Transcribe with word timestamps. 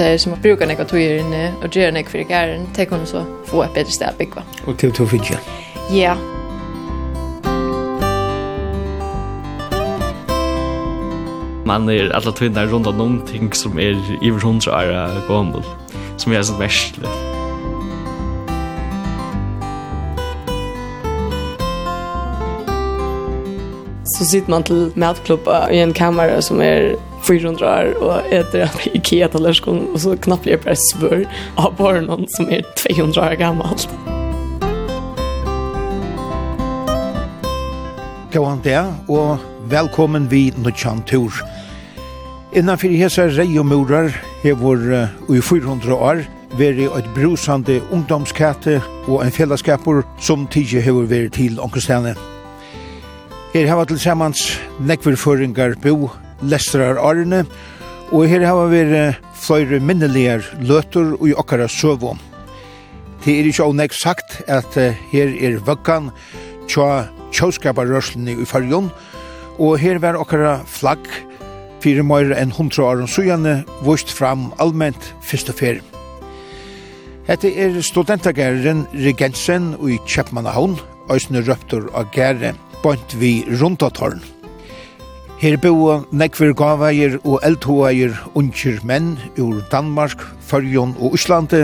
det 0.00 0.20
som 0.20 0.32
brukar 0.42 0.68
nekva 0.70 0.86
tøyer 0.88 1.20
inne 1.20 1.46
og 1.60 1.70
gjør 1.76 1.92
nekva 1.92 2.14
fyrir 2.14 2.28
gæren, 2.28 2.68
det 2.76 2.88
kunne 2.88 3.06
så 3.08 3.24
få 3.50 3.64
et 3.66 3.74
bedre 3.76 3.92
sted 3.92 4.08
å 4.08 4.16
bygge. 4.16 4.44
Og 4.66 4.78
til 4.80 4.92
to 4.96 5.06
fyrir? 5.08 5.40
Ja. 5.92 6.16
Man 11.68 11.88
er 11.92 12.08
alla 12.16 12.32
tvinnar 12.34 12.70
rundt 12.72 12.88
av 12.88 12.96
noen 12.98 13.20
ting 13.28 13.52
som 13.54 13.76
er 13.78 13.98
i 14.24 14.32
hundra 14.32 14.80
år 14.80 15.20
gammel, 15.28 15.66
som 16.16 16.32
er 16.32 16.42
sånn 16.48 16.58
verslig. 16.58 17.12
Så 24.16 24.26
sitter 24.32 24.50
man 24.50 24.64
til 24.66 24.90
matklubba 25.00 25.66
i 25.72 25.78
en 25.84 25.94
kammare 25.96 26.40
som 26.42 26.60
er 26.64 26.96
400 27.22 27.66
år 27.66 28.02
och 28.02 28.32
äter 28.32 28.60
en 28.60 28.68
IKEA-tallerskon 28.94 29.88
og 29.92 30.00
så 30.00 30.16
knappt 30.16 30.42
blir 30.42 30.56
bare 30.64 30.76
svør 30.76 31.26
av 31.56 31.76
barnen 31.76 32.26
som 32.28 32.48
är 32.48 32.62
200 32.76 33.20
år 33.20 33.36
gammalt. 33.36 33.88
Gåan 38.32 38.60
det, 38.64 38.84
og 39.08 39.38
velkommen 39.70 40.30
vi 40.30 40.52
Nutsjan 40.56 41.02
Tur. 41.02 41.32
Innanfyr 42.52 42.96
hesa 42.98 43.26
reiomurar 43.26 44.14
hevur 44.42 44.78
uh, 44.92 45.34
i 45.36 45.40
400 45.40 45.94
år 45.94 46.22
veri 46.58 46.86
eit 46.86 47.08
brusande 47.14 47.80
ungdomskate 47.90 48.80
og 49.08 49.22
ein 49.24 49.34
fellesskapur 49.34 50.02
som 50.18 50.46
tidje 50.46 50.80
hever 50.80 51.06
veri 51.10 51.28
til 51.30 51.60
onkelstene. 51.60 52.14
Her 53.54 53.66
hava 53.66 53.84
til 53.84 53.98
samans 53.98 54.44
nekverføringar 54.78 55.74
bo 55.82 56.10
lestrar 56.42 56.98
Arne, 56.98 57.44
og 58.10 58.26
her 58.28 58.44
har 58.46 58.70
vi 58.72 58.82
flere 59.40 59.80
minneligar 59.80 60.44
løtur 60.60 61.14
og 61.20 61.28
i 61.28 61.36
okkara 61.36 61.68
søvå. 61.68 62.16
Det 63.24 63.36
er 63.36 63.48
ikke 63.48 63.66
avnæg 63.68 63.94
sagt 63.94 64.40
at 64.48 64.76
her 65.12 65.34
er 65.36 65.60
vøkkan 65.66 66.10
tja 66.70 67.06
tjåskaparrørslene 67.34 68.38
i 68.40 68.48
fargen, 68.48 68.90
og 69.60 69.78
her 69.78 70.00
var 70.00 70.18
okkara 70.18 70.60
flagg 70.66 71.04
fire 71.80 72.04
møyre 72.04 72.36
enn 72.40 72.52
hundra 72.54 72.90
åren 72.90 73.08
sujane 73.08 73.60
vust 73.86 74.12
fram 74.12 74.50
allment 74.60 75.12
fyrst 75.24 75.52
og 75.52 75.60
fer. 75.60 75.80
Hette 77.28 77.52
er 77.62 77.76
studentagæren 77.84 78.86
Regensen 78.96 79.74
og 79.78 79.92
i 79.94 80.00
Kjepmannahavn, 80.08 80.78
òsne 81.12 81.44
røptur 81.46 81.88
av 81.94 82.10
gære, 82.14 82.54
bant 82.82 83.16
vi 83.20 83.40
rundatorn. 83.60 84.22
Her 85.40 85.54
boa 85.56 86.02
nekver 86.12 86.50
gaveier 86.52 87.14
og 87.24 87.38
eldhoeier 87.46 88.12
unger 88.36 88.82
menn 88.84 89.14
ur 89.40 89.62
Danmark, 89.72 90.20
Førjon 90.44 90.92
og 91.00 91.16
Íslandi. 91.16 91.62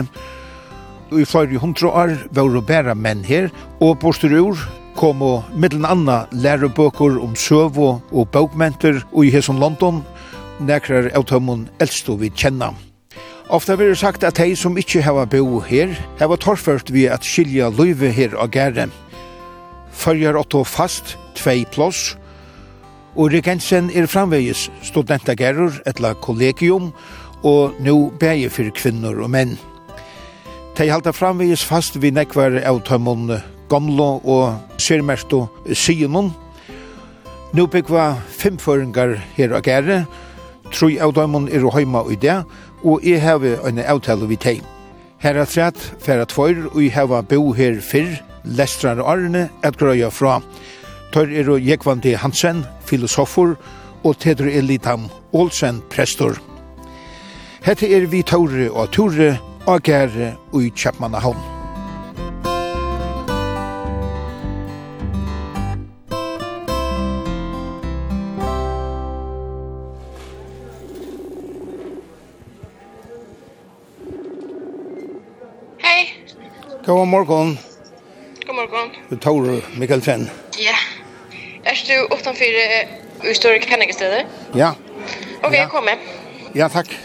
Og 1.11 1.21
i 1.21 1.27
flere 1.29 1.61
hundra 1.61 1.91
år 2.01 2.15
var 2.33 2.57
bæra 2.65 2.95
menn 2.97 3.21
her, 3.21 3.51
og 3.77 3.99
borster 4.01 4.33
ur 4.33 4.57
kom 4.97 5.21
og 5.21 5.45
middelen 5.53 5.85
anna 5.85 6.23
lærebøker 6.33 7.21
om 7.21 7.37
søvo 7.37 8.01
og 8.09 8.27
bøkmenter 8.33 9.03
og 9.13 9.27
i 9.27 9.29
hesson 9.29 9.61
London, 9.61 10.01
nekrar 10.57 11.13
avtømmen 11.13 11.69
eldstå 11.77 12.17
vi 12.17 12.33
kjenna. 12.33 12.73
Ofta 13.53 13.77
vil 13.77 13.93
sagt 13.95 14.25
at 14.25 14.41
de 14.41 14.55
som 14.57 14.73
ikkje 14.73 15.05
hava 15.05 15.29
bo 15.29 15.59
her, 15.61 15.93
hava 16.17 16.35
torført 16.35 16.89
vi 16.89 17.05
at 17.05 17.21
skilja 17.21 17.69
løyve 17.69 18.09
her 18.09 18.33
og 18.41 18.57
gære. 18.57 18.89
Følger 19.93 20.33
åtto 20.33 20.65
fast, 20.65 21.19
tvei 21.37 21.61
plåss, 21.69 22.17
Ulrik 23.17 23.47
Hansen 23.49 23.87
er 23.97 24.05
framvegis 24.05 24.67
studentagerur 24.85 25.79
etla 25.89 26.11
kollegium 26.21 26.91
og 27.41 27.73
nu 27.81 28.11
bægir 28.19 28.51
fyrir 28.53 28.75
kvinnor 28.77 29.17
og 29.25 29.31
menn. 29.33 29.55
Tei 30.77 30.85
halda 30.91 31.09
framvegis 31.09 31.63
fast 31.65 31.97
vi 31.97 32.11
nekvar 32.13 32.59
av 32.61 32.83
tømmon 32.85 33.39
gamlo 33.71 34.21
og 34.21 34.77
sérmerto 34.77 35.47
synon. 35.73 36.29
Nú 37.57 37.65
byggva 37.65 38.19
fem 38.29 38.61
føringar 38.61 39.17
her 39.33 39.57
og 39.57 39.65
gære, 39.65 40.03
trúi 40.69 41.01
av 41.01 41.15
dæmon 41.17 41.49
er 41.49 41.65
heima 41.73 42.05
i 42.13 42.21
det, 42.21 42.43
og 42.85 43.01
jeg 43.01 43.23
heve 43.25 43.57
en 43.65 43.81
avtale 43.81 44.29
vi 44.29 44.37
teg. 44.37 44.61
Her 45.17 45.41
er 45.41 45.49
træt, 45.49 45.79
færa 46.05 46.29
tvøyr, 46.29 46.67
og 46.69 46.83
jeg 46.83 46.93
heve 46.93 47.23
bo 47.23 47.51
her 47.57 47.81
fyrr, 47.81 48.19
lestrar 48.45 49.01
arne, 49.01 49.49
et 49.65 49.77
grøya 49.77 50.13
fra. 50.13 50.43
Tør 51.13 51.31
er 51.31 51.49
og 51.49 51.67
Jekvandi 51.67 52.13
Hansen, 52.19 52.65
filosofer, 52.85 53.55
og 54.03 54.17
Tedru 54.19 54.49
Elitam 54.51 55.09
Olsen, 55.33 55.81
prestor. 55.89 56.37
Hette 57.65 57.89
er 57.91 58.07
vi 58.07 58.21
Tore 58.21 58.71
og 58.71 58.91
Tore, 58.91 59.37
og 59.67 59.83
Gære 59.83 60.35
og 60.53 60.63
i 60.63 60.73
Kjapmannahavn. 60.75 61.57
God 76.87 77.07
morgon. 77.07 77.57
God 78.45 78.55
morgon. 78.55 78.89
Du 79.09 79.15
Tore 79.15 79.61
Mikkelsen. 79.75 80.29
Ja 80.55 80.76
du 81.87 82.15
utanför 82.15 82.45
i 83.31 83.33
större 83.33 83.59
kanningstäder? 83.59 84.25
Ja. 84.53 84.75
Okej, 85.37 85.47
okay, 85.47 85.59
ja. 85.59 85.69
kom 85.69 85.85
med. 85.85 85.97
Ja, 86.53 86.69
tack. 86.69 86.97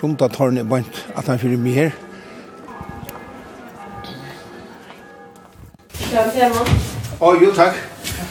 Runda 0.00 0.28
tornet 0.28 0.66
bant 0.66 1.04
att 1.14 1.26
han 1.26 1.38
fyrir 1.38 1.56
mig 1.56 1.72
her. 1.72 1.92
Ja, 6.12 7.36
jo, 7.40 7.52
takk. 7.52 7.74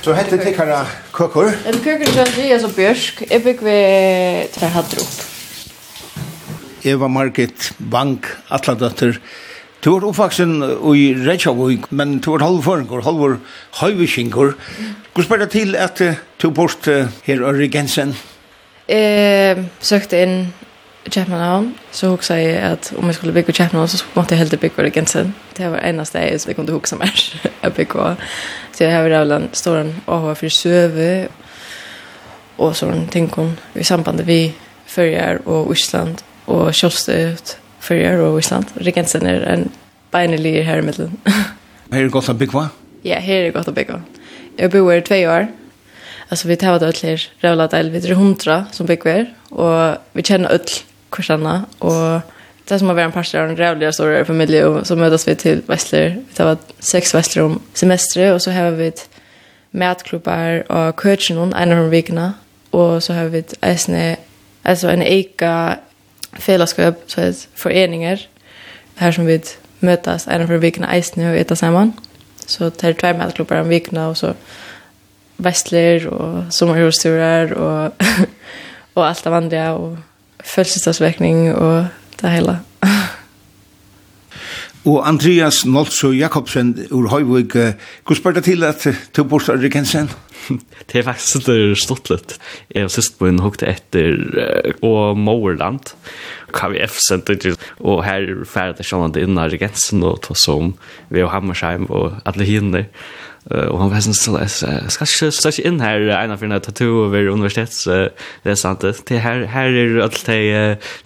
Så 0.01 0.13
hette 0.13 0.37
det 0.37 0.45
tikkara 0.45 0.85
køkker. 1.13 1.53
En 1.67 1.79
køkker 1.83 2.05
som 2.05 2.15
det 2.15 2.25
Andreas 2.27 2.63
og 2.63 2.71
bjørsk. 2.75 3.23
Jeg 3.31 3.43
bygger 3.43 3.63
ved 3.63 4.47
tre. 4.55 4.67
Eva 6.83 7.07
Margit 7.07 7.73
Bank, 7.91 8.25
atladøtter, 8.49 9.19
Du 9.79 9.93
er 9.95 10.03
oppvaksen 10.03 10.57
i 10.91 11.03
Reykjavik, 11.15 11.85
men 11.95 12.17
du 12.19 12.33
er 12.35 12.43
halvføringer, 12.43 12.99
halvor 13.05 13.37
høyvikinger. 13.79 14.51
Hvor 15.13 15.23
spør 15.23 15.45
det 15.45 15.53
til 15.53 15.75
at 15.79 16.01
du 16.41 16.49
bort 16.51 16.89
her 17.23 17.43
av 17.47 17.55
Regensen? 17.55 18.11
Jeg 18.89 19.69
søkte 19.79 20.19
inn 20.19 20.35
i 21.07 21.13
Kjøpmanhavn, 21.13 21.69
så 21.95 22.09
huksa 22.11 22.35
jeg 22.41 22.57
at 22.73 22.89
om 22.99 23.07
jeg 23.07 23.15
skulle 23.15 23.35
bygge 23.37 23.55
Kjøpmanhavn, 23.55 23.87
så 23.93 24.03
måtte 24.17 24.35
jeg 24.35 24.43
heldig 24.43 24.59
bygge 24.65 24.87
Regensen. 24.89 25.31
Det 25.55 25.71
var 25.71 25.87
eneste 25.87 26.25
jeg 26.25 26.41
som 26.41 26.51
jeg 26.51 26.59
kunne 26.59 26.75
huksa 26.75 26.99
mer 26.99 27.23
å 27.63 27.71
bygge. 27.79 28.09
Så 28.75 28.83
jeg 28.83 28.97
har 28.97 29.07
rævla 29.07 29.39
en 29.39 29.49
stor 29.55 29.79
AHA 29.79 30.35
for 30.41 30.57
søve 30.59 31.09
og 32.59 32.75
sånne 32.75 33.07
ting 33.07 33.31
i 33.79 33.87
samband 33.87 34.27
vi 34.27 34.41
Førjar 34.89 35.39
og 35.47 35.71
Island 35.71 36.19
og 36.51 36.73
Kjølstøyt 36.75 37.55
fyrir 37.79 38.21
og 38.23 38.39
Island. 38.39 38.65
Regensen 38.85 39.27
er 39.27 39.45
en 39.53 39.71
beinelig 40.11 40.65
her 40.65 40.77
i 40.81 40.85
middelen. 40.85 41.19
her 41.91 41.99
er 41.99 42.03
det 42.03 42.11
godt 42.11 42.29
å 42.29 42.37
bygge? 42.37 42.67
Ja, 43.03 43.19
her 43.19 43.39
er 43.39 43.49
det 43.49 43.53
godt 43.53 43.71
å 43.71 43.75
bygge. 43.75 44.01
Jeg 44.59 44.71
bor 44.71 44.91
her 44.91 45.01
i 45.01 45.07
tve 45.07 45.23
år. 45.29 45.47
Alltså 46.29 46.47
vi 46.47 46.55
tar 46.55 46.79
det 46.79 46.95
till 46.95 47.19
Ravla 47.41 47.67
del 47.67 47.89
vid 47.89 48.05
100 48.05 48.65
som 48.71 48.85
bygger 48.85 49.33
och 49.49 49.97
vi 50.13 50.23
känner 50.23 50.49
öll 50.49 50.65
kursarna 51.09 51.65
och 51.79 52.21
det 52.67 52.79
som 52.79 52.87
har 52.87 52.95
være 52.95 53.05
en 53.05 53.11
parter 53.11 53.39
av 53.39 53.49
en 53.49 53.57
rävliga 53.57 53.91
stor 53.91 54.23
familj 54.23 54.63
och 54.63 54.87
så 54.87 54.95
mötas 54.95 55.27
vi 55.27 55.35
till 55.35 55.61
Vestler. 55.67 56.09
Vi 56.09 56.35
tar 56.35 56.57
sex 56.79 57.13
Vestler 57.13 57.43
om 57.43 57.61
semester 57.73 58.33
och 58.33 58.41
så 58.41 58.51
har 58.51 58.71
vi 58.71 58.87
ett 58.87 59.09
mätklubbar 59.71 60.71
och 60.71 60.95
kursen 60.95 61.53
en 61.53 61.71
av 61.71 61.91
de 61.91 62.33
Og 62.71 62.95
och 62.95 63.03
så 63.03 63.13
har 63.13 63.25
vi 63.25 63.39
ett 63.39 63.53
äsne 63.61 64.17
alltså 64.63 64.87
en 64.89 65.01
eka 65.01 65.77
fellesskap, 66.33 66.95
så 67.07 67.21
er 67.21 67.33
föreningar 67.55 68.27
här 68.95 69.11
som 69.11 69.25
vi 69.25 69.41
mötas 69.79 70.27
en 70.27 70.47
för 70.47 70.57
veckan 70.57 70.83
eisne 70.83 71.31
och 71.31 71.37
äta 71.37 71.55
samman. 71.55 71.93
Så 72.45 72.69
tar 72.69 72.93
två 72.93 73.13
matklubbar 73.13 73.61
om 73.61 73.69
veckan 73.69 73.97
och 73.97 74.17
så 74.17 74.33
vestler 75.37 76.07
og 76.07 76.53
sommarhusturer 76.53 77.53
og, 77.53 77.91
og 78.95 79.07
alt 79.07 79.27
av 79.27 79.33
andra 79.33 79.73
og 79.73 79.97
födelsedagsväckning 80.43 81.55
og 81.55 81.87
det 82.21 82.29
hela. 82.29 82.59
Og 84.87 85.03
Andreas 85.07 85.65
Nolso 85.67 86.13
Jakobsen 86.15 86.71
ur 86.91 87.09
Høyvig, 87.11 87.51
hvor 88.05 88.15
spør 88.15 88.37
det 88.37 88.45
til 88.47 88.63
at 88.63 88.87
du 89.15 89.23
bort 89.27 89.49
av 89.51 89.59
Rikensen? 89.59 90.07
det 90.49 90.95
er 90.99 91.05
faktisk 91.05 91.45
det 91.47 91.77
stått 91.81 92.09
litt. 92.11 92.35
Jeg 92.73 92.87
og 92.87 92.93
sist 92.93 93.17
på 93.19 93.27
en 93.29 93.41
hukte 93.43 93.67
etter 93.69 94.15
og 94.85 95.19
Mowerland, 95.19 95.93
KVF-senter, 96.55 97.55
og 97.79 98.03
her 98.07 98.29
ferdig 98.49 98.87
det 98.87 99.23
innan 99.23 99.51
regensen, 99.51 100.03
og 100.03 100.21
tog 100.25 100.39
som 100.39 100.73
vi 101.09 101.23
og 101.23 101.33
Hammersheim 101.33 101.89
og 101.89 102.21
alle 102.25 102.47
hinner. 102.47 102.87
Uh, 103.49 103.71
og 103.71 103.79
han 103.81 103.89
var 103.89 104.03
sånn, 104.03 104.35
jeg 104.37 104.91
skal 104.93 105.07
ikke 105.07 105.29
stå 105.33 105.51
ikke 105.53 105.69
inn 105.69 105.79
her, 105.81 106.03
en 106.13 106.33
av 106.35 106.41
fyrne 106.41 106.59
tattoo 106.61 107.05
over 107.05 107.31
universitets 107.31 107.85
uh, 107.87 108.09
lesante. 108.45 108.91
Det 109.09 109.21
her, 109.23 109.45
her 109.49 109.73
er 109.73 109.95
alt 110.03 110.21
de, 110.27 110.39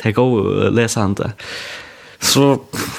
de 0.02 0.14
gode 0.18 0.72
lesante. 0.76 1.32
Så 2.24 2.48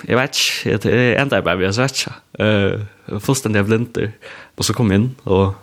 jeg 0.05 0.19
vet 0.19 0.39
ikke, 0.39 0.91
jeg 0.91 1.21
enda 1.21 1.41
jeg 1.41 1.45
bare 1.47 1.59
ved, 1.59 1.71
jeg 1.71 1.77
sett 1.79 2.01
ikke. 2.05 2.15
Uh, 2.39 3.21
fullstendig 3.25 3.63
jeg 3.63 3.69
blinder. 3.69 4.11
Og 4.57 4.67
så 4.69 4.77
kom 4.77 4.93
jeg 4.93 5.01
inn, 5.01 5.11
og 5.25 5.55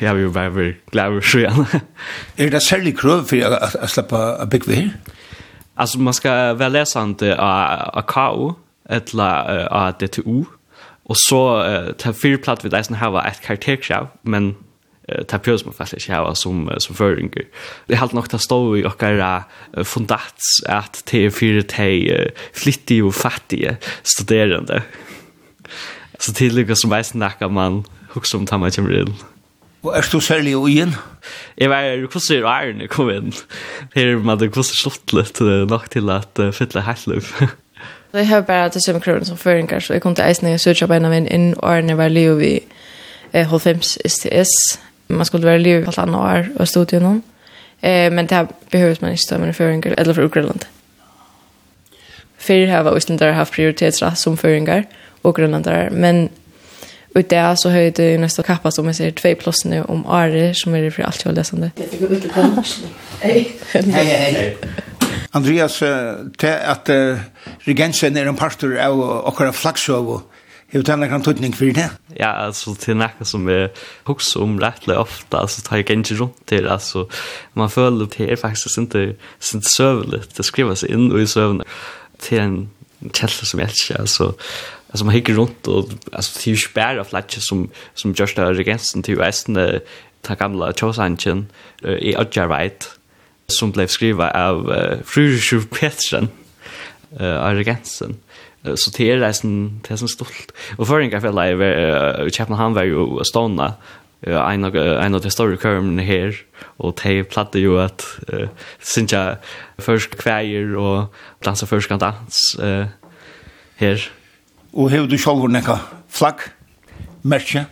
jeg 0.00 0.16
vil 0.16 0.26
jo 0.26 0.32
bare 0.34 0.54
være 0.54 0.74
glad 0.90 1.14
over 1.14 1.20
sjøen. 1.20 1.66
er 2.38 2.50
det 2.50 2.62
særlig 2.62 2.96
krøv 2.98 3.24
for 3.30 3.54
å 3.54 3.90
slippe 3.90 4.18
å 4.18 4.48
bygge 4.50 4.80
her? 4.80 4.90
Alltså 5.76 5.98
man 5.98 6.14
ska 6.14 6.54
väl 6.54 6.72
läsa 6.72 7.02
inte 7.02 7.34
av 7.38 8.02
KO 8.02 8.54
eller 8.88 9.66
av 9.66 9.92
DTU 9.98 10.44
och 11.02 11.16
så 11.18 11.64
ta 11.98 12.12
fyra 12.12 12.38
platt 12.38 12.64
vid 12.64 12.70
det 12.70 12.84
som 12.84 13.12
var 13.12 13.26
ett 13.26 13.40
karaktärskrav 13.40 14.08
men 14.22 14.54
ta 15.28 15.36
pjøs 15.42 15.66
man 15.66 15.76
faktisk 15.76 16.04
ikke 16.04 16.14
hava 16.16 16.34
som, 16.38 16.64
som 16.80 16.96
føringer. 16.96 17.48
Det 17.88 17.96
er 17.96 18.00
helt 18.00 18.14
nok 18.16 18.30
til 18.30 18.40
å 18.40 18.44
stå 18.44 18.60
i 18.80 18.86
okkara 18.88 19.32
fundats 19.84 20.56
at 20.70 21.02
te 21.10 21.26
er 21.26 21.34
fire 21.34 21.64
te 21.68 21.90
flittige 22.56 23.04
og 23.04 23.16
fattige 23.18 23.76
studerende. 24.00 24.80
Så 26.18 26.32
tidligere 26.32 26.76
som 26.78 26.92
jeg 26.96 27.10
snakker 27.12 27.52
man 27.52 27.82
hukse 28.14 28.38
om 28.38 28.46
ta 28.46 28.56
man 28.56 28.72
kommer 28.72 29.02
inn. 29.02 29.14
Og 29.84 29.92
er 29.96 30.06
du 30.12 30.20
særlig 30.20 30.56
og 30.56 30.70
igjen? 30.70 30.94
Jeg 31.58 31.70
var 31.70 31.82
hvordan 32.00 32.36
er 32.38 32.46
æren 32.48 32.80
jeg 32.80 32.88
kom 32.88 33.10
inn. 33.10 33.34
Her 33.94 34.14
er 34.14 34.22
man 34.24 34.38
det 34.40 34.48
hvordan 34.48 34.64
slått 34.78 35.12
litt 35.12 35.40
nok 35.68 35.90
til 35.92 36.08
at 36.10 36.40
uh, 36.40 36.52
fytle 36.52 36.80
heitløp. 36.86 37.28
Jeg 38.14 38.28
har 38.32 38.40
bare 38.40 38.70
til 38.70 38.80
samme 38.86 39.00
kroner 39.00 39.24
som 39.24 39.36
føringer, 39.36 39.78
så 39.78 39.92
jeg 39.92 40.02
kom 40.02 40.14
til 40.14 40.24
eisen 40.24 40.48
og 40.48 40.60
søkja 40.60 40.88
på 40.88 40.96
en 40.96 41.04
av 41.04 41.12
min 41.12 41.28
inn, 41.28 41.52
og 41.58 41.88
jeg 41.88 41.98
var 41.98 42.08
liv 42.08 42.40
i 42.40 42.54
eh, 43.32 43.44
Holfems 43.46 43.98
STS, 44.06 44.80
man 45.06 45.26
skulle 45.26 45.46
vara 45.46 45.56
liv 45.56 45.84
alla 45.88 46.02
andra 46.02 46.18
år 46.18 46.48
och 46.58 46.68
studier 46.68 47.00
någon. 47.00 47.22
Eh 47.80 48.10
men 48.12 48.26
det 48.26 48.34
här 48.34 48.46
behövs 48.70 49.00
man 49.00 49.10
inte 49.10 49.22
stämma 49.22 49.52
för 49.52 49.70
enkel 49.70 49.94
eller 49.98 50.14
för 50.14 50.22
Ukraina. 50.22 50.54
För 52.38 52.66
här 52.66 52.82
var 52.82 52.96
Island 52.96 53.20
där 53.20 53.32
har 53.32 54.14
som 54.14 54.36
föringar 54.36 54.84
og 55.24 55.36
grönlandare 55.36 55.90
men 55.90 56.28
ut 57.14 57.28
det 57.30 57.56
så 57.56 57.70
höjde 57.70 58.02
det 58.02 58.18
nästa 58.18 58.42
kappa 58.42 58.70
som 58.70 58.86
jeg 58.86 58.94
ser 58.94 59.10
två 59.10 59.34
plus 59.34 59.64
nu 59.64 59.82
om 59.82 60.06
Ari 60.06 60.54
som 60.54 60.74
är 60.74 60.82
det 60.82 60.90
för 60.90 61.02
allt 61.02 61.24
jag 61.24 61.34
Hei, 63.20 63.46
hei, 63.72 63.82
Hej. 63.82 64.56
Andreas, 65.30 65.82
det 66.38 66.60
att 66.66 66.90
regensen 67.58 68.16
är 68.16 68.26
en 68.26 68.36
parter 68.36 68.86
av 68.86 69.00
och 69.00 69.40
våra 69.40 69.52
flaggshow 69.52 70.22
Hur 70.66 70.82
tänker 70.82 71.08
kan 71.08 71.22
tutning 71.22 71.52
för 71.52 71.66
det? 71.66 71.90
Ja, 72.14 72.26
alltså 72.26 72.74
till 72.74 72.96
näka 72.96 73.24
som 73.24 73.48
är 73.48 73.70
hooks 74.04 74.36
om 74.36 74.60
rätt 74.60 74.88
ofta 74.88 75.38
alltså 75.38 75.60
tar 75.62 75.76
jag 75.76 75.90
inte 75.90 76.14
runt 76.14 76.46
till 76.46 76.68
alltså 76.68 77.08
man 77.52 77.70
följer 77.70 78.08
det 78.16 78.32
är 78.32 78.36
faktiskt 78.36 78.78
inte 78.78 79.14
sin 79.38 79.62
sövligt 79.62 80.36
det 80.36 80.42
skriva 80.42 80.74
in 80.88 81.12
och 81.12 81.20
i 81.20 81.26
sövn 81.26 81.62
till 82.18 82.38
en 82.38 82.70
källa 83.12 83.28
som 83.28 83.60
jag 83.60 83.68
älskar 83.68 84.00
alltså 84.00 84.34
alltså 84.90 85.04
man 85.04 85.14
hickar 85.14 85.34
runt 85.34 85.66
och 85.66 85.88
alltså 86.12 86.40
till 86.40 86.58
spärra 86.58 87.04
flatcher 87.04 87.38
som 87.40 87.70
som 87.94 88.14
just 88.16 88.36
där 88.36 88.54
regensen 88.54 89.02
till 89.02 89.16
västen 89.16 89.80
ta 90.20 90.34
gamla 90.34 90.72
chosanchen 90.72 91.46
i 91.98 92.16
Odjarvait 92.16 92.90
som 93.46 93.70
blev 93.70 93.86
skriva 93.86 94.30
av 94.30 94.74
Fru 95.04 95.38
Petersen 95.70 96.28
eh 97.20 97.54
Regensen 97.54 98.16
så 98.74 98.90
det 98.96 99.10
är 99.10 99.18
resten 99.18 99.80
det 99.88 99.94
är 99.94 99.96
så 99.96 100.08
stolt. 100.08 100.52
Och 100.76 100.86
för 100.86 101.00
en 101.00 101.10
kaffe 101.10 101.30
live 101.30 102.30
Chapman 102.30 102.58
han 102.58 102.74
var 102.74 102.82
ju 102.82 103.24
stonna 103.24 103.74
en 104.26 104.64
av 104.64 104.76
en 104.76 105.14
av 105.14 105.20
de 105.20 105.30
stora 105.30 105.56
körmen 105.56 105.98
här 105.98 106.36
och 106.76 106.96
te 106.96 107.24
platte 107.24 107.58
ju 107.58 107.80
att 107.80 108.18
synja 108.80 109.36
först 109.78 110.16
kväjer 110.16 110.76
och 110.76 111.14
dansa 111.44 111.66
först 111.66 111.88
kan 111.88 111.98
dans 111.98 112.56
uh, 112.62 112.86
här 113.76 114.10
og 114.72 114.90
har 114.90 115.06
du 115.06 115.18
själv 115.18 115.50
näka 115.50 115.78
flagg 116.08 116.40
märke 117.22 117.66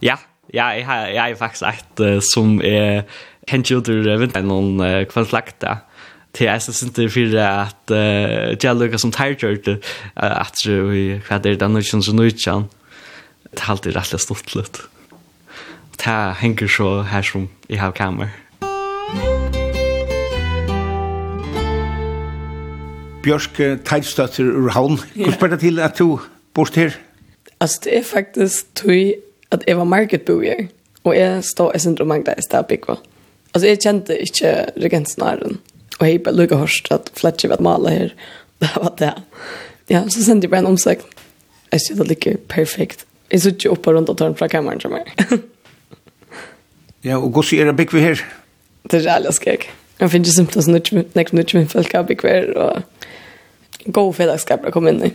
ja 0.00 0.16
ja 0.52 0.72
jeg 0.74 0.86
har 0.86 1.06
jeg 1.06 1.22
har 1.22 1.34
faktisk 1.34 1.62
et 1.62 2.00
uh, 2.00 2.20
som 2.20 2.60
är 2.62 3.04
Henjudur 3.48 4.16
vinter 4.16 4.42
någon 4.42 5.06
kvantflakta 5.06 5.78
till 6.32 6.46
jag 6.46 6.62
syns 6.62 6.82
inte 6.82 7.08
for 7.08 7.36
at 7.38 7.90
uh, 7.90 8.56
jag 8.62 8.76
lukar 8.76 8.98
som 8.98 9.12
tired 9.12 9.68
uh, 9.68 9.76
att 10.14 10.56
vi 10.66 11.20
kvader 11.26 11.54
den 11.54 11.72
nutchen 11.72 12.02
så 12.02 12.12
nutchen 12.12 12.68
det 13.52 13.60
er 13.60 13.70
alltid 13.70 13.96
rettelig 13.96 14.20
stort 14.20 14.54
litt 14.54 14.80
det 16.04 16.34
henger 16.40 16.68
så 16.68 17.02
her 17.02 17.22
som 17.22 17.48
i 17.68 17.76
har 17.76 17.92
kammer 17.92 18.32
Björk 23.22 23.84
Teidstøtter 23.86 24.44
ur 24.44 24.72
havn. 24.74 24.98
Hvordan 25.14 25.34
spør 25.36 25.52
det 25.52 25.60
til 25.60 25.78
at 25.78 25.98
du 25.98 26.20
bort 26.54 26.74
her? 26.74 26.90
Altså, 27.60 27.80
det 27.84 27.98
er 27.98 28.02
faktisk 28.02 28.74
tog 28.74 29.12
at 29.52 29.64
jeg 29.66 29.76
var 29.78 29.84
marketboer, 29.84 30.66
og 31.04 31.16
jeg 31.16 31.44
stod 31.44 31.70
i 31.74 31.78
Sindrom 31.78 32.08
Magda 32.08 32.34
i 32.38 32.42
stedet 32.42 32.66
bygge. 32.66 32.96
Altså, 33.54 33.66
jeg 33.68 33.78
kjente 33.78 34.18
ikke 34.18 34.52
regensnaren 34.82 35.60
och 36.02 36.06
hej 36.06 36.18
bara 36.18 36.30
lugga 36.30 36.56
hörst 36.56 36.92
att 36.92 37.10
fletcher 37.14 37.48
vad 37.48 37.60
mala 37.60 37.90
här. 37.90 38.14
Det 38.58 38.70
var 38.76 38.92
det. 38.98 39.14
Ja, 39.86 40.08
så 40.08 40.22
sände 40.22 40.44
jag 40.44 40.50
bara 40.50 40.56
en 40.56 40.66
omsökt. 40.66 41.06
Jag 41.70 41.82
ser 41.82 41.94
det 41.94 42.04
ligger 42.04 42.36
perfekt. 42.36 43.06
Jag 43.28 43.40
sitter 43.40 43.64
ju 43.64 43.70
uppe 43.72 43.92
runt 43.92 44.08
och 44.08 44.18
tar 44.18 44.26
den 44.26 44.34
från 44.34 44.48
kameran 44.48 44.80
som 44.80 44.92
är. 44.92 45.12
ja, 47.00 47.16
och 47.16 47.32
gossi 47.32 47.60
är 47.60 47.64
det 47.64 47.72
bygg 47.72 47.92
vi 47.92 48.00
här? 48.00 48.24
Det 48.82 48.96
är 48.96 49.00
jävla 49.00 49.32
skräck. 49.32 49.70
Jag 49.98 50.10
finner 50.10 50.26
ju 50.26 50.32
simpelthen 50.32 50.62
som 50.62 51.04
näkt 51.12 51.32
nytt 51.32 51.54
med 51.54 51.70
folk 51.70 51.94
har 51.94 52.04
bygg 52.04 52.22
vi 52.22 52.28
här 52.28 52.56
och 52.56 52.78
god 53.84 54.16
fredagskap 54.16 54.64
att 54.64 54.72
komma 54.72 54.90
in 54.90 55.02
i 55.04 55.12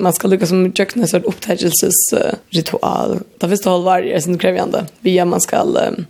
man 0.00 0.12
ska 0.12 0.28
lyckas 0.28 0.48
som 0.48 0.72
jökna 0.74 1.06
så 1.06 1.16
upptäckelses 1.16 2.12
uh, 2.12 2.32
ritual. 2.50 3.18
Det 3.38 3.48
finns 3.48 3.60
det 3.60 3.70
håll 3.70 3.84
varje 3.84 4.20
sin 4.20 4.38
krävande. 4.38 4.86
Via 5.00 5.24
man 5.24 5.40
ska 5.40 5.62
um, 5.62 6.06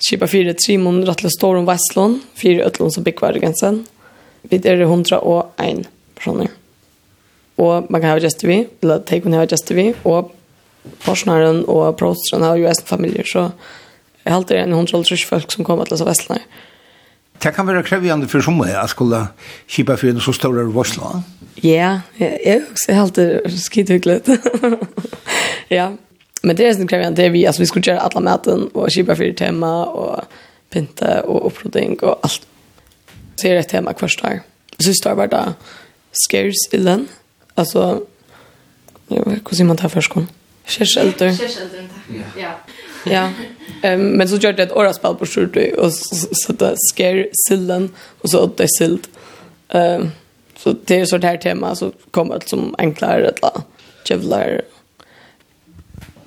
Kipa 0.00 0.26
fire 0.26 0.54
Trimon 0.56 0.84
måneder 0.84 1.12
rattle 1.12 1.30
står 1.30 1.58
om 1.60 1.66
Vestlån, 1.68 2.20
fire 2.34 2.64
øtlån 2.64 2.92
som 2.94 3.04
bygger 3.04 3.26
Vargensen. 3.26 3.82
Vi 4.48 4.56
er 4.64 4.84
hundra 4.88 5.20
og 5.20 5.52
ein 5.60 5.84
personer. 6.16 6.48
Og 7.60 7.90
man 7.90 8.00
kan 8.00 8.14
ha 8.14 8.20
gjester 8.20 8.48
vi, 8.48 8.62
eller 8.82 9.02
take 9.04 9.26
kan 9.26 9.36
ha 9.36 9.44
gjester 9.44 9.76
vi, 9.76 9.90
og 10.08 10.32
forsknaren 11.04 11.66
og 11.68 11.98
prosteren 12.00 12.46
har 12.46 12.56
jo 12.56 12.66
en 12.70 12.88
familier, 12.88 13.28
så 13.28 13.50
jeg 14.24 14.32
halte 14.32 14.54
det 14.54 14.62
en 14.64 14.72
hundra 14.72 14.98
og 14.98 15.06
trus 15.08 15.24
folk 15.28 15.52
som 15.52 15.64
kommer 15.64 15.84
til 15.84 15.98
oss 15.98 16.04
av 16.04 16.08
Vestlån. 16.08 16.40
Det 17.40 17.54
kan 17.56 17.68
være 17.68 17.84
krevjande 17.84 18.28
for 18.28 18.44
som 18.44 18.58
er, 18.64 18.76
at 18.80 18.92
skulle 18.92 19.26
kipa 19.68 19.96
fyrir 19.96 20.16
en 20.16 20.24
så 20.24 20.32
større 20.32 20.64
Vestlån. 20.72 21.24
Ja, 21.62 22.00
jeg, 22.18 22.38
jeg, 22.46 22.62
jeg 22.88 22.96
halte 22.96 23.40
det 23.44 24.40
ja, 25.70 25.90
Men 26.42 26.56
det 26.56 26.66
är 26.66 26.74
sen 26.74 26.88
kräver 26.88 27.10
det 27.10 27.28
vi 27.28 27.46
alltså 27.46 27.62
vi 27.62 27.66
skulle 27.66 27.86
göra 27.86 28.00
alla 28.00 28.20
maten 28.20 28.68
och 28.68 28.92
skipa 28.94 29.16
för 29.16 29.32
tema 29.32 29.86
och 29.86 30.24
pinta 30.70 31.22
och 31.22 31.46
upploding 31.46 31.98
och 31.98 32.18
allt. 32.22 32.46
Så 33.36 33.46
är 33.46 33.54
det 33.54 33.60
ett 33.60 33.68
tema 33.68 33.92
kvar 33.92 34.12
där. 34.22 34.40
Så 34.78 34.92
står 34.92 35.14
bara 35.14 35.26
där 35.26 35.52
scares 36.12 36.68
illen. 36.74 37.08
Alltså 37.54 38.02
jag 39.08 39.24
vet 39.24 39.60
hur 39.60 39.64
man 39.64 39.76
tar 39.76 39.88
förskon. 39.88 40.28
Kärshelter. 40.64 41.32
Kärshelter. 41.32 41.88
Ja. 42.38 42.50
Ja. 43.04 43.30
Ehm 43.82 44.00
men 44.00 44.28
så 44.28 44.34
gjorde 44.34 44.52
det 44.52 44.62
ett 44.62 44.72
oraspel 44.72 45.14
på 45.14 45.26
skjortu 45.26 45.72
och 45.72 45.92
så 46.32 46.52
där 46.52 46.74
scare 46.92 47.28
sillen 47.48 47.90
och 47.96 48.30
så 48.30 48.44
åt 48.44 48.56
det 48.56 48.66
silt. 48.78 49.10
Ehm 49.68 50.10
så 50.56 50.76
det 50.84 51.00
är 51.00 51.04
sånt 51.06 51.24
här 51.24 51.36
tema 51.36 51.74
så 51.74 51.92
kommer 52.10 52.38
det 52.38 52.48
som 52.48 52.74
enklare 52.78 53.28
eller 53.28 53.52
jävlar 54.04 54.62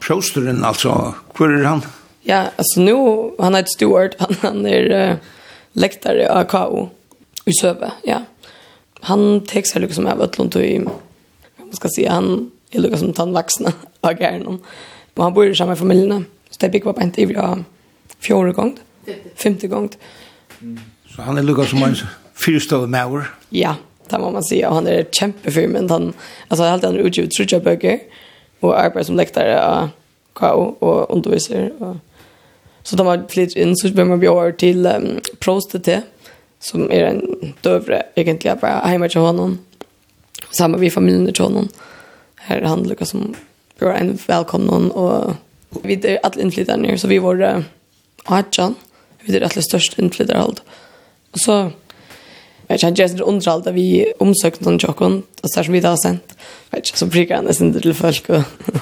prosteren, 0.03 0.63
altså. 0.65 1.13
Hvor 1.35 1.51
er 1.51 1.67
han? 1.67 1.83
Ja, 2.27 2.49
altså 2.57 2.83
nå, 2.83 2.97
han 3.39 3.55
er 3.55 3.65
et 3.65 3.71
steward, 3.71 4.15
han, 4.19 4.37
han 4.43 4.65
er 4.67 4.91
uh, 4.91 5.31
lektare 5.79 6.29
av 6.31 6.45
KO 6.51 6.87
i 7.49 7.55
Søve, 7.57 7.91
ja. 8.07 8.23
Han 9.09 9.41
tek 9.49 9.67
seg 9.67 9.83
liksom 9.83 10.07
av 10.07 10.21
Ötlund 10.23 10.55
och 10.55 10.63
i, 10.63 10.77
hva 10.79 11.65
man 11.65 11.75
ska 11.75 11.91
si, 11.91 12.05
han 12.07 12.51
er 12.71 12.85
liksom 12.85 13.09
som 13.09 13.13
tandvaxna 13.17 13.73
av 14.07 14.21
gärna. 14.21 14.57
Og 15.13 15.23
han 15.23 15.33
bor 15.35 15.45
i 15.45 15.55
samme 15.55 15.75
familjerna, 15.75 16.23
så 16.49 16.61
det 16.61 16.71
bygger 16.71 16.93
på 16.93 17.03
en 17.03 17.11
tid 17.11 17.27
vi 17.27 17.35
har 17.37 17.65
fjore 18.23 18.53
gongt, 18.55 18.79
femte 19.35 19.67
gongt. 19.67 19.97
Så 21.11 21.21
han 21.21 21.37
er 21.37 21.45
lukket 21.45 21.69
som 21.69 21.83
en 21.83 21.97
fyrstående 22.39 22.89
maur? 22.89 23.27
Ja, 23.51 23.75
det 24.09 24.19
må 24.19 24.31
man 24.33 24.45
si, 24.47 24.63
og 24.65 24.79
han 24.79 24.87
er 24.87 25.03
kämpefyr, 25.11 25.67
men 25.67 25.89
han, 25.91 26.13
altså, 26.47 26.63
han 26.63 26.79
er 26.79 26.87
alltid 26.87 27.05
utgivet 27.05 27.35
trutja 27.35 27.59
bøker, 27.63 27.99
och 28.63 28.79
arbetar 28.79 29.03
som 29.03 29.15
läktare 29.15 29.65
av 29.65 29.89
KO 30.33 30.75
och 30.79 31.15
underviser. 31.15 31.71
Og... 31.79 31.97
Så 32.83 32.95
da 32.95 33.03
man 33.03 33.27
flytter 33.29 33.61
in 33.61 33.77
så 33.77 33.93
bør 33.95 34.03
man 34.03 34.19
bli 34.19 34.27
over 34.27 34.51
till 34.51 34.85
um, 34.85 35.19
Prostet 35.39 36.03
som 36.59 36.91
är 36.91 37.03
en 37.03 37.53
dövre 37.63 38.01
egentligen 38.15 38.57
bara 38.61 38.87
hemma 38.87 39.07
til 39.07 39.21
honom. 39.21 39.59
Samma 40.51 40.77
vi 40.77 40.89
familjen 40.89 41.33
til 41.33 41.45
honom. 41.45 41.69
Här 42.35 42.57
er 42.57 42.67
han 42.67 42.83
lukket 42.83 43.07
som 43.07 43.35
blir 43.77 43.89
en 43.89 44.19
välkommen 44.27 44.91
och 44.91 45.33
vi 45.83 45.93
är 45.93 46.19
alla 46.23 46.41
inflyttare 46.41 46.97
så 46.97 47.07
vi 47.07 47.19
var 47.19 47.41
uh, 47.41 47.63
Adjan. 48.25 48.75
Vi 49.21 49.37
är 49.37 49.41
alla 49.41 49.61
största 49.61 50.01
inflytande 50.01 50.41
allt. 50.41 50.63
Och 51.31 51.39
så 51.39 51.71
Jag 52.67 52.79
känner 52.79 52.99
just 52.99 53.19
underhållta 53.19 53.71
vi 53.71 54.13
omsökt 54.19 54.61
någon 54.61 54.79
tjockon 54.79 55.23
och 55.41 55.49
så 55.49 55.63
som 55.63 55.73
vi 55.73 55.79
har 55.79 55.97
sent. 55.97 56.37
Vet 56.69 56.87
så 56.87 57.05
brukar 57.05 57.35
han 57.35 57.45
nästan 57.45 57.81
till 57.81 57.93
folk 57.93 58.29
och 58.29 58.41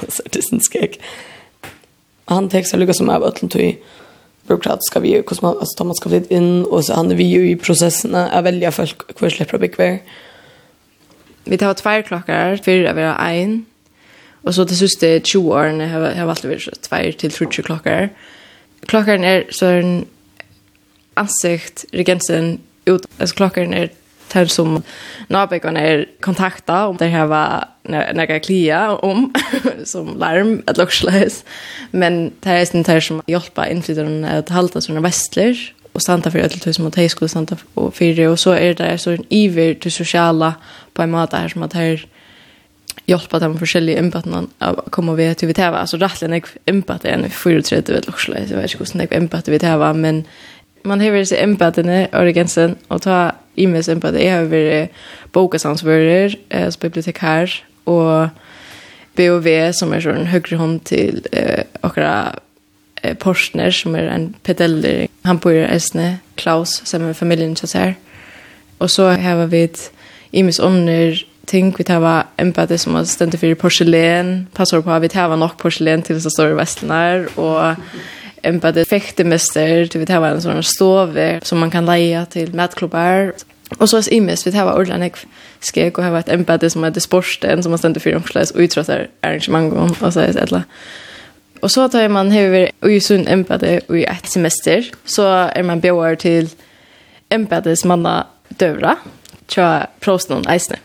så 0.09 0.23
det 0.29 0.41
syns 0.43 0.65
skräck. 0.69 0.99
Han 2.25 2.49
textar 2.49 2.77
lika 2.77 2.93
som 2.93 3.09
är 3.09 3.27
ötlen 3.27 3.49
till 3.49 3.75
byråkrat 4.47 4.85
ska 4.85 4.99
vi 4.99 5.09
hur 5.15 5.41
man 5.41 5.57
alltså 5.57 5.77
Thomas 5.77 5.97
ska 5.97 6.09
flytta 6.09 6.35
in 6.35 6.63
och 6.63 6.85
så 6.85 6.93
han 6.93 7.15
vi 7.15 7.23
ju 7.23 7.49
i 7.49 7.55
processen 7.55 8.15
att 8.15 8.43
välja 8.43 8.71
folk 8.71 9.15
kvar 9.15 9.29
släppa 9.29 9.57
big 9.57 9.75
kvar. 9.75 9.99
Vi 11.43 11.57
tar 11.57 11.73
två 11.73 12.01
klockor 12.07 12.57
för 12.63 12.83
att 12.83 12.95
vara 12.95 13.17
en. 13.17 13.65
Och 14.43 14.55
så 14.55 14.63
det 14.63 14.75
sista 14.75 15.19
20 15.19 15.51
åren 15.51 15.89
har 15.89 16.11
jag 16.17 16.25
valt 16.25 16.45
att 16.45 16.81
två 16.81 17.11
till 17.17 17.31
30 17.31 17.63
klockor. 17.63 18.09
Klockan 18.85 19.23
är 19.23 19.47
så 19.49 19.65
en 19.65 20.05
ansikt 21.13 21.85
regensen 21.91 22.59
ut, 22.85 23.05
alltså 23.19 23.35
klockan 23.35 23.73
är 23.73 23.89
tar 24.31 24.45
som 24.45 24.83
nabekon 25.27 25.77
är 25.77 26.05
kontakta 26.19 26.87
om 26.87 26.97
det 26.97 27.05
här 27.05 27.25
var 27.25 27.65
några 28.13 28.39
klia 28.39 28.95
om 28.95 29.33
som 29.85 30.17
larm 30.17 30.63
att 30.67 30.77
locksläs 30.77 31.45
men 31.91 32.31
det 32.39 32.49
är 32.49 32.75
inte 32.75 32.93
det 32.93 33.01
som 33.01 33.21
hjälpa 33.27 33.67
inflytande 33.67 34.29
att 34.29 34.49
halta 34.49 34.81
såna 34.81 34.99
västler 34.99 35.73
och 35.91 36.01
stanta 36.01 36.31
för 36.31 36.39
öll 36.39 36.73
som 36.73 36.83
mot 36.83 36.95
hejskol 36.95 37.29
stanta 37.29 37.57
och 37.73 37.95
fyra 37.95 38.31
och 38.31 38.39
så 38.39 38.51
är 38.51 38.73
det 38.73 38.97
så 38.97 39.11
en 39.11 39.25
iver 39.29 39.73
till 39.73 39.91
sociala 39.91 40.53
på 40.93 41.01
en 41.01 41.11
måte 41.11 41.37
här 41.37 41.47
som 41.47 41.63
att 41.63 41.73
här 41.73 42.05
hjälpa 43.05 43.39
dem 43.39 43.57
forskjellige 43.59 43.99
impatene 43.99 44.47
av 44.59 44.79
å 44.79 44.89
komme 44.93 45.15
ved 45.17 45.37
til 45.37 45.49
vi 45.49 45.55
teva. 45.57 45.81
Altså 45.81 45.99
rettelig 45.99 46.29
nek 46.31 46.49
impate 46.69 47.11
enn 47.11 47.25
34 47.27 47.95
vet 47.95 48.07
loksle, 48.07 48.39
jeg 48.39 48.55
vet 48.55 48.71
ikke 48.71 48.83
hvordan 48.83 49.01
nek 49.01 49.47
vi 49.47 49.59
teva, 49.59 49.93
men 49.93 50.25
man 50.83 51.01
har 51.01 51.13
vært 51.13 51.33
empatene, 51.37 52.07
Origensen, 52.17 52.77
og 52.89 53.03
ta 53.05 53.31
imes 53.59 53.89
empati. 53.91 54.23
Jeg 54.23 54.35
har 54.35 54.47
vært 54.51 55.01
bokasansvører, 55.33 56.35
eh, 56.49 56.69
som 56.71 56.81
bibliotekar, 56.81 57.61
og 57.85 58.29
BOV, 59.17 59.47
som 59.73 59.93
er 59.93 60.03
sånn 60.03 60.29
høyre 60.31 60.59
hånd 60.59 60.79
til 60.87 61.21
eh, 61.35 61.63
akkurat 61.83 62.39
eh, 63.03 63.15
Porsner, 63.19 63.73
som 63.75 63.95
er 63.95 64.11
en 64.13 64.29
pedeller. 64.43 65.07
Han 65.27 65.41
bor 65.43 65.55
i 65.55 65.65
Esne, 65.67 66.21
Klaus, 66.39 66.79
som 66.85 67.07
er 67.07 67.17
familien 67.17 67.55
som 67.59 67.67
ser. 67.67 67.97
Og 68.79 68.89
så 68.89 69.11
har 69.19 69.45
vi 69.51 69.67
imes 70.31 70.59
ånder, 70.59 71.19
ting 71.47 71.73
vi 71.75 71.83
tar 71.83 72.27
empati 72.39 72.77
som 72.79 72.95
har 72.95 73.05
stendt 73.09 73.35
for 73.39 73.59
porselen, 73.59 74.47
passer 74.55 74.81
på 74.81 74.93
at 74.93 75.03
vi 75.03 75.11
tar 75.11 75.35
nok 75.35 75.57
porselen 75.59 76.03
til 76.05 76.21
så 76.21 76.31
store 76.31 76.55
vestlener, 76.55 77.27
og 77.37 77.75
en 78.41 78.59
på 78.59 78.71
det 78.71 78.85
fäktemester, 78.85 79.85
du 79.91 80.05
det 80.07 80.13
här 80.13 80.19
var 80.19 80.27
en 80.27 80.41
sån 80.41 80.63
stove 80.63 81.39
som 81.43 81.59
man 81.59 81.71
kan 81.71 81.85
leja 81.85 82.25
till 82.25 82.53
matklubbar. 82.53 83.33
Och 83.77 83.89
så 83.89 83.97
är 83.97 84.13
imes, 84.13 84.47
vi 84.47 84.51
tar 84.51 84.65
var 84.65 84.79
ordlarna 84.79 85.09
skek 85.61 85.97
och 85.97 86.03
här 86.03 86.11
var 86.11 86.19
ett 86.19 86.29
empade 86.29 86.69
som 86.69 86.83
hade 86.83 87.01
sporten 87.01 87.63
som 87.63 87.71
man 87.71 87.79
stände 87.79 87.99
för 87.99 88.15
omslags 88.15 88.51
och 88.51 88.59
utrottar 88.59 89.07
arrangemang 89.21 89.71
om 89.71 89.95
och 89.99 90.13
så 90.13 90.19
är 90.19 90.27
det 90.27 90.33
Och 91.59 91.71
så 91.71 91.89
tar 91.89 92.09
man 92.09 92.31
över 92.31 92.71
och 92.79 92.91
ju 92.91 92.99
sån 92.99 93.27
empade 93.27 93.81
och 93.87 93.97
i 93.97 94.03
ett 94.03 94.27
semester 94.27 94.91
så 95.05 95.23
är 95.27 95.63
man 95.63 95.79
bjöar 95.79 96.15
till 96.15 96.49
empades 97.29 97.85
manna 97.85 98.27
dövra 98.49 98.97
tror 99.47 99.67
jag 99.67 99.87
prosten 99.99 100.47
eisne. 100.47 100.77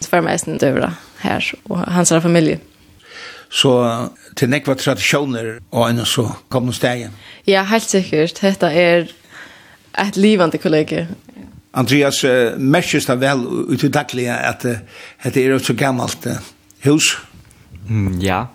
Så 0.00 0.08
får 0.08 0.20
man 0.20 0.32
eisne 0.32 0.58
dövra 0.58 0.94
här 1.18 1.54
och 1.62 1.78
hans 1.78 2.08
familj. 2.08 2.58
Så 3.50 3.72
til 4.38 4.50
nekva 4.50 4.76
tradisjoner 4.78 5.56
og 5.74 5.88
enn 5.88 6.04
så 6.06 6.28
kom 6.52 6.68
noen 6.68 6.76
steg. 6.76 7.08
Ja, 7.50 7.64
helt 7.66 7.88
sikkert. 7.90 8.38
Dette 8.38 8.70
er 8.70 9.10
et 9.98 10.20
livande 10.20 10.60
kollega. 10.62 11.08
Andreas, 11.74 12.22
uh, 12.26 12.54
merkes 12.58 13.06
det 13.06 13.18
vel 13.20 13.42
ut 13.70 13.82
i 13.86 13.90
daglige 13.90 14.34
at 14.34 14.64
uh, 14.66 14.78
dette 15.24 15.42
er 15.42 15.54
et 15.54 15.66
så 15.66 15.74
gammalt 15.78 16.26
uh, 16.26 16.38
hus? 16.86 17.12
Mm, 17.86 18.18
ja, 18.22 18.46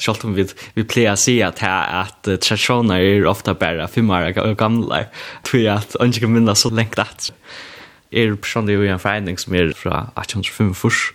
Sjalt 0.00 0.22
om 0.24 0.32
vi, 0.32 0.46
vi 0.74 0.84
pleier 0.88 1.12
å 1.12 1.20
si 1.20 1.34
at, 1.44 1.60
her, 1.60 2.06
at 2.06 2.28
uh, 2.30 2.38
tradisjoner 2.40 3.02
er 3.04 3.26
ofte 3.28 3.52
bare 3.58 3.88
fem 3.90 4.08
år 4.14 4.32
gamle, 4.58 5.02
tror 5.44 5.60
jeg 5.60 5.74
at 5.74 5.98
han 6.00 6.14
ikke 6.14 6.30
kan 6.30 6.54
så 6.56 6.70
lengt 6.72 7.02
at 7.02 7.32
er 8.10 8.34
personlig 8.34 8.78
i 8.80 8.88
en 8.90 9.02
forening 9.02 9.38
som 9.38 9.54
er 9.54 9.70
fra 9.76 10.08
1845, 10.18 11.12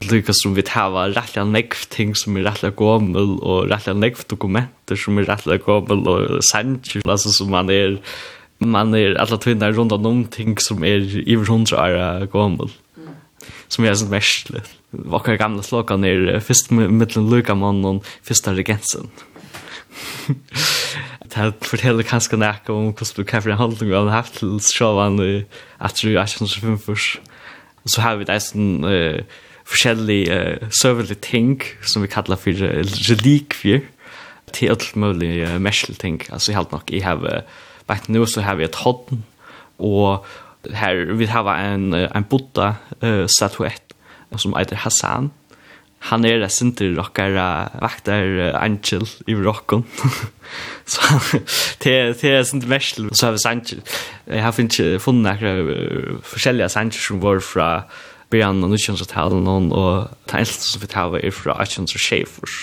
lika 0.00 0.32
som 0.32 0.54
vi 0.54 0.62
tava 0.62 1.08
rättliga 1.08 1.44
nekv 1.44 1.88
ting 1.88 2.14
som 2.14 2.36
är 2.36 2.42
rättliga 2.42 2.70
gommel 2.70 3.38
och 3.40 3.68
rättliga 3.68 3.94
nekv 3.94 4.24
dokumenter 4.28 4.96
som 4.96 5.18
är 5.18 5.24
rättliga 5.24 5.56
gommel 5.56 6.08
och 6.08 6.44
sancher 6.44 7.08
alltså 7.08 7.30
som 7.30 7.50
man 7.50 7.70
är 7.70 8.00
man 8.58 8.94
är 8.94 9.14
alla 9.14 9.36
tvinnar 9.36 9.72
runt 9.72 9.92
om 9.92 10.24
ting 10.24 10.58
som 10.58 10.84
är 10.84 11.28
i 11.28 11.34
hundra 11.34 11.76
år 11.82 12.26
gommel 12.26 12.70
som 13.68 13.84
är 13.84 13.94
sånt 13.94 14.10
mestligt 14.10 14.76
vakar 14.90 15.34
gamla 15.34 15.62
slokan 15.62 16.04
är 16.04 16.40
först 16.40 16.70
mellan 16.70 17.30
Lukamann 17.30 17.84
och 17.84 18.06
första 18.22 18.54
regensen. 18.54 19.08
Det 21.36 21.52
forteller 21.60 22.02
kanskje 22.02 22.36
nekka 22.36 22.72
om 22.72 22.92
hvordan 22.94 23.16
du 23.16 23.24
kan 23.24 23.42
få 23.42 23.50
en 23.50 23.58
holdning 23.58 23.90
vi 23.90 23.96
har 23.96 24.08
haft 24.08 24.38
til 24.38 24.60
sjåvan 24.60 25.18
at 25.80 25.98
du 26.00 26.14
er 26.14 26.24
ikke 26.24 26.44
noe 26.44 26.78
som 26.78 26.96
så 27.86 28.00
har 28.00 28.16
vi 28.16 28.24
det 28.24 28.54
en 28.54 28.84
forskjellige 29.66 30.40
uh, 30.62 30.70
søvelige 30.70 31.20
ting 31.26 31.60
som 31.82 32.04
vi 32.04 32.10
kallar 32.12 32.38
for 32.40 32.54
uh, 32.54 32.82
relikvier 33.10 33.86
til 34.54 34.70
alt 34.72 34.92
mulig 34.96 35.42
uh, 35.42 35.56
mersel 35.60 35.98
ting. 35.98 36.20
Altså 36.30 36.54
helt 36.54 36.72
nok, 36.72 36.90
jeg 36.90 37.04
har, 37.04 37.44
bare 37.86 38.12
nå 38.12 38.26
så 38.30 38.46
har 38.46 38.58
vi 38.58 38.68
et 38.68 38.82
hånd 38.84 39.22
og 39.78 40.24
her 40.74 41.14
vi 41.18 41.28
har 41.30 41.48
en, 41.54 41.92
uh, 41.94 42.06
en 42.14 42.24
Buddha 42.24 42.74
uh, 43.02 43.26
statuett 43.30 43.94
som 44.36 44.56
heter 44.56 44.82
Hassan. 44.82 45.30
Han 46.10 46.24
er 46.28 46.38
det 46.42 46.50
sinter 46.52 46.92
rockare 46.98 47.70
vaktar 47.80 48.26
uh, 48.26 48.62
angel 48.62 49.06
i 49.26 49.34
rocken. 49.34 49.86
så 50.86 51.00
det 51.82 52.20
det 52.20 52.30
är 52.30 52.44
sånt 52.44 52.66
mersel 52.66 53.08
så 53.12 53.26
har 53.26 53.32
vi 53.32 53.48
angel. 53.48 53.82
Jag 54.26 54.42
har 54.42 54.60
inte 54.60 54.98
funnit 54.98 55.22
några 55.22 55.52
uh, 55.58 56.20
forskjellige 56.22 56.68
sanger 56.68 56.92
som 56.92 57.20
var 57.20 57.40
fra 57.40 57.82
byrjan 58.30 58.64
av 58.64 58.72
1900-talen, 58.74 59.48
og 59.72 60.08
det 60.26 60.40
eneste 60.40 60.70
som 60.70 60.82
vi 60.82 60.90
tar 60.90 61.16
er 61.18 61.34
fra 61.34 61.58
1800-sjefers. 61.62 62.56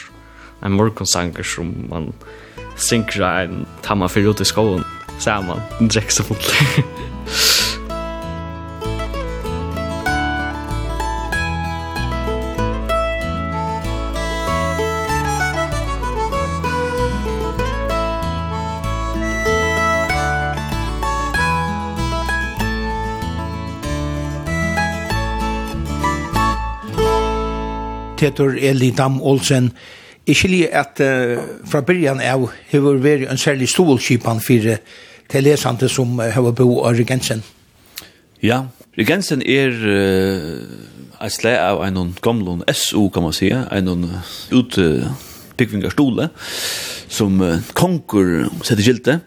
En 0.63 0.75
morgonsanger 0.77 1.43
som 1.47 1.73
man 1.89 2.11
synger 2.79 3.25
en 3.27 3.67
tamma 3.83 4.09
fyrir 4.11 4.33
ut 4.33 4.41
i 4.41 4.47
skoven, 4.47 4.85
man, 5.27 5.61
en 5.79 5.91
drekse 5.91 6.25
mot. 6.29 6.49
Tetor 28.23 28.55
Eli 28.55 28.91
Dam 28.95 29.21
Olsen. 29.21 29.71
Jeg 30.27 30.35
skiljer 30.39 30.69
at 30.79 30.99
uh, 31.03 31.43
fra 31.67 31.81
byrjan 31.83 32.21
av 32.23 32.45
hever 32.71 33.01
vært 33.03 33.27
en 33.27 33.37
særlig 33.41 33.67
stolskipan 33.67 34.39
for 34.39 34.77
til 35.33 35.43
lesante 35.43 35.89
som 35.91 36.21
hever 36.21 36.55
bo 36.55 36.85
av 36.87 36.95
Regensen. 36.95 37.43
Ja, 38.43 38.61
Regensen 38.95 39.43
er 39.43 39.75
uh, 39.75 40.63
et 41.19 41.35
slag 41.35 41.59
av 41.59 41.83
en 41.83 42.15
gamlun 42.23 42.63
SO, 42.71 43.09
kan 43.11 43.23
man 43.27 43.35
si, 43.35 43.51
en 43.51 44.07
utbyggvingarstole 44.55 46.29
som 47.11 47.41
uh, 47.43 47.59
konkur 47.75 48.47
setter 48.63 48.83
skilte. 48.87 49.19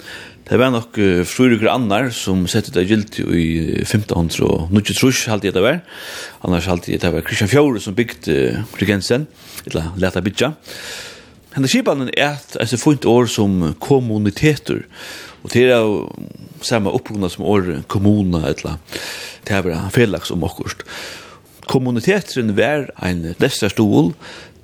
Det 0.46 0.58
var 0.60 0.70
nok 0.70 0.94
uh, 1.02 1.24
frurukker 1.26 1.66
annar 1.72 2.12
som 2.14 2.44
sette 2.46 2.70
det 2.70 2.84
gilt 2.86 3.16
i 3.18 3.82
1500 3.82 4.46
og 4.46 4.70
nukkje 4.70 4.94
trus 4.94 5.24
halte 5.26 5.48
jeg 5.48 5.56
det 5.56 5.64
var. 5.64 5.80
Annars 6.46 6.68
halte 6.70 6.92
jeg 6.92 7.02
det 7.02 7.10
var 7.10 7.24
Kristian 7.26 7.50
Fjore 7.50 7.82
som 7.82 7.96
bygde 7.98 8.36
uh, 8.54 8.76
Regensen, 8.78 9.26
eller 9.66 9.90
leta 9.98 10.22
bytja. 10.22 10.52
Henne 11.56 11.70
skipanen 11.72 12.12
er 12.14 12.36
et 12.36 12.54
altså, 12.62 12.78
funt 12.78 13.08
år 13.10 13.26
som 13.32 13.72
kommuniteter, 13.82 14.84
og 15.42 15.50
det 15.50 15.64
er 15.66 15.80
jo 15.80 16.04
samme 16.62 16.92
oppgrunna 16.94 17.30
som 17.32 17.46
år 17.48 17.80
kommuna, 17.90 18.44
eller 18.52 18.78
det 19.48 19.56
er 19.56 19.66
bare 19.66 19.90
felags 19.94 20.30
om 20.30 20.46
okkurst. 20.46 20.84
Kommuniteter 21.66 22.46
var 22.54 22.86
en 23.02 23.32
lestarstol 23.42 24.12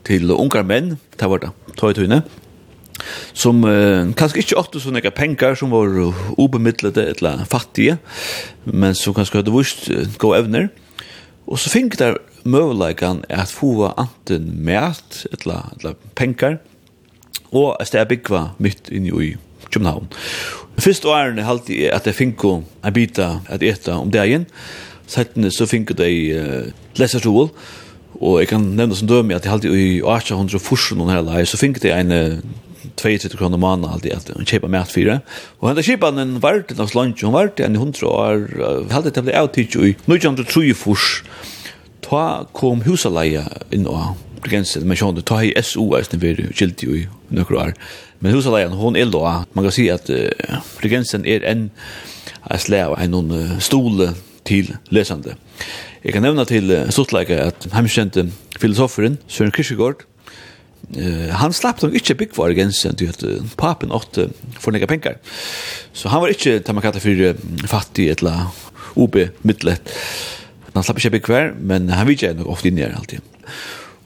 til 0.06 0.30
ungar 0.30 0.62
menn, 0.68 0.94
det 1.18 1.30
var 1.30 1.42
det, 1.42 1.50
tøytøyne, 1.80 2.22
som 3.34 3.62
eh, 3.68 4.12
kanskje 4.18 4.42
ikke 4.42 4.58
åtte 4.60 4.82
så 4.82 4.92
nekka 4.94 5.12
penger 5.16 5.56
som 5.58 5.72
var 5.74 5.92
ubemidlede 6.38 7.06
eller 7.14 7.44
fattige, 7.50 7.98
men 8.64 8.94
som 8.98 9.16
kanskje 9.16 9.40
hadde 9.40 9.54
vist 9.54 9.88
uh, 9.90 10.04
gode 10.18 10.42
evner. 10.42 10.68
Og 11.46 11.58
så 11.58 11.72
fikk 11.72 11.98
der 11.98 12.20
møveleikene 12.44 13.26
at 13.30 13.50
få 13.50 13.90
anten 13.90 14.50
mæt 14.64 15.24
eller, 15.32 15.72
eller 15.78 15.98
penger, 16.18 16.60
og 17.52 17.76
et 17.80 17.90
sted 17.90 18.06
bygva 18.08 18.52
mitt 18.62 18.88
inn 18.92 19.08
i 19.10 19.34
København. 19.72 20.08
Først 20.80 21.04
årene 21.04 21.44
halte 21.44 21.74
jeg 21.76 21.92
at 21.92 22.06
jeg 22.08 22.16
fikk 22.16 22.44
en 22.48 22.94
bita 22.94 23.42
at 23.52 23.62
eta 23.62 23.98
om 24.00 24.10
dagen, 24.12 24.48
Settene 25.12 25.50
så 25.52 25.66
fikk 25.68 25.92
de 25.98 26.08
uh, 26.32 26.68
leserstol, 26.96 27.50
og 28.22 28.36
jeg 28.40 28.48
kan 28.52 28.64
nevne 28.78 28.96
som 28.96 29.08
døme 29.10 29.34
at 29.36 29.44
jeg 29.44 29.52
halte 29.52 29.72
i 29.72 29.98
1800 29.98 30.62
fursen 30.62 31.00
og 31.02 31.10
her, 31.10 31.44
så 31.44 31.58
fikk 31.60 31.82
de 31.82 31.92
en 31.92 32.12
uh, 32.12 32.38
32 33.00 33.38
kroner 33.38 33.60
måned 33.60 33.88
alltid 33.88 34.16
at 34.16 34.30
hun 34.36 34.48
kjøper 34.48 34.70
mat 34.72 34.92
fire. 34.92 35.20
Og 35.60 35.70
henne 35.70 35.84
kjøper 35.86 36.14
den 36.16 36.36
vart 36.42 36.68
til 36.70 36.80
hans 36.82 36.94
lunch, 36.96 37.24
hun 37.24 37.36
vart 37.36 37.60
en 37.62 37.78
hundre 37.80 38.10
år, 38.10 38.46
halvt 38.92 39.14
til 39.14 39.22
å 39.22 39.28
bli 39.28 39.38
avtid 39.38 39.76
i 40.62 40.76
furs, 40.76 41.22
Ta 42.02 42.44
kom 42.52 42.82
husaleie 42.84 43.44
inn 43.72 43.86
og 43.88 44.18
begrenset, 44.42 44.82
men 44.84 44.98
sånn, 44.98 45.20
ta 45.24 45.38
i 45.44 45.52
SO 45.62 45.86
er 45.96 46.04
snill 46.04 46.20
for 46.20 46.56
skilt 46.58 46.82
i 46.84 47.04
nøkker 47.32 47.58
år. 47.58 47.72
Men 48.22 48.34
husaleien, 48.36 48.74
hun 48.76 48.98
er 48.98 49.08
da, 49.10 49.44
man 49.54 49.66
kan 49.66 49.74
si 49.74 49.86
at 49.92 50.10
uh, 50.12 50.58
begrensen 50.82 51.24
er 51.24 51.46
en 51.48 51.68
slag 52.60 52.92
av 52.92 52.98
en 53.00 53.32
stole 53.62 54.12
til 54.44 54.74
lesende. 54.90 55.38
Jeg 56.02 56.16
kan 56.16 56.26
nevne 56.26 56.44
til 56.50 56.70
uh, 56.74 56.90
stortleika 56.90 57.38
at 57.48 57.68
hemskjente 57.72 58.26
filosoferen 58.58 59.20
Søren 59.30 59.54
Kirkegaard, 59.54 60.04
Uh, 60.92 61.30
han 61.40 61.54
slapp 61.56 61.82
nok 61.82 61.94
ikke 61.96 62.16
big 62.20 62.34
for 62.36 62.52
Gensen 62.56 62.96
til 62.98 63.08
at 63.12 63.22
uh, 63.24 63.40
papen 63.56 63.92
åtte 63.92 64.28
for 64.60 64.72
för 64.72 64.86
penger. 64.86 65.16
Så 65.92 66.08
han 66.08 66.20
var 66.20 66.28
ikke, 66.28 66.58
det 66.58 66.74
man 66.74 66.82
kallar 66.82 67.00
för 67.00 67.36
fattig 67.66 68.08
eller 68.10 68.52
OB 68.96 69.16
mittlet. 69.42 69.80
Han 70.74 70.82
slapp 70.82 70.98
ikke 70.98 71.10
big 71.10 71.26
for, 71.26 71.52
men 71.60 71.88
han 71.88 72.06
vidt 72.06 72.22
jeg 72.22 72.34
nok 72.34 72.46
ofte 72.46 72.68
inn 72.68 72.78
i 72.78 72.82
her 72.82 72.96
alltid. 72.96 73.20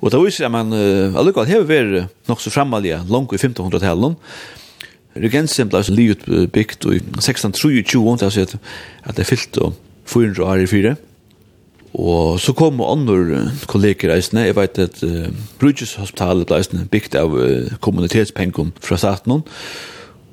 Og 0.01 0.11
det 0.11 0.21
viser 0.25 0.47
at 0.47 0.53
man 0.53 0.73
uh, 0.73 1.17
alltså 1.17 1.45
hever 1.45 1.65
vært 1.65 2.29
nok 2.29 2.41
så 2.41 2.51
framalige 2.51 3.01
langt 3.09 3.33
i 3.33 3.37
1500-tallet. 3.37 4.17
Regensen 5.17 5.69
ble 5.69 5.81
livet 5.89 6.53
byggt 6.53 6.85
i 6.85 7.01
1623, 7.01 8.15
det 8.31 8.59
att 9.03 9.17
det 9.17 9.25
fyllt 9.25 9.57
og 9.57 9.75
400 10.07 10.45
år 10.45 10.63
i 10.63 10.67
fyra. 10.67 10.97
Og 11.95 12.41
så 12.41 12.53
kom 12.53 12.81
andre 12.83 13.47
kolleger 13.71 14.13
reisende, 14.13 14.47
jeg 14.47 14.57
vet 14.57 14.79
at 14.79 15.03
uh, 15.07 15.29
Brugjeshospitalet 15.61 16.51
reisende 16.51 16.89
bygd 16.91 17.15
av 17.17 17.33
uh, 17.37 17.77
kommunitetspengen 17.81 18.73
fra 18.83 18.99
staten. 19.01 19.43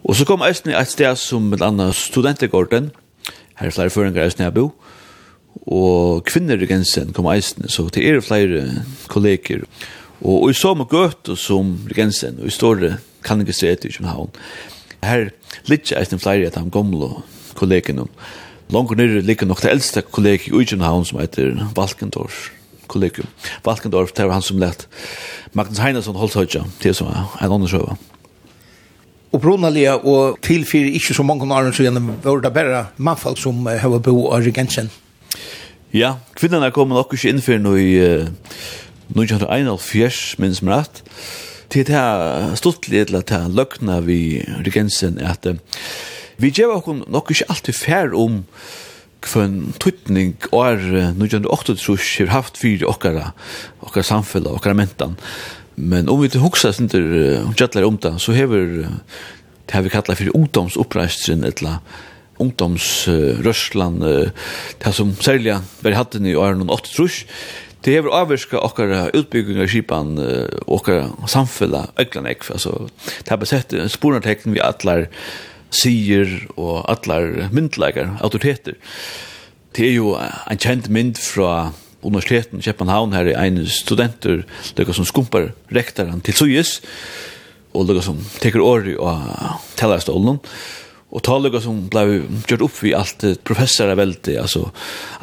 Og 0.03 0.15
så 0.15 0.25
kom 0.27 0.41
reisende 0.43 0.75
et 0.75 0.91
sted 0.91 1.15
som 1.19 1.53
et 1.53 1.63
annet 1.63 1.95
studentegården, 1.95 2.91
her 3.59 3.69
er 3.69 3.75
flere 3.75 3.93
føringer 3.93 4.23
reisende 4.23 4.49
jeg 4.49 4.55
bor, 4.57 4.73
og 5.69 6.23
kvinner 6.27 6.59
i 6.59 6.67
gensen 6.67 7.13
kom 7.13 7.29
reisende, 7.29 7.69
så 7.69 7.85
til 7.93 8.07
er 8.09 8.23
flere 8.25 8.83
kolleger. 9.07 9.63
Og, 10.23 10.49
i 10.49 10.53
så 10.53 10.73
med 10.73 10.89
gøte 10.91 11.35
som 11.39 11.77
gensen, 11.95 12.39
og 12.41 12.47
i 12.47 12.55
store 12.55 12.97
kan 13.23 13.41
ikke 13.41 13.55
se 13.55 13.71
etter 13.71 13.89
i 13.89 13.95
København. 13.95 14.31
Her 15.03 15.29
litt 15.69 15.91
reisende 15.91 16.23
flere 16.23 16.49
av 16.49 16.57
de 16.57 16.73
gamle 16.73 17.11
kollegene, 17.55 18.07
og 18.07 18.09
Langt 18.73 18.95
nere 18.97 19.21
ligger 19.21 19.45
nok 19.45 19.61
det 19.61 19.69
eldste 19.69 20.01
kollegiet 20.01 20.49
i 20.49 20.57
Ugenhavn 20.57 21.05
som 21.05 21.19
heter 21.21 21.59
Valkendorf 21.77 22.49
kollegium. 22.87 23.27
Valkendorf, 23.65 24.13
det 24.13 24.25
var 24.25 24.37
han 24.37 24.45
som 24.45 24.59
lett 24.61 24.87
Magnus 25.53 25.81
Heinesson 25.81 26.17
holdt 26.17 26.37
høyja, 26.37 26.63
til 26.81 26.95
som 26.97 27.11
er 27.11 27.21
en 27.41 27.53
annen 27.53 27.69
sjøva. 27.69 27.95
Og 29.33 29.41
Bronalia 29.41 29.95
og 29.97 30.39
tilfyrir 30.45 30.93
ikke 30.97 31.15
så 31.17 31.25
mange 31.25 31.45
år 31.45 31.71
så 31.73 31.85
gjennom 31.85 32.11
var 32.23 32.41
det 32.41 32.53
bare 32.53 32.83
mannfall 32.97 33.37
som 33.37 33.65
har 33.65 33.99
bo 34.05 34.29
av 34.33 34.45
regensen. 34.45 34.91
Ja, 35.93 36.15
kvinnerne 36.37 36.71
kom 36.73 36.89
nok 36.89 37.13
ikke 37.13 37.29
innfyr 37.29 37.61
nå 37.61 37.75
i 37.77 37.91
uh, 38.01 38.29
1941, 39.13 40.39
minns 40.41 40.61
meg 40.65 40.79
rett. 40.79 41.03
Til 41.73 41.85
det 41.85 41.97
her 41.97 42.53
stort 42.57 42.89
litt 42.89 43.13
til 43.13 43.53
løgna 43.53 43.99
vi 44.05 44.41
regensen 44.65 45.17
er 45.21 45.33
at 45.33 45.49
uh, 45.49 45.57
Vi 46.41 46.51
gjør 46.53 46.77
okkur 46.79 47.03
nok 47.11 47.31
ikke 47.33 47.49
alltid 47.51 47.77
fær 47.77 48.15
om 48.17 48.43
hvem 49.23 49.73
tøytning 49.79 50.35
år 50.51 50.81
1908 51.13 51.77
trus 51.79 52.07
har 52.19 52.33
haft 52.33 52.59
fyrir 52.59 52.89
okkara, 52.89 53.31
okkara 53.83 54.05
samfella, 54.07 54.51
okkara 54.57 54.75
mentan. 54.77 55.17
Men 55.75 56.09
om 56.11 56.21
vi 56.21 56.29
til 56.29 56.43
hoksa 56.43 56.73
sinter 56.73 57.01
uh, 57.43 57.85
om 57.87 57.97
det, 57.97 58.13
så 58.21 58.35
hever 58.35 58.85
det 59.71 59.83
vi 59.85 59.89
kallar 59.89 60.17
fyrir 60.19 60.35
ungdomsoppreistrin, 60.35 61.45
etla 61.47 61.79
ungdomsrørslan, 62.43 64.01
uh, 64.03 64.29
det 64.83 64.93
som 64.93 65.15
særlig 65.19 65.57
var 65.81 65.97
hatt 65.97 66.15
i 66.15 66.35
år 66.35 66.59
1908 66.59 66.93
trus, 66.93 67.23
det 67.83 67.97
hever 67.97 68.13
avvirka 68.15 68.61
okkara 68.63 69.07
utbyggingar 69.15 69.67
skipan 69.67 70.17
uh, 70.19 70.45
okkara 70.67 71.09
samfella, 71.27 71.87
øklan 71.99 72.29
ekv, 72.29 72.53
altså, 72.53 72.75
det 73.23 73.33
har 73.33 73.41
besett 73.41 73.73
spornartekn 73.95 74.53
vi 74.53 74.61
atlar, 74.63 75.07
sier 75.73 76.29
og 76.55 76.83
allar 76.91 77.49
myndleikar, 77.53 78.17
autoriteter. 78.23 78.77
Det 79.73 79.87
er 79.89 79.95
jo 79.97 80.13
en 80.17 80.61
kjent 80.61 80.89
mynd 80.93 81.17
fra 81.17 81.73
universiteten 82.03 82.59
i 82.59 82.65
København 82.67 83.15
her 83.15 83.31
er 83.31 83.41
en 83.47 83.63
studenter, 83.67 84.43
lukka 84.77 84.93
som 84.93 85.07
skumpar 85.07 85.51
rektoren 85.73 86.21
til 86.21 86.35
Suyes, 86.37 86.79
og 87.73 87.87
lukka 87.87 88.03
som 88.05 88.19
teker 88.43 88.63
åri 88.63 88.95
og 88.99 89.23
tellerstolen, 89.79 90.41
og 91.13 91.23
ta 91.25 91.37
lukka 91.39 91.61
som 91.63 91.85
blei 91.93 92.21
gjort 92.49 92.65
opp 92.67 92.81
vi 92.83 92.93
alt 92.97 93.23
professorer 93.47 93.97
veldig, 93.97 94.37
altså 94.41 94.67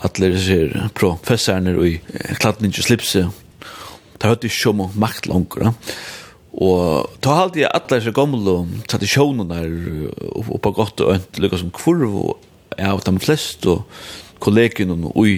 alle 0.07 0.33
ser 0.41 0.75
professorene 0.97 1.77
og 1.77 1.87
i 1.87 1.99
og 2.01 2.81
slipset, 2.81 3.29
det 4.21 4.29
høyde 4.29 4.51
ikke 4.51 4.73
om 4.75 4.89
makt 5.01 5.31
langer. 5.31 5.73
Og 6.51 7.11
ta 7.23 7.37
halt 7.39 7.59
i 7.61 7.67
alla 7.67 7.99
disse 7.99 8.13
gamle 8.15 8.65
tradisjonerna 8.91 9.61
og 10.35 10.57
på 10.63 10.73
godt 10.75 11.05
og 11.05 11.15
ønt 11.15 11.39
lukka 11.39 11.61
som 11.61 11.71
kurv 11.75 12.17
og 12.25 12.79
er 12.79 12.91
av 12.91 13.05
de 13.07 13.15
fleste 13.23 13.71
og 13.71 13.85
kollegene 14.43 14.97
og 15.13 15.29
i 15.29 15.37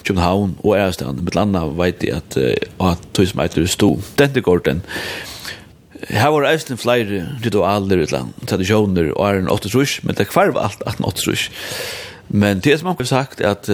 København 0.00 0.56
og 0.64 0.76
Ærestedan 0.78 1.20
med 1.22 1.36
landa 1.36 1.66
veit 1.76 2.02
jeg 2.02 2.16
at 2.16 2.36
at 2.80 3.08
tog 3.14 3.28
som 3.28 3.42
eitir 3.44 3.68
sto 3.68 3.90
denne 4.18 4.42
gården 4.42 4.80
her 6.08 6.32
var 6.32 6.48
eisen 6.48 6.80
flere 6.80 7.26
ritualer 7.44 8.06
utland 8.06 8.32
tradisjoner 8.48 9.12
og 9.12 9.26
er 9.28 9.42
en 9.42 9.50
8 9.52 9.68
trus 9.68 9.98
men 10.02 10.16
det 10.16 10.30
kvarv 10.32 10.56
alt 10.56 10.82
18 10.86 11.04
8 11.04 11.26
trus 11.26 11.50
Men 12.30 12.60
det 12.62 12.78
som 12.78 12.86
man 12.86 12.96
har 12.98 13.08
sagt 13.10 13.40
er 13.40 13.56
at 13.56 13.66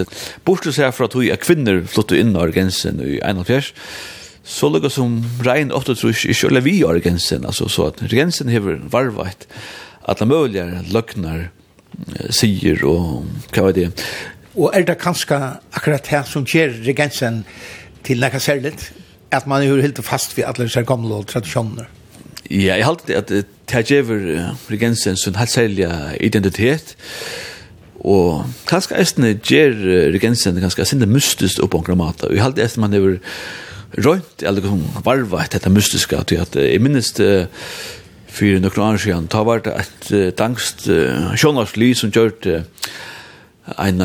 bortsett 0.45 0.79
herfra 0.81 1.07
tog 1.07 1.21
jeg 1.21 1.37
kvinner 1.43 1.83
flyttet 1.85 2.17
inn 2.17 2.35
av 2.35 2.49
gensen 2.55 2.97
i 3.05 3.19
1,5 3.21 3.69
så 4.47 4.69
lukka 4.71 4.89
som 4.93 5.19
rein 5.43 5.73
8-trus 5.75 6.23
i 6.29 6.35
kjøle 6.37 6.61
vi 6.63 6.79
av 6.87 6.95
regensen, 6.97 7.45
altså 7.45 7.67
så 7.71 7.89
at 7.91 7.99
regensen 8.07 8.51
hever 8.51 8.79
varvait 8.91 9.43
at 10.07 10.21
det 10.21 10.29
mulige 10.29 10.65
løgnar 10.93 11.49
sier 12.31 12.83
og 12.87 13.27
hva 13.51 13.67
var 13.67 13.75
det? 13.75 13.89
Og 14.55 14.71
er 14.73 14.87
det 14.87 14.97
kanskje 15.01 15.37
akkurat 15.75 16.07
her 16.13 16.23
som 16.29 16.45
kjer 16.47 16.79
regensen 16.85 17.43
til 18.07 18.23
nekka 18.23 18.39
særligt, 18.41 18.89
at 19.35 19.47
man 19.49 19.61
er 19.61 19.83
helt 19.83 19.99
fast 20.05 20.37
ved 20.37 20.47
alle 20.47 20.69
disse 20.69 20.83
gamle 20.87 21.19
tradisjoner? 21.27 21.89
Ja, 22.47 22.77
jeg 22.79 22.87
halte 22.87 23.17
at 23.19 23.31
det 23.33 23.83
gjever 23.89 24.53
regensen 24.71 25.19
som 25.19 25.35
helt 25.35 25.51
særlig 25.51 25.89
identitet, 26.23 26.95
og 27.99 28.45
kanskje 28.69 28.95
eisne 29.01 29.33
gjer 29.35 29.75
regensen 30.15 30.59
ganske 30.63 30.85
sinne 30.87 31.09
mystisk 31.11 31.59
oppånkramata, 31.65 32.29
og 32.29 32.37
jeg 32.37 32.45
halte 32.45 32.63
eisne 32.63 32.85
man 32.85 32.95
hever 32.95 33.17
rønt, 33.95 34.43
eller 34.43 34.65
kom 34.65 34.83
varva 35.05 35.43
et 35.43 35.55
dette 35.55 35.71
mystiske, 35.71 36.17
at 36.17 36.55
jeg 36.57 36.81
minnes 36.83 37.11
det 37.17 37.47
for 38.37 38.59
noen 38.61 38.83
år 38.83 38.99
siden, 39.01 39.29
da 39.31 39.41
var 39.47 39.63
det 39.65 39.73
et 39.81 40.37
dangst 40.37 40.85
sjånarsli 41.39 41.93
som 41.97 42.11
gjør 42.13 42.35
det 42.43 42.57
en 43.83 44.03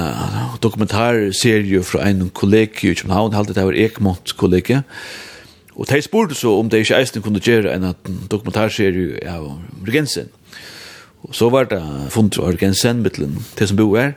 dokumentarserie 0.62 1.82
fra 1.86 2.08
en 2.08 2.30
kollega 2.34 2.88
i 2.88 2.94
København, 2.94 3.34
halte 3.36 3.54
det 3.54 3.66
var 3.66 3.76
Ekmont-kollega, 3.78 4.82
og 5.72 5.88
de 5.88 6.02
spurte 6.04 6.34
så 6.36 6.56
om 6.58 6.68
det 6.70 6.82
ikke 6.82 6.98
eisen 6.98 7.22
kunne 7.24 7.40
gjøre 7.40 7.72
en 7.74 7.94
dokumentarserie 8.30 9.22
av 9.28 9.58
Regensen. 9.86 10.28
Og 11.22 11.34
så 11.38 11.48
var 11.52 11.68
det 11.70 11.80
funnet 12.10 12.38
av 12.42 12.50
Regensen, 12.52 13.02
mittelen, 13.02 13.38
det 13.58 13.68
som 13.70 13.78
bor 13.78 13.96
her, 13.96 14.16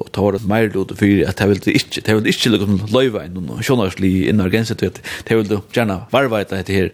og 0.00 0.08
ta 0.12 0.24
var 0.24 0.38
et 0.38 0.48
meir 0.48 0.70
lot 0.72 0.94
for 0.96 1.22
at 1.28 1.38
det 1.38 1.48
ville 1.50 1.76
ikke, 1.76 2.00
det 2.00 2.16
ville 2.16 2.32
ikke 2.32 2.52
liksom 2.54 2.78
løyva 2.94 3.26
inn 3.26 3.36
noen 3.36 3.64
sjånarsli 3.64 4.12
innar 4.30 4.52
grenset, 4.52 4.80
det 4.80 5.36
ville 5.36 5.60
gjerne 5.74 6.02
varva 6.12 6.40
etter 6.40 6.62
dette 6.62 6.76
her, 6.76 6.92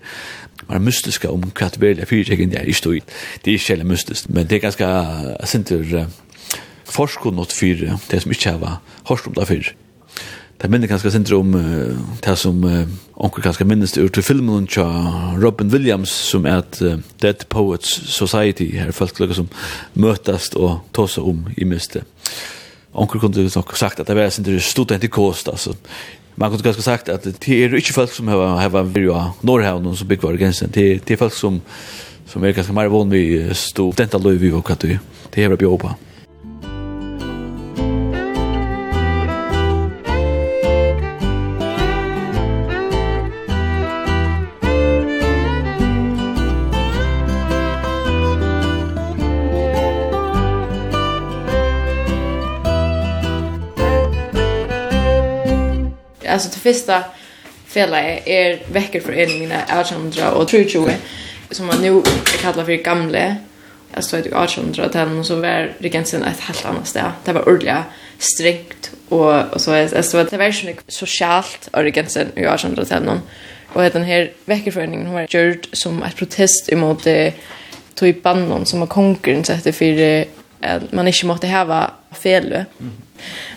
var 0.68 0.82
mystiska 0.82 1.30
om 1.30 1.46
hva 1.48 1.68
det 1.72 1.80
ville 1.80 2.06
fyrtjekken 2.08 2.50
der 2.52 2.66
i 2.68 2.74
stoi. 2.76 2.98
Det 3.44 3.52
er 3.52 3.60
ikke 3.60 3.76
heller 3.76 3.88
mystisk, 3.88 4.28
men 4.28 4.48
det 4.48 4.58
er 4.58 4.66
ganske 4.66 4.88
sinter 5.48 6.08
forskon 6.88 7.38
not 7.38 7.52
fyre, 7.54 7.98
det 8.10 8.22
som 8.24 8.34
ikke 8.34 8.56
har 8.56 8.80
hårst 9.08 9.30
om 9.30 9.36
det 9.38 9.46
fyre. 9.48 9.76
Det 10.58 10.66
minner 10.66 10.90
ganske 10.90 11.10
sinter 11.14 11.36
om 11.36 11.52
det 12.24 12.34
som 12.38 12.64
onker 13.14 13.44
ganske 13.44 13.64
minnes 13.64 13.92
det 13.94 14.02
ur 14.02 14.10
til 14.10 14.26
filmen 14.26 14.66
av 14.82 15.38
Robin 15.38 15.70
Williams 15.70 16.10
som 16.10 16.46
er 16.50 16.64
et 16.64 16.80
uh, 16.82 16.96
Dead 17.22 17.44
Poets 17.48 17.92
Society 18.10 18.72
her 18.74 18.90
folk 18.90 19.22
som 19.34 19.46
møtast 19.94 20.58
og 20.58 20.80
tåsa 20.92 21.22
om 21.22 21.46
i 21.56 21.64
miste 21.64 22.02
onkel 22.92 23.20
kunde 23.20 23.42
nog 23.42 23.76
sagt 23.76 24.00
att 24.00 24.06
det 24.06 24.14
var 24.14 24.38
inte 24.38 24.50
det 24.50 24.60
stod 24.60 24.92
inte 24.92 25.08
kost 25.08 25.48
alltså 25.48 25.74
man 26.34 26.50
kunde 26.50 26.64
ganska 26.64 26.82
sagt 26.82 27.08
att 27.08 27.22
det 27.22 27.48
är 27.48 27.74
inte 27.74 27.92
folk 27.92 28.12
som 28.12 28.28
har 28.28 28.46
har 28.46 28.82
video 28.82 29.32
norr 29.40 29.62
här 29.62 29.78
någon 29.78 29.96
så 29.96 30.04
bygger 30.04 30.36
gränsen 30.36 30.70
det 30.72 31.06
det 31.06 31.14
är 31.14 31.16
folk 31.16 31.34
som 31.34 31.60
som 32.26 32.44
är 32.44 32.52
ganska 32.52 32.72
mer 32.72 32.88
van 32.88 33.10
vid 33.10 33.56
studentalöv 33.56 34.54
och 34.54 34.70
vad 34.70 34.78
det 34.78 34.98
det 35.30 35.44
är 35.44 35.56
bra 35.56 35.78
på 35.78 35.94
alltså 56.28 56.48
det 56.48 56.72
första 56.72 57.04
fälla 57.66 58.02
är 58.02 58.72
veckor 58.72 59.00
för 59.00 59.12
en 59.12 59.38
mina 59.38 59.62
1800 59.62 60.32
och 60.32 60.50
20 60.50 60.96
som 61.50 61.66
man 61.66 61.82
nu 61.82 62.02
kallar 62.42 62.64
för 62.64 62.72
gamla 62.72 63.36
alltså 63.94 64.16
det 64.16 64.28
1800 64.28 64.88
tal 64.88 65.18
och 65.18 65.26
så 65.26 65.36
var 65.36 65.72
regensen 65.78 66.22
ett 66.22 66.40
helt 66.40 66.64
annat 66.64 66.86
ställe. 66.86 67.12
Det 67.24 67.32
var 67.32 67.48
ordliga 67.48 67.84
strängt 68.18 68.90
och 69.08 69.54
och 69.54 69.60
så 69.60 69.72
alltså 69.72 70.24
det 70.24 70.36
var 70.36 70.44
ju 70.44 70.74
socialt 70.88 71.68
och 71.72 71.82
regensen 71.82 72.26
i 72.36 72.40
1800 72.40 72.84
tal 72.84 73.20
och 73.72 73.82
den 73.82 74.04
här 74.04 74.32
veckorföreningen 74.44 75.06
har 75.06 75.26
gjort 75.30 75.68
som 75.72 76.02
ett 76.02 76.16
protest 76.16 76.72
emot 76.72 77.04
det 77.04 77.34
tog 77.94 78.08
i 78.08 78.12
bannon 78.12 78.66
som 78.66 78.80
har 78.80 78.86
konkurren 78.86 79.44
sätter 79.44 79.72
för 79.72 80.24
att 80.60 80.92
man 80.92 81.08
inte 81.08 81.26
måste 81.26 81.46
ha 81.46 81.90
fel. 82.20 82.64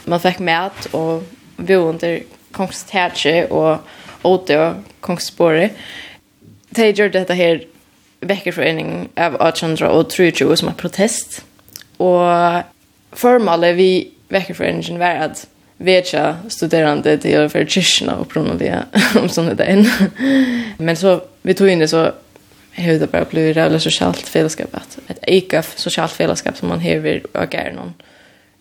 Man 0.05 0.19
fick 0.19 0.39
mat 0.39 0.85
och 0.85 1.23
boende 1.57 2.21
kongstertje 2.51 3.47
og 3.49 3.79
åte 4.23 4.59
og 4.59 4.75
Kongsborg. 5.01 5.71
De 6.75 6.91
gjør 6.93 7.11
dette 7.11 7.35
her 7.35 7.63
veckorföreningen 8.21 9.09
av 9.17 9.39
1823 9.41 10.57
som 10.57 10.69
er 10.69 10.77
protest. 10.77 11.41
Og 11.99 12.63
formålet 13.13 13.75
vi 13.77 13.91
vekkerforeningen 14.31 14.99
var 14.99 15.25
at 15.25 15.47
vi 15.81 15.97
att 15.97 16.03
vetja 16.03 16.37
studerande 16.49 17.17
till 17.17 17.49
för 17.49 17.65
kyrkorna 17.65 18.15
och 18.15 18.29
promovera 18.29 18.85
om 19.15 19.29
sånne 19.29 19.53
där. 19.53 19.85
Men 20.77 20.95
så 20.95 21.21
vi 21.41 21.53
tog 21.53 21.69
inn 21.69 21.79
det 21.79 21.87
så 21.87 22.11
hur 22.71 22.99
det 22.99 23.11
bara 23.11 23.25
blir 23.25 23.53
det 23.53 23.79
socialt 23.79 24.29
fällskap 24.29 24.75
att 24.75 24.99
ett 25.07 25.19
eka 25.27 25.63
socialt 25.63 26.11
fällskap 26.11 26.57
som 26.57 26.67
man 26.67 26.79
har 26.79 27.21
och 27.33 27.55
är 27.55 27.71
någon 27.71 27.93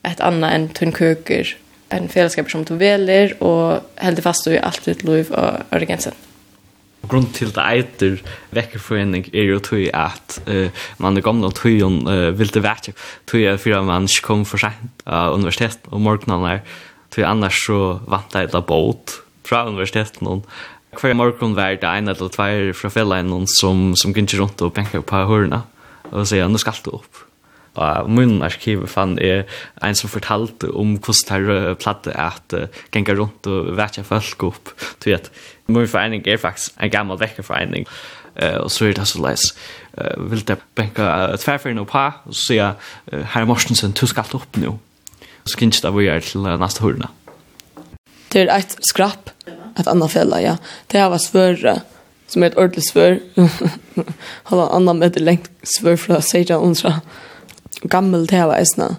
ett 0.02 0.20
annat 0.20 0.52
än 0.52 0.68
tunn 0.68 0.92
köker 0.92 1.56
en 1.90 2.08
fällskap 2.08 2.50
som 2.50 2.64
du 2.64 2.76
väljer 2.76 3.42
och 3.42 3.80
heldig 3.96 4.24
fast 4.24 4.44
du 4.44 4.54
i 4.54 4.58
allt 4.58 4.84
ditt 4.84 5.04
liv 5.04 5.30
och 5.30 5.60
urgensen. 5.70 6.14
Grund 7.08 7.32
til 7.32 7.48
det 7.56 7.62
eiter 7.64 8.18
vekkerforening 8.52 9.24
är 9.32 9.42
ju 9.42 9.58
tog 9.58 9.90
att 9.92 10.40
uh, 10.48 10.68
man 10.98 11.16
är 11.16 11.20
gamla 11.20 11.50
tog 11.50 11.80
hon 11.80 12.08
uh, 12.08 12.30
vill 12.30 12.48
det 12.48 12.92
tog 13.26 13.40
er 13.40 13.56
för 13.56 13.70
att 13.70 13.84
man 13.84 14.08
kom 14.22 14.44
for 14.44 14.58
sent 14.58 15.02
av 15.06 15.34
universitet 15.34 15.78
och 15.88 16.00
morgenen 16.00 16.44
er, 16.44 16.60
tog 17.10 17.24
annars 17.24 17.66
så 17.66 18.00
vant 18.06 18.32
det 18.32 18.42
ett 18.42 18.66
båt 18.66 19.22
från 19.44 19.68
universitetet 19.68 20.20
noen. 20.20 20.42
hver 21.00 21.14
morgen 21.14 21.54
var 21.54 21.76
det 21.78 21.86
en 21.86 22.08
eller 22.08 22.28
tvær 22.28 22.72
fra 22.74 22.90
fella 22.90 23.22
som, 23.46 23.94
som 23.96 24.12
gynner 24.12 24.40
rundt 24.40 24.62
og 24.62 24.74
benker 24.74 25.00
på 25.00 25.16
hørene 25.16 25.62
og 26.10 26.26
sier, 26.26 26.48
nå 26.48 26.58
skal 26.58 26.74
du 26.84 26.90
opp. 26.90 27.29
Og 27.78 28.08
i 28.08 28.14
min 28.16 28.40
arkiv 28.42 28.86
fann 28.90 29.16
er 29.22 29.44
en 29.84 29.94
som 29.94 30.10
fortalte 30.10 30.70
om 30.74 30.96
hvordan 30.98 31.46
det 31.46 31.58
er 31.58 31.78
platte 31.78 32.14
at 32.18 32.56
uh, 32.56 32.66
genga 32.92 33.14
rundt 33.18 33.46
og 33.46 33.70
vetja 33.78 34.02
folk 34.06 34.42
opp. 34.48 34.72
Du 35.02 35.10
vet, 35.10 35.30
min 35.70 35.88
forening 35.88 36.26
er 36.26 36.40
faktisk 36.40 36.74
en 36.80 36.90
gammel 36.90 37.20
vekkerforening. 37.20 37.86
Uh, 38.34 38.64
og 38.64 38.70
så 38.70 38.88
er 38.88 38.98
det 38.98 39.06
så 39.08 39.22
leis. 39.22 39.52
Uh, 39.94 40.30
vil 40.30 40.42
det 40.46 40.58
benka 40.74 41.06
uh, 41.30 41.38
tverferien 41.38 41.82
opp 41.82 41.94
her, 41.94 42.20
og 42.26 42.34
så 42.34 42.46
sier 42.50 42.74
uh, 43.12 43.22
herre 43.34 43.46
Morsensen, 43.46 43.94
du 43.94 44.06
skal 44.10 44.38
opp 44.38 44.58
nå. 44.58 44.76
Så 45.46 45.56
kan 45.56 45.70
ikke 45.70 45.86
det 45.86 45.94
vi 45.96 46.06
gjør 46.08 46.26
til 46.26 46.50
uh, 46.50 46.58
neste 46.60 46.84
hurna. 46.84 47.14
Det 48.30 48.44
er 48.44 48.52
et 48.54 48.76
skrapp, 48.86 49.32
et 49.48 49.88
annet 49.90 50.12
fella, 50.12 50.38
ja. 50.42 50.58
Det 50.90 51.00
her 51.00 51.10
var 51.10 51.22
svøre, 51.22 51.80
som 52.30 52.42
er 52.42 52.52
et 52.52 52.58
ordentlig 52.58 52.86
svør. 52.86 53.18
Halvann 54.50 54.70
annan 54.76 55.02
det 55.02 55.22
lengt 55.22 55.50
svør 55.66 55.98
fra 55.98 56.20
1600 56.22 57.00
gammel 57.82 58.26
det 58.26 58.46
var 58.46 58.56
äsna 58.56 58.96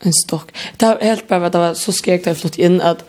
en 0.00 0.12
stock. 0.12 0.52
Det 0.76 0.86
var 0.86 1.00
helt 1.00 1.28
bara 1.28 1.50
det 1.50 1.58
var 1.58 1.74
så 1.74 1.92
skrek 1.92 2.24
det 2.24 2.34
flott 2.34 2.58
in 2.58 2.80
att 2.80 3.04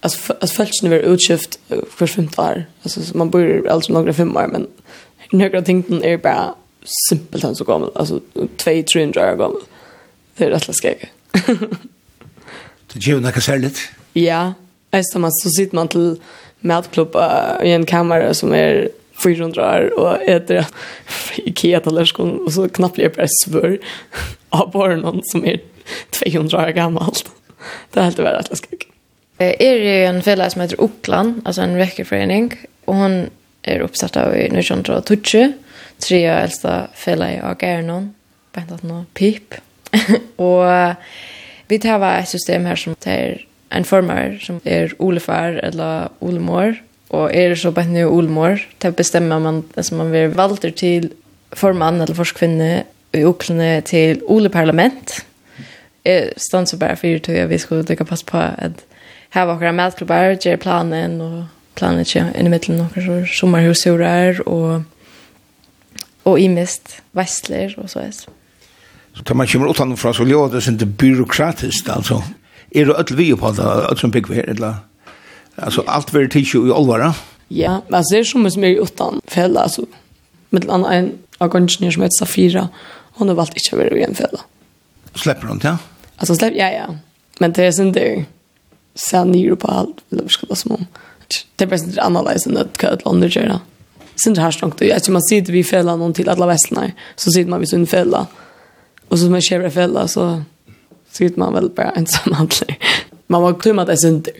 att 0.00 0.30
att 0.40 0.50
fältsen 0.50 0.90
var 0.90 0.96
utskift 0.96 1.58
för 1.90 2.06
fem 2.06 2.28
år. 2.36 2.64
Alltså 2.82 3.00
man 3.18 3.30
bor 3.30 3.68
alltså 3.68 3.92
några 3.92 4.12
fem 4.12 4.36
år 4.36 4.46
men 4.46 4.66
några 5.30 5.62
ting 5.62 5.84
är 6.02 6.18
bara 6.18 6.54
simpelt 7.08 7.42
han 7.42 7.56
så 7.56 7.64
gammal. 7.64 7.90
Alltså 7.94 8.20
2-300 8.34 9.32
år 9.32 9.36
gammal. 9.36 9.62
Det 10.36 10.44
är 10.44 10.50
rätt 10.50 10.68
läskigt. 10.68 11.06
Det 12.92 13.06
gjør 13.06 13.20
noe 13.20 13.40
särskilt. 13.40 13.78
Ja, 14.12 14.54
alltså 14.90 15.18
man 15.18 15.32
så 15.32 15.50
sitter 15.50 15.74
man 15.74 15.88
till 15.88 16.20
matklubb 16.60 17.16
i 17.62 17.70
en 17.70 17.86
kammare 17.86 18.34
som 18.34 18.54
är 18.54 18.88
400 19.22 19.62
år 19.62 19.98
och 19.98 20.22
äter 20.22 20.66
Ikea-tallriken 21.36 22.38
og 22.44 22.52
så 22.52 22.68
knappt 22.68 22.98
jeg 22.98 23.14
bare 23.16 23.28
svør 23.42 23.78
av 24.50 24.70
barnen 24.72 25.22
som 25.24 25.44
är 25.44 25.60
200 26.10 26.58
år 26.58 26.72
gammalt. 26.72 27.30
Det 27.92 28.00
er 28.00 28.04
helt 28.10 28.18
veldig 28.18 28.38
at 28.38 28.50
jeg 28.50 28.60
skal 28.60 28.78
ikke. 28.78 28.92
Er 29.38 29.78
det 29.78 29.96
en 30.06 30.22
fälla 30.22 30.50
som 30.50 30.60
heter 30.60 30.80
Okland, 30.80 31.42
alltså 31.44 31.62
en 31.62 31.76
vekkerforening, 31.76 32.52
Och 32.84 32.94
hon 32.94 33.30
är 33.62 33.80
uppsatt 33.80 34.16
av 34.16 34.36
i 34.36 34.48
Nysjöntra 34.48 34.96
och 34.98 35.04
Tutsche. 35.04 35.52
Tre 35.98 36.30
av 36.30 36.38
äldsta 36.38 36.86
fälla 36.94 37.32
i 37.32 37.40
Agernon. 37.42 38.14
Bäntat 38.52 38.82
nå 38.82 39.04
pip. 39.14 39.54
och 40.36 40.64
vi 41.68 41.78
tar 41.78 42.18
et 42.18 42.28
system 42.28 42.64
här 42.64 42.76
som 42.76 42.94
tar 42.94 43.44
en 43.68 43.84
formar 43.84 44.38
som 44.42 44.60
är 44.64 44.94
Olefar 44.98 45.52
eller 45.52 46.08
Olemor 46.18 46.76
og 47.10 47.30
er 47.34 47.48
det 47.48 47.58
så 47.58 47.70
bare 47.70 47.86
nu 47.86 48.06
Olmor, 48.06 48.58
där 48.82 48.90
bestämmer 48.90 49.38
man 49.38 49.64
altså 49.76 49.94
man 49.94 50.12
vil 50.12 50.34
valgte 50.34 50.70
til 50.70 51.10
formann 51.52 52.00
eller 52.00 52.14
forskvinne 52.14 52.84
i 53.14 53.24
Oklene 53.24 53.80
til 53.80 54.20
Ole 54.26 54.48
parlament. 54.48 55.26
Eh 56.04 56.28
stans 56.36 56.70
så 56.70 56.78
för 56.78 56.94
for 56.94 57.32
at 57.32 57.50
vi 57.50 57.58
skulle 57.58 57.84
lykke 57.88 58.04
pass 58.04 58.22
på 58.22 58.38
at 58.38 58.72
här 59.30 59.46
var 59.46 59.54
akkurat 59.54 59.74
medklubber, 59.74 60.36
ger 60.44 60.56
planen 60.56 61.20
og 61.20 61.46
planen 61.74 62.00
ikke 62.00 62.32
inn 62.38 62.46
i 62.46 62.48
midten 62.48 62.76
noen 62.76 63.26
så 63.26 63.46
og, 63.46 63.52
og 63.52 63.98
där 63.98 64.48
och 64.48 64.82
och 66.24 66.40
i 66.40 66.48
mest 66.48 67.02
så 67.14 67.98
är 68.00 68.12
Så 69.14 69.22
tar 69.24 69.34
man 69.34 69.46
kommer 69.46 69.70
utanför 69.70 70.12
så 70.12 70.24
låter 70.24 70.56
det 70.56 70.68
inte 70.68 70.86
byråkratiskt 70.86 71.88
alltså. 71.88 72.22
Är 72.70 72.86
det 72.86 72.94
öll 72.94 73.16
vi 73.16 73.36
på 73.36 73.50
det, 73.50 73.62
öll 73.62 73.98
som 73.98 74.10
bygger 74.10 74.50
eller? 74.50 74.74
Alltså 75.56 75.84
allt 75.86 76.14
vill 76.14 76.30
tissue 76.30 76.68
i 76.68 76.72
allvara. 76.72 77.14
Ja, 77.48 77.82
men 77.88 78.04
det 78.10 78.18
är 78.18 78.24
som 78.24 78.46
är 78.46 78.58
mer 78.58 78.82
utan 78.82 79.20
fälla 79.26 79.60
alltså. 79.60 79.86
Med 80.50 80.64
en 80.70 80.84
en 80.84 81.18
agonistner 81.38 81.90
som 81.90 82.02
heter 82.02 82.16
Safira. 82.18 82.68
Hon 83.12 83.28
har 83.28 83.34
valt 83.34 83.50
inte 83.56 83.76
att 83.76 83.92
vara 83.92 84.00
i 84.00 84.02
en 84.02 84.14
fälla. 84.14 84.40
Släpper 85.14 85.46
hon, 85.46 85.60
ja? 85.62 85.78
Alltså 86.16 86.34
släpp, 86.34 86.54
ja, 86.56 86.70
ja. 86.70 86.94
Men 87.38 87.52
det 87.52 87.64
är 87.64 87.80
inte 87.80 88.24
sen 88.94 89.32
nere 89.32 89.56
på 89.56 89.68
allt. 89.68 89.96
Eller 90.10 90.22
vad 90.22 90.30
ska 90.30 90.46
det 90.46 90.56
som 90.56 90.72
om? 90.72 90.86
Det 91.56 91.64
är 91.64 91.68
bara 91.68 91.76
inte 91.76 92.02
annorlunda 92.02 92.60
än 92.60 92.66
att 92.66 92.80
köra 92.80 92.92
ett 92.92 93.04
land 93.04 93.24
och 93.24 93.30
göra. 93.30 93.60
Sen 94.24 94.34
det 94.34 94.40
här 94.40 94.50
stångt. 94.50 94.82
Eftersom 94.82 95.12
man 95.12 95.22
sitter 95.22 95.52
vid 95.52 95.66
fälla 95.66 95.96
någon 95.96 96.12
till 96.12 96.28
alla 96.28 96.46
västlarna 96.46 96.90
så 97.16 97.30
sitter 97.30 97.50
man 97.50 97.60
vid 97.60 97.68
sin 97.68 97.86
fälla. 97.86 98.26
Och 99.08 99.18
så 99.18 99.30
man 99.30 99.40
kör 99.40 99.66
i 99.66 99.70
fälla 99.70 100.08
så 100.08 100.42
sitter 101.10 101.38
man 101.38 101.52
väl 101.54 101.70
bara 101.70 101.90
ensam. 101.90 102.48
Man 103.26 103.42
var 103.42 103.54
klimmat 103.54 103.86
det 103.86 103.92
är 103.92 104.08
inte. 104.08 104.30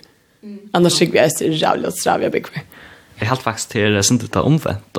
Annars 0.73 0.99
tycker 0.99 1.17
jag 1.17 1.31
det 1.39 1.47
är 1.47 1.51
jävligt 1.51 1.87
att 1.87 1.99
sträva 1.99 2.31
bygga. 2.31 2.49
Jag 3.19 3.27
helt 3.27 3.43
faktiskt 3.43 3.71
till 3.71 3.93
det 3.93 4.11
inte 4.11 4.29
ta 4.29 4.41
omvänt 4.41 4.99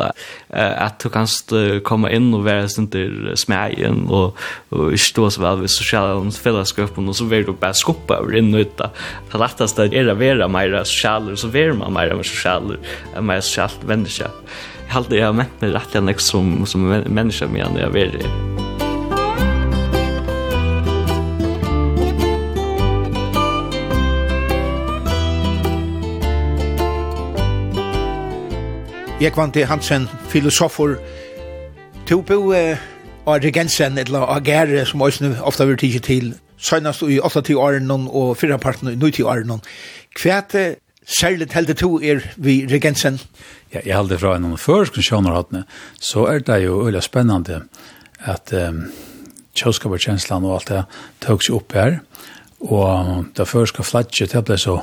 att 0.77 0.99
du 0.99 1.09
kan 1.09 1.27
komma 1.83 2.11
in 2.11 2.33
och 2.33 2.43
vara 2.43 2.69
sånt 2.69 2.91
där 2.91 3.35
smägen 3.35 4.07
och 4.07 4.37
och 4.69 4.99
stå 4.99 5.29
så 5.29 5.41
väl 5.41 5.59
vid 5.59 5.69
sociala 5.69 6.31
fällskapen 6.31 7.09
och 7.09 7.15
så 7.15 7.25
vill 7.25 7.45
du 7.45 7.53
bara 7.53 7.73
skoppa 7.73 8.15
över 8.15 8.37
in 8.37 8.53
och 8.53 8.59
ut. 8.59 8.77
Det 9.31 9.37
lättaste 9.37 9.83
är 9.83 10.07
att 10.07 10.17
vara 10.17 10.47
mer 10.47 10.83
social 10.83 11.37
så 11.37 11.47
vill 11.47 11.73
man 11.73 11.93
mer 11.93 12.23
social 12.23 12.77
mer 13.21 13.41
socialt 13.41 13.83
vänner. 13.83 14.09
Jag 14.19 14.27
har 14.87 14.97
alltid 14.97 15.19
jag 15.19 15.25
har 15.25 15.33
mätt 15.33 15.61
mig 15.61 15.71
rätt 15.71 16.21
som 16.21 16.65
som 16.65 16.89
människa 16.89 17.47
med 17.47 17.67
när 17.73 17.81
jag 17.81 17.89
vill. 17.89 18.27
Jekvanti 29.17 29.63
Hansen, 29.65 30.07
filosofer, 30.29 30.97
to 32.05 32.19
bo 32.21 32.51
av 32.53 33.39
regensen, 33.41 33.97
eller 33.97 34.19
av 34.19 34.43
gære, 34.45 34.83
som 34.85 35.01
også 35.01 35.31
ofte 35.41 35.63
har 35.63 35.71
vært 35.71 35.81
tidlig 35.81 36.01
til, 36.05 36.27
søgnast 36.57 37.01
i 37.01 37.17
8-10 37.17 37.55
åren 37.57 37.89
og 37.91 38.35
fyrre 38.37 38.59
parten 38.61 38.91
i 38.91 38.95
9-10 38.95 39.23
åren. 39.25 39.55
Hva 40.21 40.35
er 40.35 40.43
det 40.51 40.65
særligt 41.07 41.55
helde 41.57 41.73
to 41.73 41.97
er 41.97 42.21
vi 42.37 42.59
regensen? 42.69 43.17
Ja, 43.73 43.81
jeg 43.83 43.95
heldig 43.97 44.19
fra 44.21 44.35
en 44.37 44.51
av 44.51 44.61
første 44.61 45.01
kjønnerhattene, 45.01 45.63
så 45.99 46.27
er 46.29 46.43
det 46.45 46.59
jo 46.67 46.83
veldig 46.83 47.01
spennende 47.01 47.63
at 48.21 48.53
um, 48.53 48.83
kjøskaperkjenslan 49.57 50.45
og 50.45 50.59
alt 50.59 50.69
det 50.69 50.83
tøk 51.25 51.41
seg 51.41 51.57
opp 51.57 51.73
her, 51.73 51.97
og 52.69 53.25
det 53.33 53.49
førska 53.49 53.85
flatje, 53.85 54.29
det 54.29 54.43
ble 54.45 54.59
så 54.61 54.77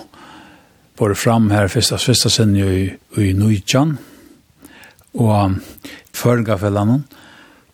både 0.99 1.15
fram 1.19 1.49
her, 1.55 1.71
første, 1.71 1.99
første 2.03 2.31
sinne 2.35 2.67
i, 2.67 2.83
i 3.23 3.31
Nujjan, 3.39 3.95
og 5.15 5.57
føringarfellene. 6.15 7.03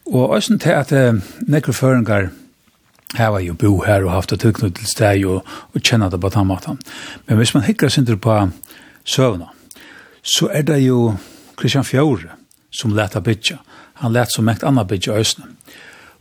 Og 0.07 0.31
også 0.31 0.59
til 0.59 0.71
at 0.71 0.93
uh, 0.93 1.21
nekker 1.49 1.73
føringar 1.73 2.31
her 3.19 3.29
var 3.35 3.43
jo 3.43 3.55
bo 3.55 3.81
her 3.83 4.05
og 4.05 4.13
haft 4.13 4.33
et 4.33 4.41
tilknytt 4.41 4.77
til 4.79 4.87
steg 4.87 5.25
og, 5.27 5.47
og 5.75 5.83
kjenne 5.83 6.11
det 6.11 6.21
på 6.21 6.31
den 6.31 6.47
måten. 6.47 6.79
Men 7.27 7.37
hvis 7.37 7.55
man 7.55 7.65
hikker 7.67 7.89
synder 7.89 8.17
på 8.17 8.37
søvna, 9.05 9.51
så 10.23 10.49
er 10.53 10.63
det 10.63 10.79
jo 10.85 11.17
Christian 11.59 11.85
Fjore 11.85 12.37
som 12.71 12.95
leta 12.95 13.21
bytja. 13.21 13.59
Han 14.01 14.13
let 14.13 14.33
som 14.33 14.47
mekt 14.47 14.63
anna 14.65 14.85
bytja 14.85 15.19
øsne. 15.19 15.45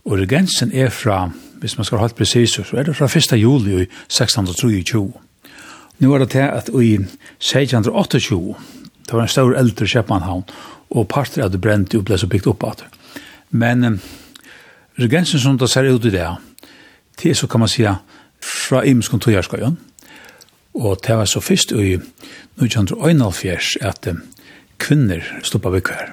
Og 0.04 0.18
regensen 0.18 0.72
er 0.72 0.90
fra, 0.90 1.30
hvis 1.60 1.76
man 1.78 1.84
skal 1.84 1.98
ha 1.98 2.08
hatt 2.08 2.16
precis, 2.16 2.50
så 2.50 2.76
er 2.76 2.88
det 2.88 2.96
fra 2.96 3.06
1. 3.06 3.38
juli 3.38 3.86
1623. 4.08 5.12
Nå 6.00 6.14
er 6.14 6.18
det 6.18 6.30
til 6.30 6.46
at 6.48 6.68
i 6.68 6.94
1628 6.96 8.20
Det 9.10 9.16
var 9.16 9.22
en 9.26 9.28
stor 9.28 9.56
eldre 9.58 9.86
Kjeppmannhavn, 9.90 10.44
og 10.94 11.08
parter 11.10 11.42
hadde 11.42 11.58
brent 11.58 11.94
og 11.98 12.04
ble 12.06 12.14
så 12.18 12.28
bygd 12.30 12.46
opp 12.52 12.62
at. 12.68 12.84
Men 13.50 13.82
um, 13.82 13.96
regensen 15.02 15.42
som 15.42 15.56
det 15.58 15.66
ser 15.72 15.88
ut 15.90 16.04
i 16.06 16.12
det, 16.14 16.28
det 17.18 17.32
så 17.34 17.48
kan 17.50 17.64
man 17.64 17.72
si 17.72 17.82
fra 18.38 18.84
Ims 18.86 19.08
kontorjærskøyen, 19.10 19.74
og 20.78 21.00
det 21.02 21.16
var 21.18 21.26
så 21.26 21.42
først 21.42 21.72
i 21.74 21.96
1971 22.62 23.80
at 23.82 24.06
um, 24.12 24.20
kvinner 24.78 25.26
stoppa 25.42 25.72
ved 25.74 25.80
vikvær. 25.80 26.12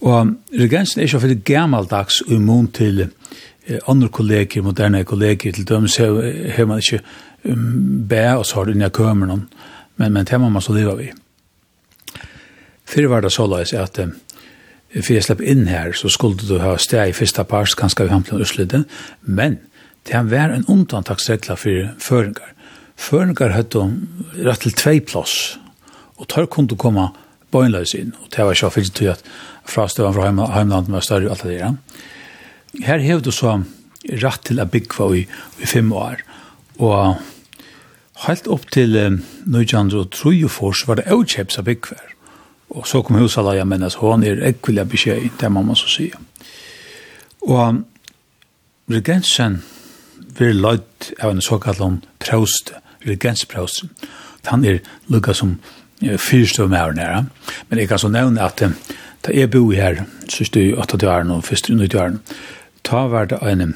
Og 0.00 0.32
regensen 0.56 1.00
er 1.00 1.10
ikke 1.10 1.20
veldig 1.26 1.44
gammeldags 1.44 2.22
og 2.24 2.32
immun 2.38 2.70
til 2.72 3.02
eh, 3.04 3.78
andre 3.86 4.08
kolleger, 4.08 4.64
moderne 4.64 5.04
kolleger, 5.04 5.52
til 5.52 5.68
dem 5.68 5.84
har 5.92 6.64
man 6.64 6.80
ikke 6.80 7.04
um, 7.44 8.08
bæ 8.08 8.30
og 8.32 8.46
så 8.46 8.54
har 8.54 8.64
det 8.64 8.74
inni 8.78 8.88
kømeren, 8.88 9.50
men, 9.96 10.12
men 10.12 10.24
det 10.24 10.40
må 10.40 10.48
man 10.48 10.62
så 10.62 10.72
leve 10.72 10.96
av 10.96 11.04
i. 11.04 11.12
Fyrir 12.92 13.08
var 13.08 13.24
det 13.24 13.32
så 13.32 13.46
løs 13.48 13.72
at 13.72 13.98
um, 14.02 14.12
for 14.92 15.14
jeg 15.14 15.24
slipper 15.24 15.48
inn 15.48 15.64
her, 15.70 15.94
så 15.96 16.10
skulle 16.12 16.44
du 16.44 16.58
ha 16.60 16.74
steg 16.80 17.12
i 17.12 17.16
første 17.16 17.44
pars, 17.48 17.72
kanskje 17.78 18.04
vi 18.04 18.12
hamlet 18.12 18.44
utslutte, 18.44 18.82
men 19.24 19.56
det 20.08 20.20
var 20.28 20.52
en 20.52 20.66
undantaksregla 20.68 21.56
for 21.56 21.86
føringar. 22.02 22.52
Føringar 23.00 23.54
hadde 23.56 23.86
rett 24.44 24.64
til 24.66 24.76
tvei 24.76 24.98
plass, 25.00 25.56
og 26.20 26.28
tar 26.28 26.50
kunne 26.52 26.76
komme 26.76 27.08
bøgnløs 27.52 27.94
inn, 27.96 28.12
og 28.20 28.28
det 28.34 28.44
var 28.44 28.56
ikke 28.56 28.72
fyllt 28.76 28.94
til 28.98 29.12
at 29.14 29.24
frastøven 29.68 30.12
fra 30.16 30.28
heim, 30.28 30.44
heimlandet 30.52 30.92
var 30.92 31.06
større 31.06 31.30
og 31.30 31.36
alt 31.36 31.46
det 31.48 31.58
der. 31.58 31.74
Her 32.84 33.04
hevde 33.04 33.30
du 33.30 33.32
så 33.32 33.58
rett 34.20 34.44
til 34.44 34.60
å 34.60 34.68
bygge 34.68 35.08
i, 35.16 35.26
i 35.62 35.68
fem 35.68 35.92
år, 35.96 36.20
og 36.84 37.16
helt 38.26 38.48
opp 38.52 38.68
til 38.74 38.96
um, 39.00 39.22
1903 39.48 40.88
var 40.88 41.00
det 41.00 41.08
avkjeps 41.08 41.60
av 41.60 41.70
byggvær. 41.70 42.11
Og 42.72 42.86
så 42.88 43.02
kom 43.02 43.18
husalaja, 43.20 43.64
men 43.64 43.82
altså, 43.82 44.10
han 44.10 44.24
er 44.24 44.40
ekvillig 44.48 44.88
beskjed, 44.88 45.28
det 45.40 45.52
må 45.52 45.62
man 45.62 45.76
så 45.76 45.88
si. 45.88 46.08
Og 47.42 47.82
regensen 48.90 49.60
vil 50.38 50.56
løyd 50.62 51.12
av 51.20 51.34
en 51.34 51.44
såkalt 51.44 51.80
om 51.80 52.00
prøst, 52.22 52.72
regensprøst. 53.06 53.84
Han 54.48 54.64
er 54.64 54.80
lukka 55.12 55.34
som 55.36 55.58
fyrstøvme 56.02 56.78
her 56.78 56.92
nære. 56.92 57.24
Men 57.68 57.78
jeg 57.78 57.88
kan 57.88 57.98
så 57.98 58.08
nevne 58.08 58.42
at 58.42 58.62
uh, 58.62 58.72
da 59.26 59.34
jeg 59.34 59.50
bor 59.50 59.72
her, 59.72 60.04
sørste 60.28 60.62
i 60.62 60.72
8. 60.74 60.98
åren 61.06 61.30
og 61.30 61.44
fyrst 61.44 61.68
i 61.70 61.74
9. 61.78 61.94
åren, 61.94 62.20
ta 62.84 63.06
var 63.06 63.28
det 63.30 63.38
en 63.42 63.74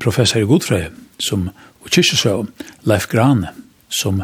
professor 0.00 0.40
i 0.40 0.48
Godfrøy, 0.48 0.88
som 1.22 1.50
og 1.84 1.90
kyrkjøsrøv, 1.90 2.48
Leif 2.84 3.06
Grane, 3.06 3.52
som 4.00 4.22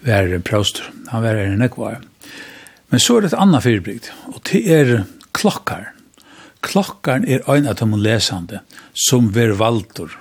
var 0.00 0.38
prøst. 0.44 0.82
Han 1.08 1.22
var 1.22 1.36
en 1.36 1.58
nekvar. 1.58 2.00
Men 2.88 3.02
så 3.02 3.16
er 3.16 3.24
det 3.24 3.32
et 3.32 3.40
annet 3.40 3.64
fyrbygd, 3.64 4.08
og 4.32 4.40
det 4.48 4.62
er 4.72 4.92
klokkar. 5.36 5.90
Klokkaren 6.64 7.26
er 7.28 7.44
ein 7.50 7.68
av 7.68 7.76
dem 7.78 7.94
lesande 8.00 8.62
som 8.96 9.30
ver 9.34 9.54
valdur 9.58 10.14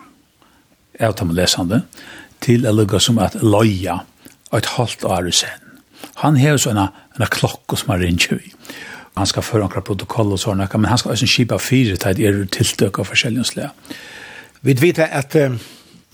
av 0.99 1.15
dem 1.17 1.31
lesande 1.37 1.83
til 2.43 2.67
å 2.67 2.73
lukka 2.75 2.99
som 3.01 3.19
at 3.21 3.39
loja 3.41 4.01
et 4.53 4.69
halvt 4.77 5.05
år 5.07 5.31
sen. 5.33 5.63
Han 6.21 6.37
hever 6.37 6.61
så 6.61 6.73
en, 6.73 6.83
en 6.87 7.31
klokko 7.31 7.77
som 7.79 7.93
er 7.95 8.03
ringer 8.05 8.37
i. 8.37 8.53
Han 9.17 9.25
skal 9.25 9.45
føre 9.45 9.65
ankra 9.65 9.81
protokoll 9.81 10.35
og 10.35 10.41
sånne, 10.41 10.67
men 10.77 10.91
han 10.91 10.99
skal 11.01 11.15
også 11.15 11.29
skipa 11.29 11.57
fire 11.61 11.97
til 11.97 12.21
er 12.21 12.43
tiltøk 12.53 12.99
av 13.01 13.09
forskjellige 13.09 13.49
slag. 13.49 13.95
Vi 14.61 14.75
vet 14.77 14.99
at 15.01 15.35
uh, 15.37 15.57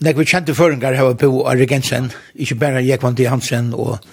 Nei, 0.03 0.11
vi 0.17 0.25
kjente 0.27 0.55
føringar 0.57 0.97
her 0.97 1.13
på 1.15 1.29
Regensen, 1.55 2.09
ikke 2.35 2.57
bare 2.59 2.81
Jekvann 2.83 3.15
D. 3.15 3.27
Hansen 3.29 3.71
og 3.77 4.03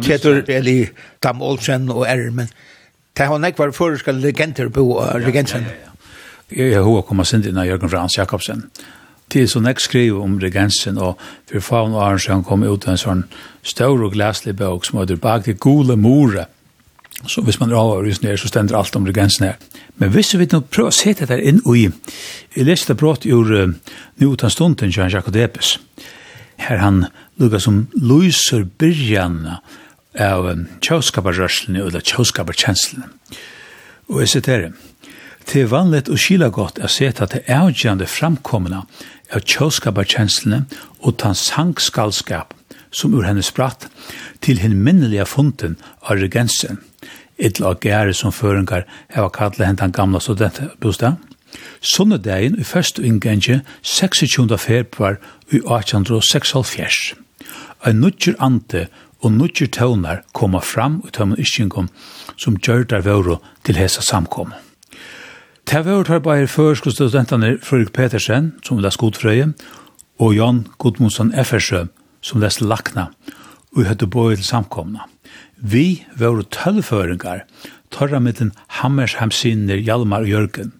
Kjetur 0.00 0.46
Eli 0.48 0.86
Dam 1.22 1.42
Olsen 1.44 1.90
og 1.92 2.06
R, 2.08 2.30
men 2.32 2.48
det 3.16 3.26
var 3.28 3.42
nekvar 3.42 3.74
føringar 3.76 4.16
legender 4.16 4.70
på 4.72 4.86
Regensen. 5.26 5.66
Jeg 6.48 6.76
har 6.78 6.86
hva 6.86 7.02
kommet 7.04 7.28
sin 7.28 7.44
inn 7.44 7.58
av 7.58 7.66
Jørgen 7.68 7.90
Frans 7.90 8.16
Jakobsen. 8.16 8.68
Det 9.32 9.42
er 9.42 9.48
så 9.50 9.60
nek 9.60 9.80
skriv 9.82 10.20
om 10.22 10.38
Regensen, 10.40 10.96
og 11.02 11.18
for 11.50 11.64
faun 11.64 11.96
og 11.96 12.04
Arnsen 12.06 12.44
kom 12.46 12.62
ut 12.64 12.86
en 12.88 13.00
sånn 13.00 13.24
stor 13.66 14.04
og 14.06 14.14
glaslig 14.14 14.54
bøk 14.56 14.86
som 14.86 15.00
heter 15.02 15.18
Bak 15.20 15.48
det 15.50 15.58
gule 15.60 15.98
more, 15.98 16.46
Så 17.24 17.40
hvis 17.40 17.60
man 17.60 17.70
drar 17.70 17.78
over 17.78 18.02
ned, 18.22 18.36
så 18.36 18.48
stender 18.48 18.76
alt 18.76 18.96
om 18.96 19.06
regensen 19.06 19.46
her. 19.46 19.54
Men 19.96 20.10
hvis 20.12 20.34
vi 20.38 20.48
nå 20.52 20.60
prøver 20.60 20.92
å 20.92 20.94
se 20.94 21.14
det 21.16 21.28
der 21.30 21.40
inn 21.40 21.62
i, 21.72 21.88
jeg 22.56 22.66
leste 22.68 22.94
brått 22.94 23.24
ur 23.24 23.52
uh, 23.52 23.72
nå 24.20 24.32
utan 24.32 24.52
Stunden, 24.52 24.92
Jean 24.92 25.10
Jacques 25.10 25.32
Depes, 25.32 25.78
her 26.60 26.82
han 26.82 27.06
lukket 27.40 27.64
som 27.64 27.86
lyser 27.96 28.66
byrjan 28.78 29.38
av 30.20 30.44
um, 30.44 30.66
tjauskaparrørslene, 30.84 31.86
eller 31.88 32.04
tjauskaparkjenslene. 32.04 33.08
Og 34.12 34.20
jeg 34.22 34.36
siterer, 34.36 34.76
Det 35.46 35.62
er 35.62 35.68
vanligt 35.70 36.08
og 36.10 36.18
skila 36.18 36.48
godt 36.50 36.80
å 36.82 36.88
se 36.90 37.06
at 37.06 37.20
det 37.30 37.44
er 37.46 37.60
avgjørende 37.62 38.08
framkommende 38.10 38.80
av 39.30 39.44
tjauskaparkjenslene 39.46 40.64
og 41.06 41.16
tansankskalskap 41.22 42.54
som 42.90 43.14
ur 43.14 43.22
hennes 43.22 43.46
spratt 43.46 43.86
til 44.42 44.58
hin 44.58 44.74
minnelige 44.82 45.26
funden 45.26 45.78
av 46.02 46.18
regensen– 46.18 46.82
et 47.38 47.60
lag 47.60 47.80
gære 47.80 48.14
som 48.14 48.32
føringar 48.32 48.86
heva 49.14 49.28
kallet 49.28 49.66
hentan 49.66 49.92
gamla 49.92 50.20
studentbostad. 50.20 51.16
Sånne 51.80 52.18
dagen 52.18 52.58
i 52.58 52.64
første 52.64 53.02
inngenge 53.04 53.62
26. 53.82 54.58
februar 54.58 55.18
i 55.52 55.60
1876. 55.62 57.14
Ein 57.86 58.00
nutjer 58.00 58.36
ante 58.40 58.86
og 59.22 59.32
nutjer 59.32 59.70
tøvnar 59.72 60.22
koma 60.32 60.60
fram 60.60 61.00
ut 61.06 61.20
av 61.20 61.36
iskjengom 61.40 61.88
som 62.36 62.56
gjør 62.56 62.84
der 62.84 63.38
til 63.64 63.76
hesa 63.76 64.02
samkom. 64.02 64.52
Det 65.66 65.84
var 65.84 66.04
tar 66.04 66.18
bare 66.18 66.46
førske 66.46 66.90
studentene 66.90 67.58
Fredrik 67.62 67.92
Petersen, 67.92 68.52
som 68.62 68.78
les 68.78 68.96
godfrøye, 68.96 69.52
og 70.18 70.34
Jan 70.34 70.66
Gudmundsson 70.78 71.34
Effersjø, 71.34 71.86
som 72.22 72.40
les 72.40 72.60
lakna, 72.60 73.10
og 73.74 73.84
høyde 73.84 74.06
bøy 74.06 74.36
til 74.36 74.44
samkomna. 74.44 75.08
Vi 75.56 76.04
var 76.18 76.42
tølvføringar, 76.52 77.44
torra 77.90 78.20
mittin 78.20 78.52
Hammershamsinner 78.80 79.80
Hjalmar 79.80 80.26
og 80.26 80.28
Jørgen, 80.28 80.72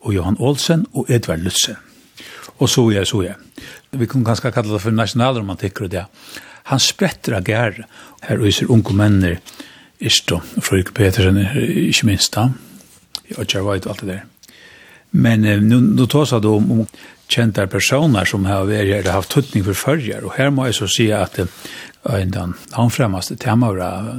og 0.00 0.14
Johan 0.14 0.38
Olsen 0.40 0.86
og 0.94 1.10
Edvard 1.10 1.44
Lutsen. 1.44 1.76
Og 2.58 2.70
så 2.72 2.90
jeg, 2.90 3.06
så 3.06 3.22
jeg. 3.22 3.34
Vi 3.92 4.06
kunne 4.06 4.24
ganske 4.24 4.50
kalla 4.52 4.72
det 4.72 4.82
for 4.82 4.94
nasjonalromantikker 4.94 5.84
og 5.84 5.92
det. 5.92 6.06
Han 6.70 6.80
spretter 6.80 7.36
av 7.36 7.44
gær, 7.44 7.82
her 8.26 8.40
viser 8.42 8.70
unge 8.72 8.94
menner, 8.96 9.40
Isto, 9.96 10.42
Frøyke 10.60 10.92
Petersen, 10.92 11.38
ikke 11.40 12.06
minst 12.10 12.34
da. 12.34 12.50
Og 13.38 13.46
Tjervajt 13.48 13.86
og 13.86 13.94
alt 13.94 14.02
det 14.04 14.08
der. 14.10 14.24
Men 15.16 15.44
eh, 15.44 15.60
nu, 15.60 15.80
nu 15.80 16.06
tar 16.06 16.24
så 16.24 16.38
då 16.38 16.56
om 16.56 16.86
kända 17.28 17.66
personer 17.66 18.24
som 18.24 18.44
har 18.44 18.64
varit 18.64 19.06
har 19.06 19.12
haft 19.12 19.30
tutning 19.30 19.64
för 19.64 19.74
følger, 19.74 20.24
och 20.24 20.32
här 20.36 20.50
må 20.50 20.66
jag 20.66 20.74
så 20.74 20.88
säga 20.88 21.18
att 21.18 21.38
eh, 21.38 21.46
en 22.14 22.30
den 22.30 22.54
anfremaste 22.72 23.36
temavra 23.36 24.18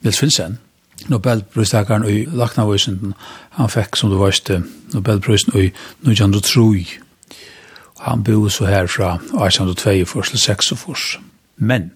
Nils 0.00 0.18
Finsen, 0.18 0.58
Nobelpristakaren 1.08 2.04
i 2.08 2.24
Laknavøysenden, 2.32 3.14
han 3.50 3.68
fikk, 3.70 3.96
som 3.96 4.10
du 4.10 4.16
varste, 4.18 4.62
Nobelprisen 4.94 5.52
i 5.54 5.66
1903. 6.06 6.86
Han 8.06 8.24
bor 8.24 8.48
så 8.48 8.66
her 8.66 8.86
fra 8.86 9.14
1802 9.14 10.04
først 10.04 10.30
til 10.30 10.38
6 10.38 10.72
først. 10.76 11.18
Men 11.56 11.90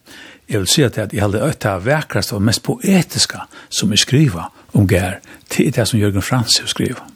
jeg 0.48 0.58
vil 0.58 0.68
si 0.68 0.82
at 0.82 0.96
jeg 0.96 1.22
hadde 1.22 1.42
økt 1.42 1.62
det 1.62 2.32
og 2.32 2.42
mest 2.42 2.62
poetiske 2.62 3.38
som 3.68 3.90
jeg 3.90 3.98
skriver 3.98 4.52
om 4.74 4.88
Gær, 4.88 5.20
til 5.50 5.74
det 5.74 5.88
som 5.88 6.00
Jørgen 6.00 6.22
Frans 6.22 6.62
skriver. 6.66 7.06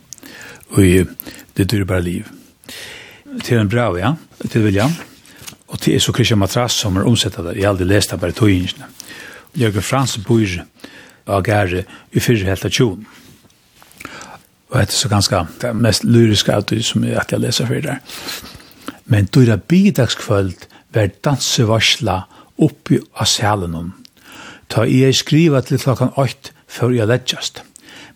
Og 0.71 0.83
det 1.57 1.71
dyrbare 1.71 2.03
liv. 2.03 2.25
Til 3.45 3.59
en 3.59 3.69
bra, 3.69 3.97
ja, 3.97 4.15
til 4.51 4.65
William. 4.65 4.91
Ja. 4.91 5.14
Og 5.75 5.81
det 5.83 5.97
er 5.97 6.03
så 6.03 6.13
Christian 6.15 6.39
Matras 6.39 6.77
som 6.79 6.97
er 6.97 7.09
omsettet 7.11 7.41
av 7.43 7.49
det. 7.49 7.57
Jeg 7.59 7.67
har 7.67 7.73
aldri 7.75 7.89
lest 7.91 8.13
det 8.15 8.21
bare 8.23 8.37
tøyingene. 8.37 8.87
Jørgen 9.59 9.83
Frans 9.83 10.15
bor 10.23 10.53
av 11.27 11.43
Gære 11.43 11.83
i 12.15 12.23
fyrre 12.23 12.47
helt 12.47 12.67
av 12.69 12.71
tjon. 12.71 13.03
Og 14.71 14.77
det 14.79 14.85
er 14.87 14.95
så 14.95 15.11
ganske 15.11 15.41
det 15.63 15.73
mest 15.75 16.07
lyriske 16.07 16.55
av 16.55 16.63
det 16.71 16.81
som 16.87 17.03
jeg 17.03 17.19
alltid 17.19 17.43
leser 17.43 17.67
for 17.67 17.83
det. 17.83 17.99
Men 19.11 19.27
då 19.27 19.41
dyra 19.41 19.57
bidagskvöld 19.57 20.67
var 20.95 21.11
dansevarsla 21.25 22.23
oppi 22.57 23.01
av 23.15 23.27
salen 23.27 23.93
Ta 24.69 24.85
i 24.87 25.03
jeg 25.03 25.15
skriva 25.15 25.61
til 25.61 25.79
klokkan 25.79 26.15
8 26.17 26.53
før 26.69 26.91
jeg 26.91 27.07
ledgjast. 27.07 27.63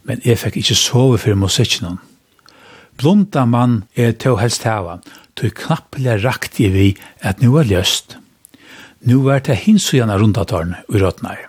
Men 0.05 0.21
jeg 0.25 0.39
fikk 0.39 0.57
ikke 0.57 0.75
sove 0.75 1.19
for 1.19 1.35
musikken. 1.35 1.99
Blunda 2.97 3.45
mann 3.45 3.85
er 3.97 4.13
til 4.13 4.39
helst 4.41 4.65
hava, 4.65 4.99
tog 5.39 5.55
knappelig 5.55 6.19
rakt 6.25 6.59
i 6.61 6.69
vi 6.75 6.89
at 7.23 7.43
nu 7.43 7.55
er 7.61 7.69
løst. 7.71 8.17
Nu 9.07 9.29
er 9.31 9.41
det 9.45 9.63
hinsugene 9.63 10.19
rundt 10.19 10.41
av 10.41 10.49
tårn 10.51 10.75
og. 10.91 11.47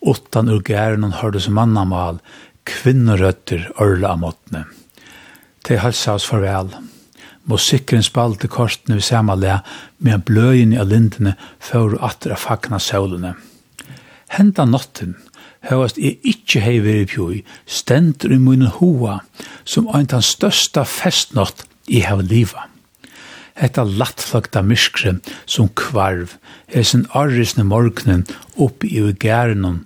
Åttan 0.00 0.48
ur 0.48 0.60
gæren 0.64 1.04
han 1.04 1.16
hørte 1.20 1.40
som 1.40 1.56
mannamal, 1.56 2.20
kvinnerøtter 2.68 3.70
ørla 3.80 4.14
av 4.14 4.20
måttene. 4.20 4.64
Til 5.64 5.80
halsa 5.80 6.16
oss 6.16 6.28
farvel. 6.28 6.72
Musikken 7.48 8.04
spalte 8.04 8.48
kortene 8.52 8.98
vi 8.98 9.04
samme 9.04 9.36
le, 9.36 9.60
med 9.98 10.24
bløyen 10.28 10.72
i 10.76 10.84
lindene 10.84 11.34
før 11.58 11.96
atra 12.04 12.36
fakna 12.36 12.78
saulene. 12.78 13.34
Henda 14.30 14.66
notten, 14.68 15.16
høyast 15.68 15.98
jeg 15.98 16.20
ikkje 16.22 16.64
hei 16.64 16.76
veri 16.84 17.06
pjoi, 17.08 17.40
stendur 17.66 18.32
i 18.36 18.38
munnen 18.38 18.72
hoa, 18.76 19.22
som 19.64 19.88
ein 19.88 20.08
den 20.12 20.24
størsta 20.24 20.84
festnott 20.84 21.64
i 21.88 22.04
hei 22.04 22.20
liva 22.22 22.68
hetta 23.60 23.84
lattfløkta 23.84 24.62
myskre 24.64 25.16
som 25.44 25.68
kvarv, 25.76 26.36
hesen 26.72 27.06
arrisne 27.16 27.64
morgnen 27.68 28.24
opp 28.56 28.84
i 28.86 29.02
gærenon 29.12 29.84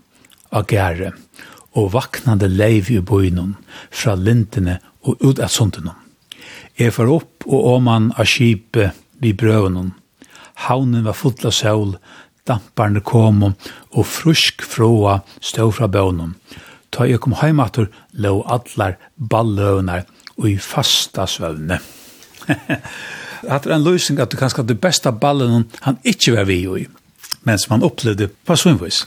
av 0.55 0.69
gære, 0.71 1.13
og 1.75 1.93
vaknande 1.95 2.49
leiv 2.51 2.91
i 2.95 3.01
bøynon 3.03 3.57
fra 3.91 4.15
lintene 4.15 4.79
og 5.03 5.19
ut 5.25 5.43
av 5.43 5.51
sundenon. 5.51 5.99
Jeg 6.79 6.95
var 6.97 7.11
opp 7.11 7.47
og 7.47 7.67
åman 7.75 8.13
av 8.19 8.27
kjipe 8.31 8.91
vi 9.23 9.33
brøvenon. 9.35 9.93
Havnen 10.67 11.05
var 11.07 11.19
full 11.19 11.35
av 11.47 11.55
sol, 11.55 11.97
damparne 12.47 13.03
kom 13.03 13.43
og 13.49 14.07
frusk 14.07 14.63
fråa 14.63 15.21
stå 15.41 15.69
fra 15.75 15.91
bøynon. 15.91 16.37
Ta 16.95 17.09
jeg 17.11 17.19
kom 17.23 17.35
heimater, 17.41 17.89
lå 18.13 18.37
allar 18.47 18.99
balløvnar 19.19 20.07
og 20.39 20.49
i 20.51 20.57
fasta 20.63 21.27
svøvne. 21.31 21.81
at 23.49 23.65
det 23.65 23.73
er 23.73 23.77
en 23.77 23.85
løsning 23.85 24.21
at 24.21 24.33
du 24.33 24.37
kan 24.37 24.49
kanskje 24.49 24.69
det 24.69 24.81
beste 24.81 25.13
ballen 25.13 25.67
han 25.83 25.99
ikke 26.05 26.37
var 26.37 26.49
vi 26.49 26.63
i, 26.65 26.87
mens 27.45 27.69
man 27.71 27.83
opplevde 27.83 28.29
på 28.29 28.53
personvis. 28.53 29.05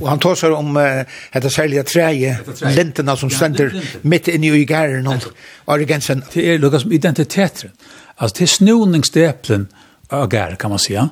Og 0.00 0.08
han 0.08 0.20
tar 0.20 0.38
seg 0.38 0.54
om 0.56 0.76
uh, 0.76 1.02
dette 1.34 1.50
særlige 1.52 1.84
treje, 1.88 2.36
lintene 2.76 3.16
som 3.20 3.30
stender 3.32 3.74
ja, 3.74 3.82
midt 4.08 4.30
inne 4.32 4.54
i 4.56 4.64
gæren 4.68 5.08
og 5.10 5.26
origensen. 5.72 6.24
Det 6.32 6.46
er 6.46 6.62
noe 6.62 6.80
som 6.80 6.92
identiteter. 6.92 7.72
Altså, 8.16 8.34
det 8.38 8.46
er 8.46 8.54
snoningsdeplen 8.54 9.68
av 10.10 10.28
gæren, 10.32 10.56
kan 10.60 10.72
man 10.72 10.80
si. 10.82 10.94
Ja. 10.96 11.08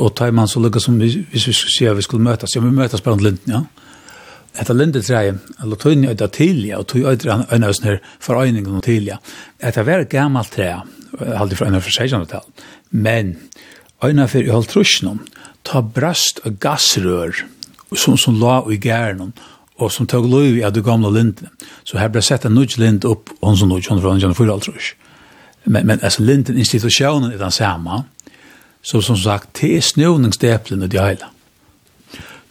Og 0.00 0.14
tar 0.16 0.32
man 0.32 0.48
så 0.48 0.62
noe 0.62 0.80
som 0.80 0.96
hvis, 1.00 1.18
vi 1.32 1.40
skulle 1.42 1.76
si 1.76 1.88
at 1.88 1.96
vi 1.98 2.06
skulle 2.06 2.24
møtes, 2.24 2.56
ja, 2.56 2.64
vi 2.64 2.72
møtes 2.72 3.04
på 3.04 3.12
en 3.12 3.24
linten, 3.24 3.52
ja. 3.58 3.64
Etter 4.60 4.76
lindetreie, 4.76 5.38
eller 5.64 5.78
tøyne 5.80 6.10
øyda 6.12 6.26
tidlig, 6.28 6.74
og 6.76 6.86
tøyne 6.92 7.14
øyda 7.14 7.38
øyne 7.52 7.52
øyne 7.52 7.68
øyne 7.68 7.68
øyne 7.68 7.92
øyne 7.92 7.92
øyne 7.92 8.32
øyne 8.32 8.92
øyne 8.92 8.92
øyne 8.92 9.02
øyne 9.02 9.02
øyne 9.02 9.02
øyne 9.02 9.20
øyne 9.82 10.00
øyne 10.02 10.42
øyne 10.58 10.82
øyne 10.82 11.01
aldri 11.20 11.56
fra 11.56 11.70
1600-tal. 11.70 12.46
Men, 12.90 13.36
øyna 14.04 14.26
for 14.26 14.42
i 14.42 14.52
halvtrusjonen, 14.52 15.20
ta 15.64 15.80
brast 15.80 16.40
og 16.44 16.58
gassrør 16.60 17.44
som, 17.94 18.16
som 18.16 18.38
la 18.40 18.62
i 18.70 18.78
gæren 18.80 19.32
og 19.76 19.92
som 19.92 20.06
tog 20.06 20.26
lov 20.30 20.56
i 20.58 20.62
av 20.62 20.72
de 20.72 20.82
gamle 20.82 21.10
lindene. 21.12 21.50
Så 21.84 21.98
her 21.98 22.10
ble 22.12 22.22
sett 22.22 22.44
en 22.46 22.54
nudge 22.54 22.80
lind 22.80 23.04
opp, 23.08 23.32
hun 23.42 23.56
som 23.56 23.70
nudge, 23.70 23.90
hun 23.90 24.02
fra 24.02 24.14
1904 24.14 24.96
Men, 25.64 25.86
men 25.86 25.98
altså, 26.02 26.22
linden 26.22 26.58
institusjonen 26.58 27.32
er 27.32 27.38
den 27.38 27.50
samme, 27.50 28.02
så 28.82 29.00
som 29.00 29.16
sagt, 29.16 29.60
det 29.60 29.76
er 29.76 29.80
snøvningsdeplen 29.80 30.82
og 30.82 30.90
de 30.90 30.98
heile. 30.98 31.26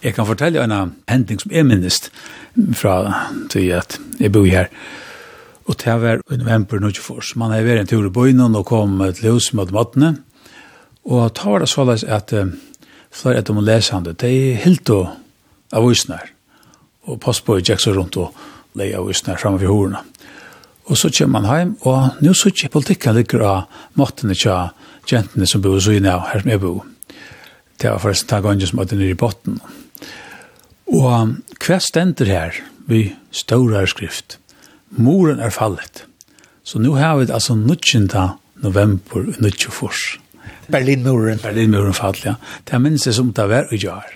Jeg 0.03 0.13
kan 0.13 0.25
fortelle 0.25 0.63
en 0.63 0.95
hending 1.09 1.41
som 1.41 1.51
er 1.53 1.63
minnest 1.63 2.11
fra 2.73 3.27
til 3.49 3.69
at 3.69 3.99
jeg 4.19 4.31
bor 4.31 4.45
her. 4.45 4.71
Og 5.71 5.77
det 5.79 5.93
var 6.01 6.19
i 6.19 6.37
november 6.41 6.81
24. 6.83 7.39
Man 7.39 7.53
har 7.55 7.63
vært 7.63 7.85
en 7.85 7.87
tur 7.87 8.03
i 8.03 8.11
bøynen 8.11 8.57
og 8.59 8.67
kom 8.67 8.99
til 9.15 9.31
hus 9.31 9.53
mot 9.55 9.71
måttene. 9.71 10.17
Og 11.07 11.31
da 11.31 11.47
var 11.47 11.63
det 11.63 11.69
så 11.71 11.85
løs 11.87 12.03
at 12.03 12.33
flere 13.11 13.39
etter 13.39 13.55
å 13.55 13.63
lese 13.63 13.95
han 13.95 14.03
det. 14.03 14.17
Det 14.19 14.31
er 14.31 14.59
helt 14.65 14.91
å 14.91 15.05
av 15.71 15.87
her. 15.87 16.31
Og 17.07 17.19
passbøy 17.23 17.61
gikk 17.61 17.79
så 17.79 17.93
rundt 17.95 18.17
og 18.19 18.35
leie 18.75 18.97
av 18.97 19.07
her 19.07 19.39
fremme 19.39 19.59
for 19.61 19.71
horene. 19.71 20.03
Og 20.91 20.97
så 20.97 21.11
kommer 21.13 21.39
man 21.39 21.47
hjem, 21.47 21.75
og 21.87 22.19
nå 22.19 22.33
så 22.35 22.51
ikke 22.51 22.73
politikken 22.73 23.15
ligger 23.15 23.45
av 23.47 23.79
måttene 23.95 24.35
til 24.35 24.73
jentene 25.07 25.47
som 25.47 25.63
bor 25.63 25.79
så 25.79 25.95
inne 25.95 26.17
her 26.19 26.43
som 26.43 26.51
jeg 26.51 26.61
bor. 26.61 26.83
Det 27.79 27.89
var 27.89 28.03
forresten 28.03 28.29
takk 28.29 28.49
andre 28.49 28.67
som 28.67 28.81
hadde 28.81 28.99
nere 28.99 29.15
i 29.15 29.17
botten. 29.17 29.61
Og 30.91 31.37
hva 31.63 31.79
stender 31.79 32.27
her? 32.27 32.59
Vi 32.91 33.05
stårar 33.31 33.87
skrift. 33.87 34.40
Moren 34.91 35.39
er 35.39 35.49
fallet. 35.49 36.05
Så 36.63 36.79
nu 36.79 36.93
har 36.93 37.17
vi 37.17 37.31
altså 37.31 37.55
19. 37.55 38.09
november 38.55 39.19
1994. 39.19 40.19
Berlinmuren. 40.71 41.39
Berlinmuren 41.39 41.93
fallet, 41.93 42.25
ja. 42.25 42.33
Det 42.67 42.73
er 42.73 42.79
minst 42.79 43.05
det 43.05 43.15
som 43.15 43.33
det 43.33 43.49
var 43.49 43.71
og 43.71 43.83
jar. 43.83 44.07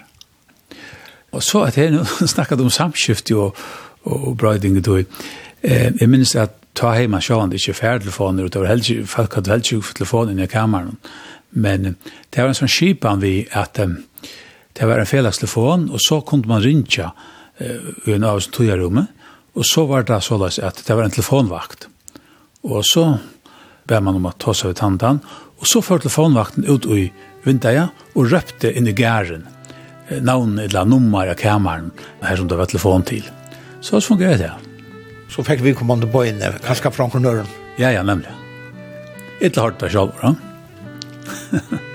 Og 1.31 1.43
så 1.43 1.65
at 1.67 1.77
jeg 1.77 1.91
nå 1.91 2.03
snakket 2.35 2.61
om 2.61 2.69
samskift 2.69 3.31
og, 3.31 3.57
og 4.03 4.37
brøyding 4.37 4.77
og 4.77 4.83
tog. 4.83 5.17
Eh, 5.63 5.91
jeg 6.01 6.09
minns 6.09 6.35
at 6.35 6.61
ta 6.75 6.91
hjemme 6.95 7.21
sjåan, 7.23 7.49
det 7.49 7.59
er 7.59 7.63
ikke 7.63 7.79
færdtelefoner, 7.79 8.45
og 8.45 8.53
det 8.53 8.61
var 8.61 8.73
helst, 8.73 8.91
folk 9.09 9.35
hadde 9.37 9.51
helst 9.51 9.71
ikke 9.71 9.95
telefonen 9.95 10.39
i 10.43 10.47
kameran. 10.51 10.97
Men 11.51 11.95
det 11.95 12.41
var 12.41 12.51
en 12.51 12.57
sånn 12.57 12.71
skipan 12.71 13.21
vi 13.23 13.45
at 13.55 13.79
um, 13.79 14.01
det 14.75 14.87
var 14.87 14.99
en 14.99 15.07
fellestelefon, 15.07 15.87
og 15.89 16.03
så 16.03 16.19
kunde 16.27 16.51
man 16.51 16.63
rinja 16.63 17.13
uh, 17.15 17.91
i 18.05 18.15
en 18.15 18.27
av 18.27 18.41
oss 18.41 18.49
togjerommet, 18.51 19.07
Og 19.55 19.63
så 19.67 19.85
var 19.87 20.03
det 20.03 20.21
såleis 20.23 20.59
at 20.59 20.81
det 20.83 20.95
var 20.95 21.07
en 21.07 21.15
telefonvakt. 21.15 21.87
Og 22.67 22.83
så 22.87 23.05
ber 23.87 24.03
man 24.03 24.17
om 24.19 24.27
å 24.27 24.35
ta 24.41 24.53
seg 24.53 24.75
ut 24.75 24.83
handen, 24.83 25.21
og 25.55 25.69
så 25.69 25.81
får 25.85 26.03
telefonvakten 26.03 26.67
ut 26.67 26.87
i 26.91 27.07
vindeia 27.45 27.89
og 28.15 28.31
røpte 28.33 28.71
inn 28.73 28.89
i 28.89 28.95
gæren 28.95 29.45
navn 30.21 30.59
eller 30.59 30.85
nummer 30.85 31.27
av 31.27 31.37
kameran 31.39 31.91
her 32.21 32.37
som 32.37 32.49
det 32.49 32.59
var 32.59 32.69
telefon 32.69 33.05
til. 33.07 33.23
Så 33.81 34.01
så 34.01 34.13
fungerer 34.13 34.37
det. 34.37 34.51
Så 35.29 35.43
fikk 35.45 35.63
vi 35.65 35.73
kommande 35.73 36.07
på 36.07 36.25
inn, 36.27 36.41
kanskje 36.65 36.91
fra 36.91 37.09
Ja, 37.77 37.91
ja, 37.91 38.03
nemlig. 38.03 38.29
Etter 39.41 39.61
hardt 39.61 39.83
av 39.83 39.89
sjálfur, 39.89 40.23
ja. 40.23 40.35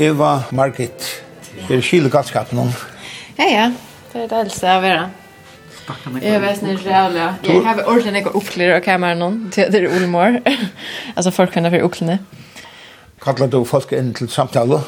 Eva 0.00 0.42
Margit. 0.50 1.22
Det 1.68 1.76
er 1.76 1.82
skil 1.84 2.08
galskapen 2.10 2.58
om. 2.58 2.70
Ja, 3.38 3.48
ja. 3.50 3.66
Det 4.12 4.22
er 4.22 4.30
det 4.30 4.38
eldste 4.46 4.70
av 4.72 4.82
vera. 4.82 5.10
Jeg 6.22 6.40
vet 6.40 6.62
ikke 6.62 6.94
rævlig. 6.94 7.26
Jeg 7.44 7.64
har 7.66 7.82
ordentlig 7.84 8.22
ikke 8.22 8.32
oppklare 8.38 8.78
av 8.78 8.84
kameran 8.84 9.20
nå. 9.20 9.28
Det 9.54 9.68
er 9.74 9.88
Olmor. 9.90 10.40
altså 11.16 11.30
folk 11.34 11.52
kan 11.52 11.68
være 11.68 11.84
oppklare. 11.84 12.18
Kallar 13.20 13.52
du 13.52 13.60
folk 13.68 13.92
inn 13.92 14.14
til 14.16 14.30
samtale? 14.32 14.80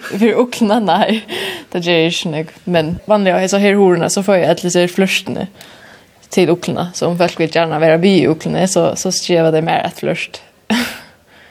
För 0.00 0.34
oklna, 0.40 0.78
nej. 0.78 1.24
Det 1.72 1.82
gjør 1.82 1.92
jeg 1.92 2.12
ikke 2.12 2.30
nok. 2.30 2.52
Men 2.64 2.92
vanlig 3.06 3.34
å 3.34 3.40
ha 3.40 3.48
så 3.50 3.58
her 3.60 3.76
horene, 3.76 4.08
så 4.10 4.22
får 4.22 4.38
jeg 4.40 4.50
et 4.50 4.62
litt 4.64 4.94
flørstene 4.94 5.48
til 6.30 6.50
oklene. 6.54 6.90
Så 6.94 7.10
om 7.10 7.18
folk 7.18 7.40
vil 7.40 7.50
gjerne 7.52 7.80
være 7.82 7.98
by 8.00 8.12
i 8.22 8.28
oklene, 8.30 8.66
så, 8.70 8.92
så 8.96 9.12
skriver 9.12 9.52
det 9.52 9.64
mer 9.66 9.84
et 9.84 10.00
flørst. 10.00 10.40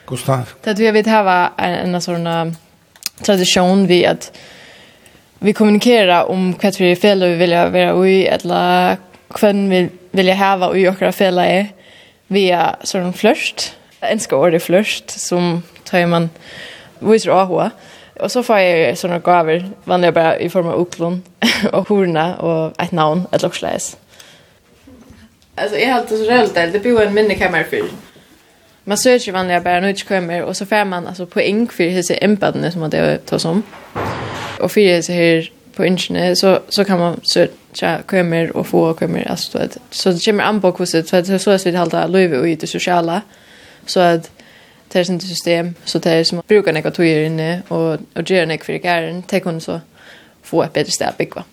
Gustav. 0.08 0.50
Det 0.64 0.74
vi 0.74 0.92
vet 0.92 1.08
här 1.08 1.24
var 1.24 1.50
en, 1.58 1.96
en 1.96 2.02
sån 2.02 2.56
tradition 3.22 3.88
vi 3.88 4.06
att 4.06 4.32
vi 5.40 5.54
kommunikerar 5.54 6.24
om 6.24 6.56
vad 6.64 6.76
vi 6.80 6.92
är 6.92 6.96
fel 6.96 7.24
och 7.24 7.30
vi 7.30 7.36
vill 7.36 7.54
vara 7.54 8.08
i 8.08 8.28
eller 8.28 8.98
kvön 9.30 9.70
vi 9.70 9.90
vill 10.12 10.34
ha 10.34 10.76
i 10.76 10.88
och 10.88 11.02
våra 11.02 11.12
fel 11.12 11.38
är 11.38 11.68
via 12.28 12.76
sån 12.84 13.14
flörst. 13.14 13.74
En 14.00 14.20
ska 14.20 14.38
ordet 14.38 14.64
flörst 14.64 15.10
som 15.10 15.64
tar 15.84 16.06
man 16.06 16.30
visar 17.00 17.32
av 17.32 17.72
Och 18.20 18.32
så 18.32 18.44
får 18.44 18.60
jag 18.60 18.98
såna 18.98 19.20
gaver 19.20 19.70
vanliga 19.84 20.12
bara 20.12 20.40
i 20.40 20.50
form 20.50 20.68
av 20.68 20.82
uklon 20.82 21.24
och 21.72 21.90
horna 21.90 22.36
och 22.36 22.82
ett 22.82 22.92
namn 22.92 23.28
ett 23.32 23.42
locksläs. 23.42 23.98
Alltså 25.56 25.78
jag 25.78 25.88
har 25.88 26.00
alltid 26.00 26.20
så 26.20 26.26
rölt 26.32 26.54
där. 26.54 26.68
Det 26.68 26.80
blir 26.80 27.02
en 27.02 27.14
minnekammare 27.14 27.64
för 27.64 27.82
man 28.86 28.98
söker 28.98 29.32
vanliga 29.32 29.62
bara 29.62 29.80
nu 29.80 29.94
kommer 29.94 30.44
och 30.44 30.58
så 30.58 30.66
får 30.66 30.86
man 30.86 31.08
alltså 31.08 31.26
poäng 31.26 31.68
för 31.68 31.90
hur 31.90 32.02
ser 32.02 32.24
empaden 32.24 32.72
som 32.72 32.82
man 32.82 32.90
det 32.90 33.18
tar 33.26 33.38
som. 33.38 33.64
Och 34.60 34.72
för 34.72 35.02
så 35.02 35.12
här 35.12 35.52
på 35.76 35.86
inne 35.86 36.36
så 36.36 36.60
så 36.70 36.86
kan 36.86 37.00
man 37.00 37.20
söka 37.24 38.02
kommer 38.06 38.58
och 38.58 38.68
få 38.68 38.94
kommer 38.94 39.32
alltså 39.32 39.58
det 39.58 39.78
så 39.90 40.12
det 40.12 40.26
kommer 40.26 40.44
an 40.44 40.62
på 40.62 40.72
hur 40.72 41.08
så 41.08 41.18
att 41.18 41.42
så 41.42 41.52
att 41.52 41.66
vi 41.66 41.76
hålla 41.76 42.08
löv 42.08 42.34
och 42.34 42.48
i 42.48 42.56
det 42.56 42.68
sociala 42.68 43.22
så 43.86 44.00
att 44.00 44.32
det 44.88 45.00
är 45.00 45.04
sånt 45.04 45.24
system 45.24 45.74
så 45.86 46.00
det 46.00 46.12
är 46.12 46.24
som 46.24 46.42
brukar 46.48 46.74
några 46.74 46.92
tojer 46.92 47.26
inne 47.26 47.62
och 47.68 47.98
och 48.14 48.30
ger 48.30 48.46
några 48.46 48.64
för 48.64 48.74
gärna 48.74 49.22
ta 49.22 49.40
kon 49.40 49.62
så 49.62 49.82
få 50.44 50.64
ett 50.64 50.74
bättre 50.74 50.92
ställe 50.92 51.14
bygga. 51.18 51.44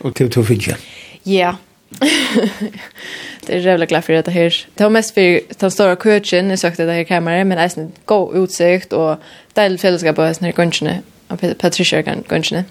Och 0.00 0.14
till 0.14 0.30
till 0.30 0.44
finja. 0.44 0.76
Ja. 1.22 1.56
det 3.46 3.52
är 3.52 3.58
jävla 3.58 3.86
glad 3.86 4.04
för 4.04 4.12
det 4.12 4.28
här. 4.28 4.66
Det 4.74 4.82
var 4.82 4.90
mest 4.90 5.14
för 5.14 5.40
den 5.58 5.70
stora 5.70 5.96
köken 5.96 6.50
jag 6.50 6.58
sökte 6.58 6.84
det 6.84 6.92
här 6.92 7.04
kameran 7.04 7.48
men 7.48 7.58
det 7.58 7.64
är 7.64 7.78
en 7.78 7.92
god 8.04 8.36
utsikt 8.36 8.92
och 8.92 9.16
dejligt 9.52 9.80
fällskap 9.80 10.16
på 10.16 10.34
sådana 10.34 10.46
här 10.46 10.52
gångerna. 10.52 10.98
Och 11.28 11.58
Patricia 11.58 12.02
kan 12.02 12.24
gångerna. 12.28 12.64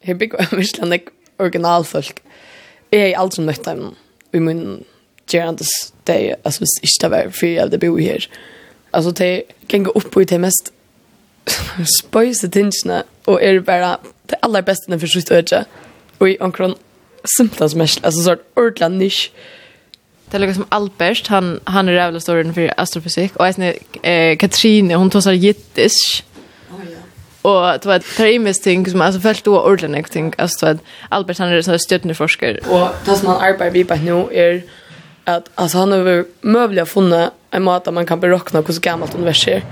Jag 0.00 0.18
bygger 0.18 0.38
av 0.38 0.60
Island 0.60 0.92
är 0.92 1.00
originalfolk. 1.38 2.22
Jeg 2.92 3.10
er 3.10 3.18
alt 3.18 3.34
som 3.34 3.44
nött 3.44 3.64
dem 3.64 3.96
i 4.32 4.38
min 4.38 4.84
gerandes 5.26 5.92
dag. 6.06 6.34
altså 6.44 6.60
hvis 6.60 6.78
ikke 6.82 6.98
det 7.02 7.10
var 7.10 7.30
fri 7.30 7.56
av 7.56 7.70
det 7.70 7.80
bor 7.80 7.98
her. 7.98 8.28
Altså 8.92 9.10
det 9.10 9.42
gänger 9.72 9.96
opp 9.96 10.10
på 10.10 10.24
det 10.24 10.40
mest 10.40 10.72
spøyse 11.98 12.48
tingene, 12.48 13.02
og 13.26 13.38
er 13.42 13.60
bare 13.60 13.96
det 14.30 14.38
aller 14.42 14.60
beste 14.60 14.98
for 14.98 15.06
sitt 15.06 15.30
øde. 15.30 15.64
Og 16.18 16.30
i 16.30 16.36
omkring 16.40 16.74
simpla 17.24 17.68
som 17.68 17.80
helst. 17.80 18.04
Alltså 18.04 18.22
sånt 18.22 18.40
ordla 18.54 18.88
nisch. 18.88 19.30
Det 20.30 20.36
är 20.36 20.52
som 20.52 20.66
Albert, 20.68 21.26
han, 21.26 21.60
han 21.64 21.88
är 21.88 21.92
jävla 21.92 22.20
stor 22.20 22.52
för 22.52 22.74
astrofysik. 22.76 23.36
Och 23.36 23.54
sen 23.54 23.74
eh, 24.02 24.36
Katrine, 24.36 24.94
hon 24.94 25.10
tar 25.10 25.20
så 25.20 25.32
jittisk. 25.32 26.24
Oh, 26.70 26.80
ja. 27.42 27.50
Och 27.50 27.80
det 27.80 27.86
var 27.86 27.96
ett 27.96 28.16
perimiskt 28.16 28.64
ting 28.64 28.90
som 28.90 29.00
alltså 29.00 29.20
följt 29.20 29.44
då 29.44 29.60
ordentligt 29.60 30.12
ting. 30.12 30.32
Alltså 30.38 30.66
att 30.66 30.76
Albert 31.08 31.38
han 31.38 31.48
är 31.48 31.62
så 31.62 31.78
stöttneforskare. 31.78 32.58
Och 32.58 32.88
det 33.04 33.16
som 33.16 33.28
han 33.28 33.40
arbetar 33.40 33.70
vi 33.70 33.84
på 33.84 33.96
nu 33.96 34.26
är 34.32 34.62
att 35.24 35.50
alltså 35.54 35.78
han 35.78 35.92
har 35.92 36.24
möjliga 36.40 36.86
funna 36.86 37.30
en 37.50 37.62
mat 37.62 37.94
man 37.94 38.06
kan 38.06 38.20
berokna 38.20 38.60
hur 38.60 38.80
gammalt 38.80 39.14
universum 39.14 39.54
är. 39.54 39.62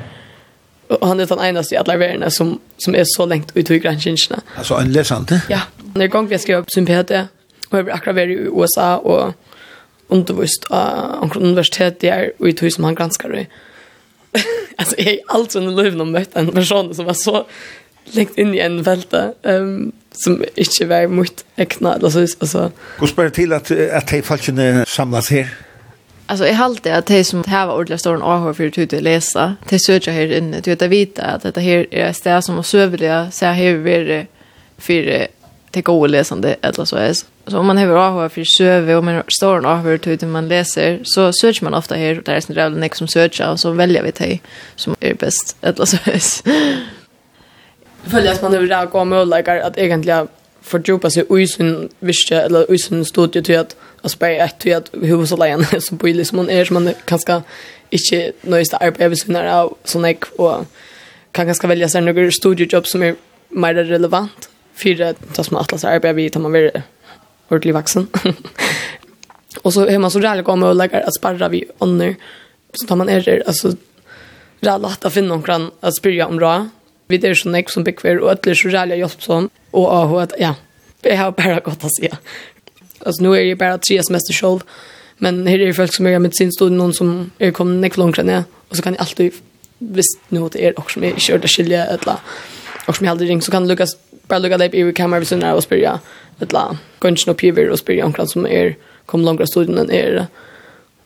Och 0.89 1.09
han 1.09 1.21
är 1.21 1.27
den 1.27 1.39
enda 1.39 1.63
i 1.73 1.77
alla 1.77 1.97
världen 1.97 2.31
som, 2.31 2.61
som 2.79 2.95
är 2.95 3.05
så 3.07 3.27
längt 3.27 3.57
ut 3.57 3.71
i 3.71 3.79
gränskynserna. 3.79 4.41
Alltså 4.57 4.75
en 4.75 4.93
läsande? 4.93 5.43
Ja. 5.49 5.61
När 5.95 6.01
jag 6.01 6.11
gång 6.11 6.27
vi 6.27 6.39
skrev 6.39 6.59
upp 6.59 6.71
sympatiet 6.71 7.29
har 7.77 7.93
akkurat 7.95 8.19
vært 8.19 8.35
i 8.35 8.49
USA 8.49 8.97
og 8.99 9.35
undervist 10.13 10.69
av 10.71 11.23
en 11.25 11.33
universitet 11.43 12.01
der, 12.03 12.31
og 12.39 12.51
i 12.51 12.55
tog 12.57 12.73
som 12.73 12.87
han 12.87 12.99
granskar 12.99 13.35
det. 13.35 13.47
alltså 14.79 14.95
jag 14.99 15.07
har 15.07 15.39
alltid 15.39 15.63
under 15.63 15.83
livet 15.83 16.01
och 16.01 16.07
mött 16.07 16.37
en 16.37 16.53
person 16.53 16.95
som 16.95 17.05
var 17.05 17.15
så 17.15 17.47
lengt 18.05 18.39
inn 18.39 18.55
i 18.55 18.59
en 18.59 18.83
velte 18.83 19.33
um, 19.43 19.93
som 20.13 20.43
ikke 20.57 20.87
var 20.89 21.09
mot 21.09 21.45
ekna. 21.57 21.97
Altså, 22.03 22.27
Hvordan 22.99 23.09
spør 23.09 23.25
det 23.25 23.33
til 23.33 23.53
at, 23.53 23.71
at 23.71 24.11
de 24.11 24.23
folkene 24.23 24.85
samlas 24.89 25.29
her? 25.29 25.47
Alltså 26.29 26.47
jag 26.47 26.57
allt 26.61 26.85
det 26.85 26.91
att 26.91 27.07
de 27.07 27.25
som 27.25 27.45
har 27.47 27.73
ordentligt 27.73 28.01
står 28.01 28.15
en 28.15 28.23
AH 28.23 28.53
för 28.53 28.67
att 28.67 28.79
ut 28.79 28.93
läsa, 28.93 29.57
de 29.71 29.79
söker 29.79 30.13
här 30.13 30.33
inne, 30.33 30.61
du 30.61 30.71
vet 30.71 30.83
att 30.83 30.91
vita 30.91 31.23
att 31.23 31.55
det 31.55 31.61
här 31.61 31.87
är 31.91 32.07
ett 32.07 32.17
ställe 32.17 32.43
som 32.43 32.59
är 32.59 32.63
sövliga, 32.63 33.31
så 33.31 33.47
här 33.47 33.55
har 33.55 33.73
vi 33.73 33.99
varit 33.99 34.27
för 34.79 35.27
det 35.77 35.83
gode 35.83 36.09
lesande 36.09 36.57
eller 36.63 36.85
så 36.85 36.97
är 36.97 37.13
så 37.47 37.59
om 37.59 37.67
man 37.67 37.77
har 37.79 37.97
AH 37.97 38.29
för 38.29 38.45
söve 38.45 38.97
och 38.97 39.05
man 39.05 39.23
står 39.29 39.57
en 39.59 39.67
AH 39.67 39.97
till 39.97 40.29
man 40.29 40.49
läser 40.49 41.01
så 41.05 41.33
söker 41.33 41.65
man 41.65 41.75
ofta 41.75 41.95
här 41.95 42.15
där 42.25 42.33
är 42.33 42.51
en 42.51 42.57
jävla 42.57 42.79
nick 42.79 42.95
som 42.95 43.09
söker 43.09 43.51
och 43.51 43.61
så 43.61 43.71
väljer 43.71 44.03
vi 44.03 44.11
det 44.11 44.39
som 44.77 44.97
är 45.01 45.15
bäst 45.15 45.57
eller 45.61 45.85
så 45.85 45.97
är 46.05 46.21
Följer 48.11 48.33
att 48.33 48.43
man 48.43 48.55
har 48.55 48.63
där 48.63 48.87
går 48.87 49.05
med 49.05 49.21
olika 49.21 49.67
att 49.67 49.79
egentligen 49.79 50.29
fördjupa 50.63 51.11
sig 51.11 51.43
i 51.43 51.47
sin 51.47 51.89
visste 52.01 52.37
eller 52.37 52.73
i 52.73 52.79
sin 52.79 53.05
studie 53.05 53.43
till 53.43 53.59
att 53.59 53.77
aspär 54.03 54.31
ett 54.31 54.59
till 54.59 54.77
att 54.77 54.91
huvudsalagen 54.93 55.65
så 55.81 55.97
på 56.01 56.07
liksom 56.07 56.37
man 56.37 56.51
är 56.51 56.65
som 56.65 56.75
man 56.75 56.95
kanske 57.05 57.43
inte 57.91 58.33
nöjsta 58.43 58.77
arbetsvinnare 58.77 59.55
av 59.55 59.77
sån 59.85 60.15
och 60.39 60.65
kan 61.33 61.47
ganska 61.47 61.67
välja 61.67 61.89
sig 61.89 62.01
några 62.01 62.31
studiejobb 62.31 62.87
som 62.87 63.03
är 63.03 63.15
mer 63.49 63.75
relevant 63.75 64.49
för 64.77 65.03
att 65.03 65.51
man 65.51 65.61
atlas 65.61 65.85
arbetar 65.85 66.13
vid 66.13 66.37
att 66.37 66.43
man 66.43 66.53
blir 66.53 66.83
ordentlig 67.49 67.75
vuxen. 67.75 68.07
och 69.63 69.73
så 69.73 69.87
är 69.87 69.99
man 69.99 70.11
så 70.11 70.19
där 70.19 70.43
går 70.43 70.57
med 70.57 70.69
och 70.69 70.77
att 70.95 71.15
sparra 71.15 71.49
vi 71.49 71.65
ånder. 71.79 72.17
så 72.73 72.87
tar 72.87 72.97
man 72.97 73.09
är 73.09 73.43
alltså 73.47 73.77
det 74.61 74.71
att 75.05 75.13
finna 75.13 75.29
någon 75.29 75.43
kan 75.43 75.71
att 75.81 75.97
spyrja 75.97 76.27
om 76.27 76.37
bra. 76.37 76.69
Vi 77.09 77.19
det 77.19 77.29
är 77.29 77.35
så 77.35 77.49
nek 77.49 77.71
som 77.71 77.85
bekväm 77.85 78.19
och 78.19 78.31
ödlig 78.31 78.57
så 78.57 78.69
rärliga 78.69 78.99
hjälp 78.99 79.23
som 79.23 79.51
och 79.71 79.93
ah 79.93 80.23
att 80.23 80.35
ja. 80.39 80.55
Det 81.01 81.17
har 81.17 81.31
bara 81.31 81.61
gått 81.61 81.85
att 81.85 81.97
säga. 81.97 82.17
Alltså 83.05 83.23
nu 83.23 83.37
är 83.37 83.45
det 83.45 83.57
bara 83.57 83.79
tre 83.79 84.03
semester 84.03 84.35
själv. 84.35 84.61
Men 85.19 85.47
här 85.47 85.59
är 85.61 85.67
det 85.67 85.75
folk 85.75 85.95
som 85.95 86.07
är 86.07 86.19
med 86.19 86.35
sin 86.35 86.53
stod 86.53 86.73
någon 86.73 86.95
som 86.95 87.31
är 87.39 87.51
kommit 87.51 87.81
näck 87.81 87.97
långt 87.97 88.25
ner 88.25 88.45
och 88.69 88.77
så 88.77 88.83
kan 88.83 88.93
jag 88.93 89.01
alltid 89.01 89.33
visst 89.79 90.19
nu 90.29 90.41
att 90.41 90.53
det 90.53 90.67
är 90.67 90.79
också 90.79 90.95
som 90.95 91.05
är 91.05 91.15
körda 91.17 91.49
skilja 91.49 91.87
eller 91.87 92.17
och 92.87 92.97
som 92.97 93.07
jag 93.07 93.11
aldrig 93.11 93.31
ring 93.31 93.43
så 93.43 93.51
kan 93.51 93.69
Lukas 93.69 93.97
bara 94.29 94.43
lukka 94.43 94.57
leip 94.57 94.75
i 94.75 94.93
kameran 94.93 95.25
vid 95.25 95.29
sinna 95.29 95.55
og 95.55 95.63
spyrja 95.63 95.99
et 96.43 96.53
la 96.53 96.69
gønnsjen 97.01 97.33
og 97.33 97.39
piver 97.41 97.71
og 97.71 97.79
spyrja 97.79 98.05
omkring 98.05 98.29
som 98.29 98.47
er 98.47 98.75
kom 99.07 99.23
langra 99.23 99.47
studien 99.47 99.79
enn 99.79 99.93
er. 99.95 100.27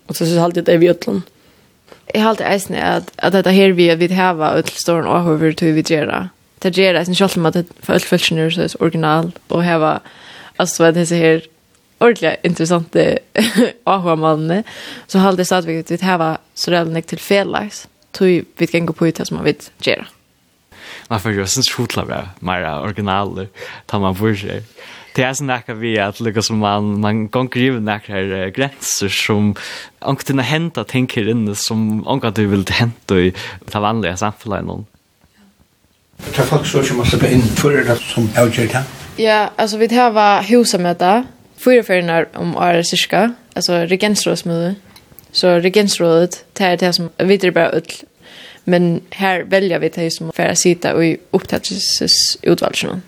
Og 0.08 0.16
så 0.16 0.24
synes 0.24 0.36
jeg 0.36 0.44
alltid 0.44 0.66
det 0.66 0.74
er 0.74 0.78
vi 0.78 0.90
utlån 0.90 1.22
Jag 2.14 2.20
har 2.20 2.28
alltid 2.28 2.46
eisen 2.46 2.76
att, 2.76 3.12
att 3.16 3.32
detta 3.32 3.50
här 3.50 3.72
vi 3.72 3.94
vil 3.94 4.12
hava 4.12 4.58
ut 4.58 4.66
til 4.70 4.80
ståren 4.82 5.06
og 5.06 5.24
hva 5.24 5.34
vi 5.36 5.72
vil 5.72 5.84
gjøre 5.84 6.28
det 6.62 6.76
gjør 6.76 6.92
det, 6.92 7.16
selv 7.16 7.38
om 7.38 7.46
at 7.46 7.54
det 7.54 7.66
for 7.80 7.92
alle 7.92 8.04
følelsene 8.04 8.40
er 8.40 8.68
så 8.68 8.76
original 8.80 9.32
och 9.48 9.58
og 9.58 10.00
alltså 10.58 10.84
altså 10.84 10.90
det 10.90 11.18
her 11.18 11.40
ordentlig 12.00 12.36
interessante 12.44 13.18
AHA-mannene, 13.86 14.64
så 15.06 15.18
har 15.18 15.32
det 15.32 15.46
stadigvæk 15.46 15.78
att 15.78 15.90
vi 15.90 16.06
har 16.06 16.38
så 16.54 16.70
redan 16.70 16.94
till 16.94 17.02
til 17.02 17.18
felaks, 17.18 17.88
tog 18.12 18.44
vi 18.58 18.66
kan 18.66 18.86
gå 18.86 18.92
på 18.92 19.06
ut 19.06 19.16
det 19.16 19.26
som 19.26 19.36
man 19.36 19.44
vil 19.44 19.56
gjøre 19.82 20.04
man 21.10 21.20
får 21.20 21.32
ju 21.32 21.46
sen 21.46 21.62
skjutla 21.62 22.04
bra, 22.04 22.28
mer 22.38 22.80
original 22.80 23.46
ta 23.86 23.98
man 23.98 24.14
för 24.14 24.34
sig. 24.34 24.62
Det 25.14 25.22
är 25.22 25.34
sån 25.34 25.46
där 25.46 25.74
vi 25.74 25.98
att 25.98 26.20
lyckas 26.20 26.46
som 26.46 26.58
man 26.58 27.00
man 27.00 27.28
kan 27.28 27.48
skriva 27.48 27.80
några 27.80 28.50
gränser 28.50 29.08
som 29.08 29.54
ankt 29.98 30.28
när 30.28 30.42
hända 30.42 30.84
tänker 30.84 31.28
in 31.28 31.56
som 31.56 32.08
ankat 32.08 32.34
du 32.34 32.46
vill 32.46 32.64
hämta 32.70 33.18
i 33.18 33.34
ta 33.70 33.80
vanliga 33.80 34.16
samhällen 34.16 34.64
någon. 34.64 34.86
Det 36.16 36.38
är 36.38 36.46
folk 36.46 36.66
så 36.66 36.82
som 36.82 36.96
måste 36.96 37.32
in 37.32 37.42
för 37.42 37.70
det 37.70 37.96
som 37.96 38.28
avgörda. 38.38 38.82
Ja, 39.16 39.50
alltså 39.56 39.76
vi 39.76 39.86
det 39.86 40.10
var 40.10 40.42
husamöte 40.42 41.24
fyra 41.64 41.82
förenar 41.82 42.28
om 42.34 42.56
året 42.56 42.86
cirka, 42.86 43.34
alltså 43.54 43.72
regensrådsmöte. 43.72 44.74
Så 45.32 45.48
regensrådet, 45.48 46.44
det 46.52 46.64
är 46.64 46.76
det 46.76 46.92
som 46.92 47.10
vi 47.16 47.36
drar 47.36 47.50
bara 47.50 47.70
ut 47.70 48.04
Men 48.64 49.00
här 49.10 49.42
väljer 49.42 49.78
vi 49.78 49.88
det 49.88 50.10
som 50.10 50.32
för 50.32 50.42
att 50.42 50.58
sitta 50.58 51.04
i 51.04 51.16
upptäckelsesutvalgen. 51.30 53.02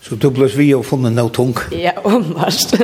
Så 0.00 0.14
du 0.14 0.30
blev 0.30 0.56
vi 0.56 0.74
och 0.74 0.86
funnit 0.86 1.12
något 1.12 1.34
tung? 1.34 1.54
Ja, 1.70 1.92
omvast. 2.02 2.74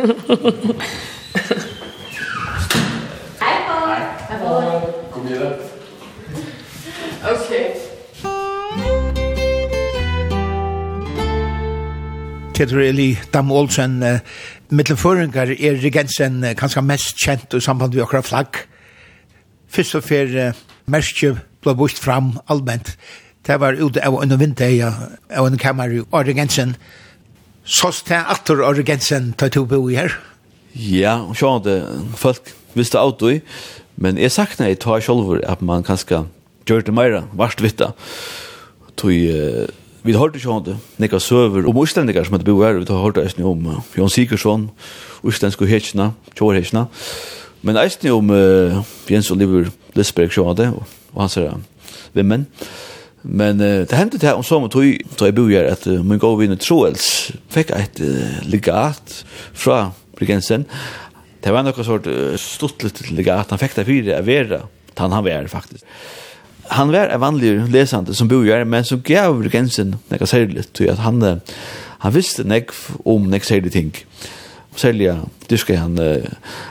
Hej, 3.38 3.56
Kom 5.12 5.28
igen. 5.28 5.52
Okej. 7.22 7.76
Peter 12.54 12.78
Eli 12.78 13.18
Dam 13.32 13.52
Olsen, 13.52 14.02
uh, 14.02 14.18
mittelføringar 14.70 15.50
er 15.58 15.80
regensen 15.82 16.44
uh, 16.44 16.54
kanskje 16.54 16.82
mest 16.82 17.18
kjent 17.18 17.54
i 17.54 17.60
samband 17.60 17.94
med 17.94 18.02
akkurat 18.02 18.26
flagg. 18.28 18.60
Først 19.68 19.94
og 19.94 20.04
fyr 20.04 20.36
uh, 20.48 20.52
ble 21.64 21.74
vist 21.78 22.00
fram 22.02 22.34
allmänt. 22.46 22.94
Det 23.44 23.58
var 23.60 23.76
ute 23.76 24.00
av 24.06 24.22
en 24.22 24.38
vinter 24.40 24.72
ja, 24.72 24.92
av 25.36 25.46
en 25.46 25.58
kammer 25.60 25.92
i 25.92 26.02
Oregensen. 26.12 26.76
Så 27.64 27.92
stod 27.92 28.30
atter 28.32 28.62
Oregensen 28.64 29.32
til 29.38 29.50
to 29.50 29.64
bo 29.68 29.88
her. 29.88 30.16
Ja, 30.74 31.20
og 31.22 31.36
så 31.36 31.56
hadde 31.58 31.78
folk 32.16 32.54
visste 32.74 32.98
av 32.98 33.16
det, 33.20 33.42
men 33.96 34.18
jeg 34.18 34.32
sakna 34.34 34.68
i 34.68 34.74
tar 34.74 35.04
selv 35.04 35.44
at 35.46 35.62
man 35.62 35.84
kanskje 35.86 36.24
gjør 36.66 36.82
det 36.82 36.94
mer 36.94 37.20
varst 37.36 37.62
vitt. 37.62 37.82
Tog 38.96 39.12
vi 40.04 40.12
hørte 40.12 40.36
ikke 40.36 40.50
om 40.52 40.64
det, 40.64 40.74
nekka 41.00 41.16
søver, 41.16 41.64
om 41.64 41.78
uslendikar 41.80 42.26
som 42.26 42.34
hadde 42.36 42.44
bo 42.44 42.58
her, 42.60 42.76
vi 42.76 42.84
hørte 42.92 43.22
eisne 43.24 43.46
om 43.48 43.62
uh, 43.64 43.78
Jon 43.96 44.10
Sikersson, 44.12 44.66
uslensk 45.24 45.62
og 45.64 45.70
hetsjna, 45.70 46.10
tjårhetsjna, 46.36 46.82
men 47.64 47.78
eisne 47.80 48.12
om 48.12 48.28
uh, 48.28 48.82
Jens 49.08 49.30
Oliver 49.32 49.70
Lisberg 49.96 50.34
sjå 50.34 50.44
det, 50.58 50.68
og 50.76 50.84
og 51.14 51.24
han 51.24 51.32
sier 51.32 51.62
vimmen. 52.16 52.48
Men 53.24 53.60
uh, 53.62 53.84
det 53.88 53.96
hendte 53.96 54.20
det 54.20 54.34
om 54.36 54.44
sommer 54.44 54.68
tog, 54.72 54.84
tog 55.16 55.30
jeg 55.30 55.36
bojer 55.38 55.70
at 55.70 55.86
uh, 55.88 56.02
min 56.04 56.20
gode 56.20 56.42
vinner 56.42 56.60
Troels 56.60 57.32
fikk 57.52 57.72
et 57.76 58.02
uh, 58.04 58.42
legat 58.50 59.22
fra 59.56 59.94
Brigensen. 60.18 60.66
Det 61.44 61.52
var 61.52 61.64
noe 61.64 61.86
sort 61.86 62.08
uh, 62.10 62.34
stuttlet 62.40 63.00
legat. 63.14 63.54
Han 63.54 63.62
fikk 63.62 63.78
det 63.78 63.88
fire 63.88 64.20
av 64.20 64.28
vera, 64.28 64.60
han 65.00 65.16
han 65.16 65.26
var 65.26 65.48
faktisk. 65.52 65.88
Han 66.74 66.92
var 66.92 67.10
en 67.12 67.20
vanlig 67.20 67.56
lesande 67.72 68.14
som 68.16 68.28
bojer, 68.28 68.64
men 68.64 68.84
som 68.84 69.02
gav 69.04 69.36
Brigensen 69.40 69.96
nekka 70.12 70.28
særlig. 70.28 70.68
tog 70.72 70.92
at 70.92 71.04
han, 71.04 71.22
uh, 71.22 71.58
han 72.04 72.14
visste 72.14 72.44
nek 72.44 72.72
om 73.04 73.30
nek 73.32 73.44
særlig 73.44 73.72
ting. 73.72 73.92
Uh, 73.96 74.43
sälja 74.76 75.18
det 75.46 75.58
ska 75.58 75.76
han 75.76 75.98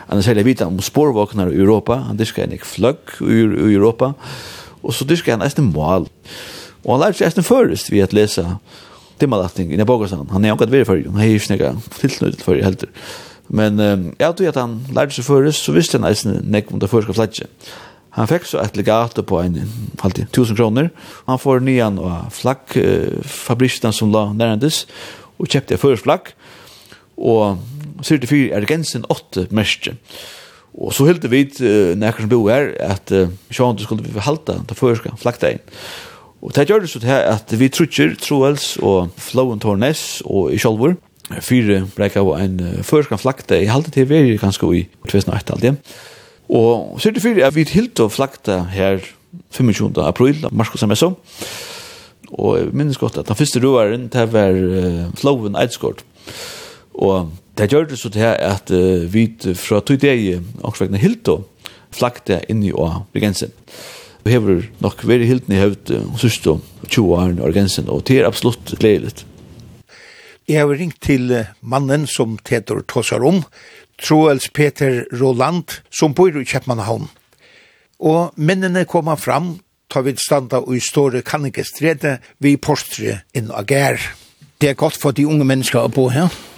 han 0.07 0.23
sälja 0.23 0.43
vita 0.43 0.67
om 0.67 0.81
spårvagnar 0.81 1.53
i 1.53 1.55
Europa. 1.55 1.95
Han 1.95 2.17
diska 2.17 2.41
ska 2.41 2.51
en 2.51 2.59
flugg 2.63 2.97
i 3.21 3.75
Europa. 3.75 4.13
Og 4.81 4.93
så 4.93 5.05
diska 5.05 5.31
han 5.31 5.39
nästan 5.39 5.65
mål 5.65 6.07
og 6.83 6.93
han 6.93 6.99
lærte 6.99 7.17
sig 7.17 7.27
nästan 7.27 7.43
först 7.43 7.89
vid 7.89 8.03
att 8.03 8.13
läsa 8.13 8.57
timmalatning 9.17 9.73
i 9.73 9.77
Nebogostan 9.77 10.29
han 10.31 10.45
är 10.45 10.51
ankat 10.51 10.69
vid 10.69 10.85
för 10.85 11.03
han 11.05 11.21
er 11.21 11.25
ju 11.25 11.39
snäga 11.39 11.75
tillsnöjd 11.99 12.41
för 12.41 12.61
helt 12.61 12.83
men 13.47 13.79
jag 14.17 14.37
tror 14.37 14.47
at 14.47 14.55
han 14.55 14.85
lærte 14.95 15.15
seg 15.15 15.25
først 15.25 15.63
så 15.63 15.71
visste 15.71 15.97
han 15.97 16.09
nästan 16.09 16.41
nek 16.43 16.71
om 16.71 16.79
det 16.79 16.87
första 16.87 17.13
flatje 17.13 17.47
Han 18.13 18.27
fikk 18.27 18.43
så 18.45 18.59
et 18.61 18.75
legato 18.77 19.23
på 19.25 19.39
en 19.41 19.55
halvtid, 19.97 20.27
tusen 20.29 20.55
kroner. 20.55 20.91
Han 21.25 21.39
får 21.39 21.63
nyan 21.65 21.97
og 21.97 22.27
flagg, 22.31 22.75
eh, 22.77 23.23
fabrikerna 23.25 23.91
som 23.91 24.11
la 24.11 24.27
närandes, 24.33 24.85
og 25.39 25.47
kjøpte 25.47 25.73
en 25.73 25.77
förflagg. 25.79 26.21
Och 27.15 27.57
sier 28.05 28.21
det 28.21 28.29
fyr 28.31 28.53
er 28.55 28.67
gensen 28.69 29.05
åtte 29.11 29.47
merske. 29.55 29.95
Og 30.73 30.93
så 30.95 31.05
hilde 31.05 31.29
vi 31.29 31.45
uh, 31.61 31.93
nekker 31.99 32.25
som 32.25 32.31
bo 32.31 32.41
her 32.49 32.71
at 32.81 33.13
uh, 33.13 33.29
sjåan 33.53 33.77
du 33.77 33.85
skulle 33.85 34.05
vi 34.05 34.25
halta 34.25 34.57
ta 34.67 34.77
førska 34.77 35.13
flakta 35.21 35.53
inn. 35.53 35.63
Og 36.43 36.51
det 36.55 36.67
gjør 36.67 36.83
det 36.83 36.91
så 36.91 36.99
til 36.99 37.13
at 37.13 37.53
vi 37.55 37.69
trutjer 37.71 38.15
Troels 38.19 38.73
og 38.83 39.13
Flowen 39.21 39.61
Tornes 39.63 40.21
og 40.25 40.51
i 40.51 40.59
Kjolvor 40.59 40.97
fire 41.41 41.83
breika 41.95 42.21
av 42.21 42.33
en 42.41 42.57
uh, 42.59 42.79
førskan 42.85 43.21
flakta 43.21 43.59
i 43.61 43.69
halte 43.71 43.93
til 43.93 44.09
vi 44.09 44.37
ganske 44.41 44.71
i 44.75 44.83
2008 45.05 45.55
aldri. 45.55 45.75
Og 46.53 46.97
så 46.99 47.09
er 47.09 47.15
det 47.15 47.23
fyrir 47.23 47.45
at 47.47 47.55
vi 47.55 47.65
hilt 47.69 48.01
og 48.03 48.11
flakta 48.11 48.63
her 48.73 48.99
25. 49.53 49.93
april, 50.03 50.43
Marskos 50.51 50.83
Samesso. 50.83 51.13
Og 52.33 52.57
jeg 52.57 52.73
minnes 52.73 52.97
godt 52.97 53.17
at 53.17 53.29
den 53.29 53.37
første 53.37 53.61
roaren, 53.63 54.09
det 54.11 54.25
var 54.33 54.57
uh, 54.57 55.13
Flowen 55.15 55.55
Eidsgård. 55.55 56.03
Og 56.93 57.31
det 57.57 57.69
gjør 57.69 57.89
det 57.89 57.99
så 58.01 58.09
til 58.09 58.25
at 58.25 58.71
uh, 58.73 59.03
vi 59.13 59.27
fra 59.53 59.81
tog 59.85 59.99
deg 60.01 60.41
åksvekkene 60.65 61.01
hildo 61.01 61.43
flakte 61.93 62.39
inn 62.49 62.63
i 62.65 62.71
å 62.73 63.05
regensen. 63.13 63.53
Vi 64.23 64.33
har 64.33 64.63
nok 64.81 65.03
vært 65.05 65.27
hilden 65.29 65.53
i 65.53 65.61
høvd 65.61 65.91
uh, 65.93 66.15
sørste 66.17 66.57
20 66.87 67.13
år 67.13 67.35
i 67.35 67.43
regensen, 67.43 67.91
og 67.93 68.07
det 68.09 68.21
er 68.21 68.29
absolutt 68.29 68.73
gledelig. 68.79 69.27
Jeg 70.49 70.59
har 70.59 70.73
ringt 70.75 70.99
til 71.05 71.29
mannen 71.61 72.07
som 72.09 72.39
Tetor 72.43 72.81
Tossar 72.89 73.23
om, 73.23 73.43
Troels 74.01 74.49
Peter 74.51 75.05
Roland, 75.13 75.77
som 75.93 76.15
bor 76.17 76.33
i 76.33 76.43
Kjeppmannhavn. 76.43 77.05
Og 78.03 78.33
mennene 78.35 78.83
kommer 78.89 79.15
fram, 79.15 79.59
tar 79.87 80.03
vi 80.03 80.15
standa 80.19 80.59
og 80.65 80.73
i 80.75 80.81
store 80.83 81.21
kanningestrede, 81.23 82.17
vi 82.43 82.57
postre 82.57 83.21
inn 83.37 83.53
og 83.53 83.69
gær. 83.69 84.01
Det 84.59 84.73
er 84.73 84.79
godt 84.79 84.97
for 84.99 85.15
de 85.15 85.27
unge 85.29 85.45
mennesker 85.47 85.85
å 85.85 85.93
bo 85.93 86.09
her. 86.11 86.27
Ja? 86.27 86.52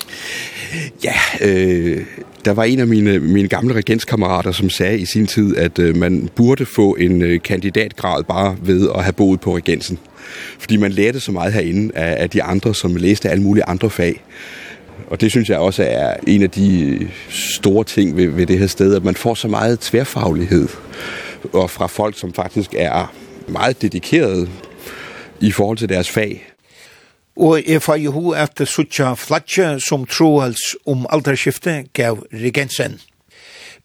Ja, 1.03 1.16
øh, 1.41 2.06
der 2.45 2.51
var 2.51 2.64
en 2.64 2.80
af 2.80 2.88
mine, 2.88 3.20
mine 3.20 3.47
gamle 3.47 3.74
regenskammerater, 3.74 4.51
som 4.51 4.70
sagde 4.70 4.99
i 4.99 5.06
sin 5.06 5.28
tid, 5.28 5.58
at 5.58 5.80
øh, 5.80 5.97
man 5.97 6.30
burde 6.36 6.66
få 6.66 6.93
en 6.93 7.22
øh, 7.22 7.41
kandidatgrad 7.41 8.24
bare 8.24 8.58
ved 8.62 8.89
at 8.95 9.03
have 9.03 9.14
boet 9.14 9.41
på 9.41 9.58
regensen. 9.58 9.99
Fordi 10.60 10.78
man 10.78 10.91
lærte 10.91 11.20
så 11.20 11.32
meget 11.32 11.53
herinde 11.53 11.97
af, 11.97 12.24
af 12.24 12.30
de 12.30 12.43
andre, 12.43 12.76
som 12.76 12.95
læste 12.95 13.30
alle 13.30 13.43
mulige 13.43 13.66
andre 13.66 13.89
fag. 13.89 14.24
Og 15.08 15.22
det 15.22 15.32
synes 15.32 15.49
jeg 15.49 15.58
også 15.58 15.84
er 15.84 16.14
en 16.28 16.43
af 16.43 16.49
de 16.49 16.99
store 17.30 17.84
ting 17.84 18.18
ved, 18.18 18.28
ved 18.28 18.45
det 18.45 18.60
her 18.60 18.68
sted, 18.68 18.95
at 18.95 19.03
man 19.03 19.16
får 19.16 19.34
så 19.34 19.47
meget 19.47 19.80
tværfaglighed. 19.80 20.68
Og 21.53 21.70
fra 21.70 21.88
folk, 21.88 22.20
som 22.20 22.34
faktisk 22.34 22.76
er 22.78 23.14
meget 23.47 23.82
dedikerede 23.82 24.49
i 25.41 25.51
forhold 25.51 25.78
til 25.78 25.89
deres 25.89 26.10
fag. 26.10 26.55
Og 27.36 27.59
jeg 27.67 27.81
får 27.83 27.99
jo 27.99 28.13
ho 28.15 28.31
at 28.31 28.61
suttja 28.63 29.11
flatje 29.19 29.75
som 29.83 30.05
troels 30.07 30.75
om 30.88 31.03
alderskifte 31.11 31.83
gav 31.93 32.23
regensen. 32.31 33.01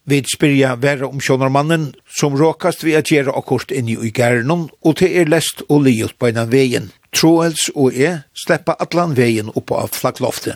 Vi 0.07 0.23
spyrja 0.25 0.75
vera 0.81 1.07
om 1.07 1.19
sjånarmannen 1.21 1.91
som 2.09 2.37
råkast 2.39 2.83
vi 2.83 2.95
at 2.97 3.11
gjere 3.11 3.35
akkurat 3.37 3.73
inni 3.75 3.97
i 3.99 4.09
gærnon 4.15 4.69
og 4.81 4.95
til 4.97 5.13
er 5.19 5.29
lest 5.29 5.61
og 5.67 5.83
liot 5.85 6.15
på 6.17 6.31
innan 6.31 6.49
veien. 6.49 6.89
Troels 7.11 7.67
og 7.75 7.91
jeg 7.93 8.23
sleppa 8.33 8.77
atlan 8.79 9.17
veien 9.19 9.51
oppa 9.51 9.83
av 9.83 9.91
flaggloftet. 9.93 10.55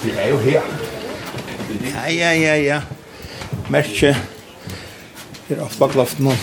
Vi 0.00 0.16
er 0.16 0.32
jo 0.32 0.40
her. 0.48 0.64
Ja, 1.84 2.08
ja, 2.08 2.32
ja, 2.32 2.56
ja. 2.56 2.80
Merkje. 3.70 4.16
Her 5.46 5.62
er 5.62 5.70
flaggloftet 5.76 6.24
nå 6.24 6.34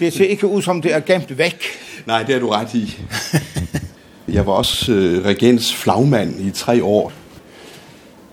det 0.00 0.12
ser 0.12 0.24
ikke 0.24 0.46
ud 0.46 0.62
som, 0.62 0.82
det 0.82 0.94
er 0.94 1.00
gemt 1.00 1.38
væk. 1.38 1.64
Nej, 2.06 2.22
det 2.22 2.34
er 2.34 2.38
du 2.38 2.48
ret 2.48 2.74
i. 2.74 2.98
Jeg 4.34 4.46
var 4.46 4.52
også 4.52 4.92
øh, 4.92 5.24
regens 5.24 5.74
flagmand 5.74 6.40
i 6.40 6.50
tre 6.50 6.84
år. 6.84 7.12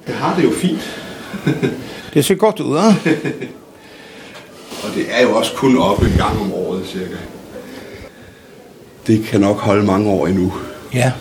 Jeg 0.08 0.16
har 0.16 0.36
det 0.36 0.44
jo 0.44 0.52
fint. 0.52 1.00
det 2.14 2.26
ser 2.26 2.36
godt 2.36 2.60
ud, 2.60 2.78
ja? 2.78 2.86
Og 4.84 4.96
det 4.96 5.06
er 5.10 5.22
jo 5.22 5.36
også 5.36 5.52
kun 5.56 5.78
op 5.78 6.02
en 6.02 6.14
gang 6.18 6.40
om 6.40 6.54
året, 6.54 6.88
cirka. 6.88 7.16
Det 9.08 9.24
kan 9.24 9.42
nok 9.42 9.58
holde 9.58 9.86
mange 9.86 10.10
år 10.10 10.28
endnu. 10.28 10.54
Ja. 10.94 11.12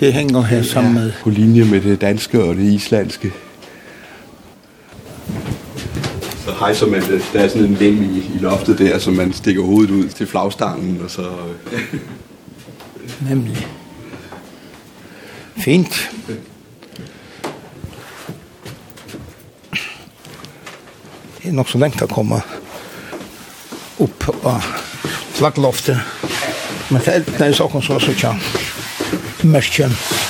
det 0.00 0.12
hænger 0.12 0.42
her 0.42 0.62
sammen 0.62 0.94
med. 0.94 1.12
På 1.22 1.30
linje 1.30 1.64
med 1.64 1.80
det 1.80 2.00
danske 2.00 2.42
og 2.42 2.56
det 2.56 2.62
islandske 2.62 3.32
hejser 6.54 6.86
man 6.86 7.02
det. 7.02 7.22
Der 7.32 7.40
er 7.40 7.48
sådan 7.48 7.64
en 7.64 7.74
lem 7.74 8.02
i, 8.02 8.18
i 8.18 8.38
loftet 8.40 8.78
der, 8.78 8.98
som 8.98 9.14
man 9.14 9.32
stikker 9.32 9.62
hovedet 9.62 9.90
ud 9.90 10.08
til 10.08 10.26
flagstangen, 10.26 11.00
og 11.04 11.10
så... 11.10 11.30
Nemlig. 13.20 13.66
Fint. 15.56 16.10
Det 21.42 21.48
er 21.48 21.52
nok 21.52 21.68
så 21.68 21.78
lengt 21.78 22.02
å 22.02 22.06
komme 22.06 22.42
opp 23.98 24.28
av 24.46 24.64
flaggloftet. 25.38 25.98
Men 26.90 27.02
det 27.04 27.14
er 27.14 27.24
det 27.26 27.46
er 27.48 27.56
som 27.56 27.78
er 27.96 28.04
så 28.04 28.14
kjent. 28.14 29.44
Merkjent. 29.44 30.27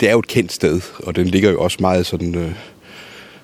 det 0.00 0.08
er 0.08 0.12
jo 0.12 0.18
et 0.18 0.26
kendt 0.26 0.52
sted, 0.52 0.80
og 0.98 1.16
den 1.16 1.26
ligger 1.26 1.50
jo 1.50 1.60
også 1.60 1.76
meget 1.80 2.06
sådan 2.06 2.34
øh, 2.34 2.52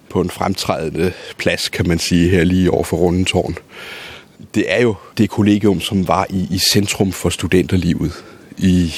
på 0.09 0.21
en 0.21 0.31
fremtrædende 0.31 1.13
plads, 1.39 1.69
kan 1.69 1.89
man 1.89 1.99
sige, 1.99 2.29
her 2.29 2.45
lige 2.45 2.71
over 2.71 2.85
for 2.85 2.97
Rundetårn. 2.97 3.57
Det 4.55 4.65
er 4.69 4.83
jo 4.83 4.95
det 5.19 5.31
kollegium, 5.31 5.81
som 5.81 6.09
var 6.09 6.27
i, 6.31 6.47
i 6.51 6.59
centrum 6.59 7.13
for 7.13 7.29
studenterlivet 7.29 8.13
i, 8.59 8.95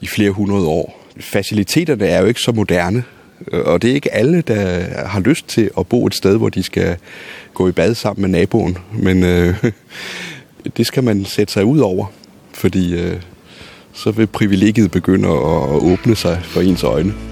i 0.00 0.06
flere 0.06 0.30
hundrede 0.30 0.66
år. 0.66 1.06
Faciliteterne 1.20 2.06
er 2.06 2.20
jo 2.20 2.26
ikke 2.26 2.40
så 2.40 2.52
moderne, 2.52 3.04
og 3.52 3.82
det 3.82 3.90
er 3.90 3.94
ikke 3.94 4.14
alle, 4.14 4.40
der 4.40 4.88
har 5.06 5.20
lyst 5.20 5.48
til 5.48 5.70
at 5.78 5.86
bo 5.86 6.06
et 6.06 6.14
sted, 6.14 6.36
hvor 6.36 6.48
de 6.48 6.62
skal 6.62 6.96
gå 7.54 7.68
i 7.68 7.72
bad 7.72 7.94
sammen 7.94 8.22
med 8.22 8.38
naboen. 8.38 8.78
Men 8.92 9.24
øh, 9.24 9.64
det 10.76 10.86
skal 10.86 11.04
man 11.04 11.24
sætte 11.24 11.52
sig 11.52 11.64
ud 11.64 11.78
over, 11.78 12.06
fordi 12.52 12.94
øh, 12.94 13.20
så 14.02 14.10
vil 14.10 14.26
privilegiet 14.26 14.90
begynde 14.90 15.28
at 15.28 15.82
åbne 15.92 16.16
sig 16.16 16.40
for 16.44 16.60
ens 16.60 16.82
øjne. 16.82 17.29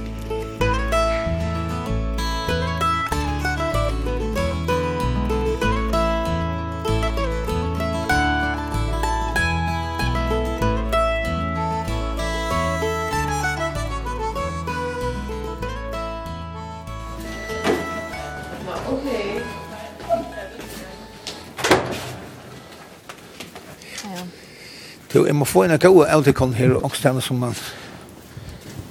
jeg 25.29 25.37
må 25.37 25.45
få 25.45 25.67
en 25.67 25.75
av 25.75 25.81
gode 25.83 26.09
autikon 26.09 26.55
her 26.57 26.73
og 26.79 26.95
stedene 26.97 27.21
som 27.25 27.37
man 27.43 27.57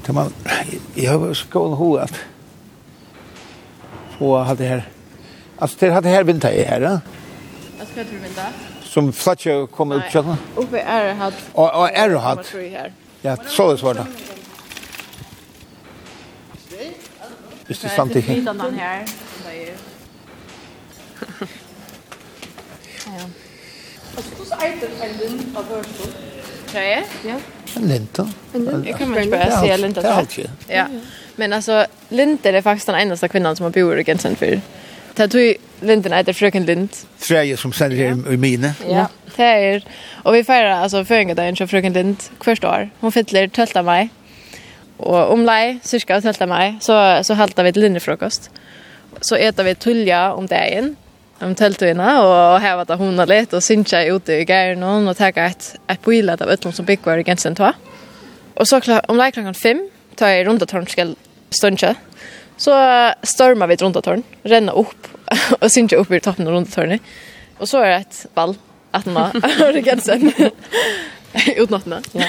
til 0.05 0.13
man 0.13 0.33
jeg 0.95 1.09
har 1.09 1.33
så 1.33 1.49
gode 1.49 1.79
ho 1.79 1.87
at 2.03 2.19
få 4.17 4.35
ha 4.45 4.53
det 4.59 4.69
her 4.69 4.83
altså 5.57 5.79
til 5.81 5.95
hadde 5.95 6.13
her 6.13 6.27
vinter 6.29 6.53
jeg 6.53 6.69
her 6.69 6.85
ja 6.85 6.95
Hva 7.77 7.85
skal 7.89 8.05
du 8.05 8.15
vinter? 8.21 8.53
Som 8.87 9.11
flatje 9.13 9.53
kom 9.73 9.91
ut 9.93 10.05
kjøkken? 10.09 10.39
Oppe 10.57 10.79
er 10.79 11.11
hatt 11.19 11.43
og, 11.53 11.67
og 11.67 11.89
er 11.89 12.13
det 12.13 12.21
hatt 12.21 12.53
ja, 13.23 13.35
så 13.49 13.71
er 13.73 13.81
svart 13.81 14.05
Hvis 17.67 17.79
det 17.79 17.91
er 17.91 17.95
samtidig 17.95 18.25
Hvis 18.25 18.45
det 18.47 18.55
er 18.55 18.69
samtidig 18.69 19.77
Altså, 24.17 24.31
hvordan 24.35 24.57
er 24.67 24.71
det 24.81 24.89
en 25.05 25.15
lind 25.21 25.57
av 25.57 25.63
hørstå? 25.63 26.09
Ja, 26.73 27.03
ja. 27.25 27.35
En 27.77 27.87
lind, 27.87 28.07
da. 28.17 28.23
En 28.55 28.65
lind? 28.65 28.85
Jeg 28.85 28.95
kan 28.95 29.17
ikke 29.17 29.31
bara 29.31 29.59
säga 29.59 29.73
en 29.73 29.79
lind. 29.79 29.95
Det 29.95 30.05
er 30.05 30.17
alt, 30.17 30.37
ja. 30.37 30.49
Ja. 30.69 30.85
Men 31.35 31.53
altså, 31.53 31.85
Linder 32.09 32.53
er 32.53 32.61
faktiskt 32.61 32.87
den 32.87 32.95
enda 32.95 33.27
kvinnan 33.27 33.55
som 33.55 33.63
har 33.63 33.71
bor 33.71 33.97
i 33.97 34.03
Gensen 34.03 34.35
för. 34.35 34.61
Det 35.17 35.31
tror 35.31 35.53
Linden 35.81 36.13
heter 36.13 36.33
fröken 36.33 36.65
Lind. 36.65 36.89
Treje 37.19 37.57
som 37.57 37.73
sender 37.73 37.97
her 37.97 38.33
i 38.33 38.37
mine. 38.37 38.73
Ja, 38.89 39.05
det 39.37 39.43
är 39.43 39.83
och 40.23 40.35
vi 40.35 40.43
feirer 40.43 40.81
altså 40.83 41.03
føringedagen 41.03 41.55
til 41.55 41.67
fröken 41.67 41.93
Lind 41.93 42.17
första 42.43 42.69
år. 42.69 42.89
Hon 42.99 43.11
fyller 43.11 43.47
12 43.47 43.85
maj. 43.85 44.09
Och 44.97 45.31
om 45.31 45.45
lei, 45.45 45.79
cirka 45.83 46.21
12 46.21 46.47
maj 46.47 46.77
så, 46.81 47.19
så 47.23 47.33
halter 47.33 47.63
vi 47.63 47.69
ett 47.69 47.75
lindefrokost. 47.75 48.49
Så 49.21 49.35
äter 49.35 49.63
vi 49.63 49.75
tulja 49.75 50.33
om 50.33 50.47
dagen 50.47 50.95
om 51.41 51.55
tältorna 51.55 52.21
og 52.21 52.61
heva 52.61 52.83
vart 52.83 52.99
hona 52.99 53.25
litt 53.25 53.53
og 53.53 53.61
och 53.61 54.15
ute 54.15 54.33
i 54.33 54.45
gärden 54.45 55.07
og 55.07 55.17
teka 55.17 55.45
et, 55.45 55.75
et 55.89 56.01
bilet 56.01 56.41
av 56.41 56.49
ötlon 56.49 56.73
som 56.73 56.85
big 56.85 56.99
i 57.07 57.19
igen 57.19 57.37
sen 57.37 57.55
Og 58.55 58.67
så 58.67 58.79
klart 58.81 59.05
om 59.07 59.17
klockan 59.31 59.53
fem, 59.53 59.89
tar 60.15 60.27
jag 60.27 60.47
runt 60.47 60.69
torn 60.69 60.87
skall 60.87 61.15
stuncha. 61.51 61.95
Så 62.57 62.71
stormar 63.23 63.67
vi 63.67 63.75
runt 63.75 64.03
torn, 64.03 64.23
renna 64.43 64.73
opp 64.73 65.07
og 65.61 65.71
syncha 65.71 65.99
opp 65.99 66.11
i 66.11 66.19
toppen 66.19 66.49
runt 66.49 66.73
tornet. 66.73 67.01
Og 67.59 67.67
så 67.67 67.77
er 67.77 67.89
det 67.89 67.99
et 67.99 68.25
ball 68.35 68.55
at 68.93 69.05
man 69.05 69.41
har 69.41 69.77
i 69.77 69.99
sen. 69.99 70.33
Utnattna. 71.57 72.01
Ja. 72.13 72.25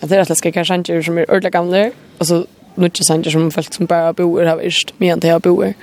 Att 0.00 0.08
det 0.08 0.16
är 0.16 0.20
att 0.20 0.38
skal 0.38 0.52
kanske 0.52 0.74
sanger 0.74 1.02
som 1.02 1.18
er 1.18 1.24
ordla 1.28 1.50
gamle, 1.50 1.92
og 2.18 2.26
så 2.26 2.46
mycket 2.74 3.06
sanger 3.06 3.30
som 3.30 3.50
folk 3.50 3.74
som 3.74 3.86
bare 3.86 4.12
bor 4.12 4.44
här 4.44 4.56
visst, 4.56 4.94
men 4.98 5.20
til 5.20 5.30
jag 5.30 5.40
bor. 5.40 5.74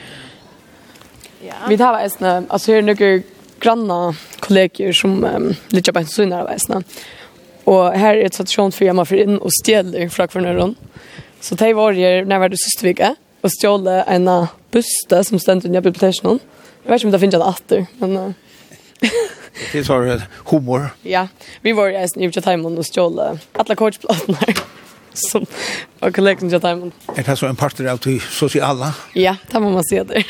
Ja. 1.48 1.54
Vi 1.70 1.78
tar 1.78 1.94
väl 1.94 2.10
snä, 2.10 2.44
alltså 2.48 2.72
hur 2.72 2.82
några 2.82 3.24
granna 3.60 4.16
kollegor 4.40 4.92
som 4.92 5.24
um, 5.24 5.56
lite 5.68 5.94
på 5.94 6.04
sin 6.04 6.30
där 6.30 6.44
väl 6.44 6.60
Och 7.64 7.92
här 7.92 8.16
är 8.16 8.26
ett 8.26 8.34
station 8.34 8.72
för 8.72 8.94
man 8.94 9.06
för 9.06 9.16
in 9.16 9.38
och 9.38 9.52
stjäller 9.66 10.10
från 10.10 10.28
kvarnöron. 10.28 10.76
Så 11.42 11.56
det 11.56 11.74
var 11.74 11.92
ju 11.92 12.26
när 12.26 12.40
var 12.40 12.50
det 12.50 12.58
sist 12.58 12.84
vecka 12.84 13.16
och 13.42 13.52
stjäl 13.62 13.88
en 13.88 14.48
buste 14.72 15.24
som 15.24 15.40
stände 15.40 15.68
under 15.68 15.82
biblioteken. 15.82 16.40
Jag 16.84 16.92
vet 16.92 17.04
inte 17.04 17.08
om 17.08 17.12
det 17.12 17.20
finns 17.20 17.34
en 17.34 17.42
åter, 17.42 17.86
men 17.98 18.34
Det 19.72 19.90
var 19.90 20.22
humor. 20.46 20.90
Ja, 21.02 21.28
vi 21.62 21.72
var 21.72 21.88
ju 21.88 21.96
i 21.96 22.08
New 22.16 22.26
York 22.36 22.44
Times 22.44 22.78
och 22.78 22.86
stjäl 22.86 23.40
alla 23.54 23.76
kortplattorna 23.76 24.38
som 25.14 25.46
var 26.00 26.12
kollegen 26.12 26.50
til 26.50 26.62
timon. 26.62 26.94
Er 27.16 27.24
det 27.24 27.38
så 27.38 27.50
en 27.50 27.60
parter 27.60 27.90
av 27.92 28.00
till 28.04 28.20
sociala? 28.22 28.94
Ja, 29.16 29.36
det 29.52 29.62
må 29.62 29.70
man 29.74 29.84
se 29.84 30.04
det. 30.04 30.24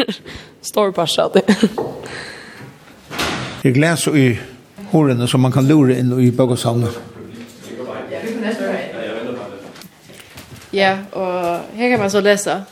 Stor 0.62 0.92
parter 0.92 1.24
av 1.24 1.34
det. 1.34 1.46
Det 3.64 3.72
glas 3.76 4.08
i 4.08 4.40
håren 4.92 5.28
som 5.28 5.42
man 5.42 5.52
kan 5.52 5.68
lura 5.68 5.98
in 5.98 6.14
i 6.20 6.32
bøkosavnet. 6.32 7.00
Ja, 10.72 10.98
och 11.12 11.60
här 11.76 11.92
kan 11.92 12.00
man 12.00 12.12
så 12.12 12.22
läsa. 12.22 12.64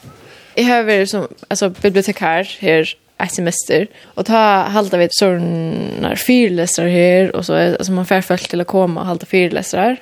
Jeg 0.58 0.66
har 0.66 0.84
vært 0.84 1.10
som 1.10 1.28
alltså 1.49 1.70
bibliotekar 1.70 2.47
här 2.60 2.95
ett 3.18 3.34
semester 3.34 3.88
och 4.16 4.26
ta 4.26 4.62
halta 4.62 4.97
vid 4.97 5.10
sådana 5.12 6.16
fyrläsare 6.16 6.89
här 6.89 7.36
och 7.36 7.45
så 7.45 7.53
alltså 7.53 7.91
man 7.91 8.05
får 8.05 8.22
folk 8.22 8.47
till 8.47 8.62
att 8.62 8.68
komma 8.68 9.01
och 9.01 9.08
halta 9.08 9.26
fyrläsare 9.26 9.97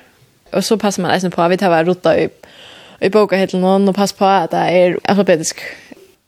Og 0.52 0.64
så 0.64 0.76
passer 0.76 1.02
man 1.02 1.14
eisen 1.14 1.30
på 1.30 1.42
at 1.42 1.50
vi 1.50 1.56
tar 1.56 1.84
rota 1.84 2.14
i 2.18 2.28
i 3.02 3.10
boka 3.12 3.36
helt 3.36 3.56
noen, 3.56 3.88
og 3.88 3.96
passer 3.96 4.16
på 4.16 4.28
at 4.28 4.52
det 4.54 4.62
er 4.72 4.96
alfabetisk. 5.04 5.60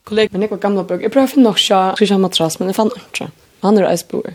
Kollega 0.09 0.33
men 0.33 0.45
jeg 0.45 0.51
var 0.51 0.61
gamla 0.63 0.85
bok. 0.85 1.03
Jag 1.03 1.13
prövar 1.13 1.27
finna 1.27 1.51
också 1.51 1.95
Christian 1.97 2.21
Matras 2.21 2.59
men 2.59 2.69
jeg 2.69 2.77
fann 2.77 2.91
ikke. 2.97 3.31
Han 3.63 3.79
er 3.79 3.85
är 3.85 3.95
isboer. 3.95 4.35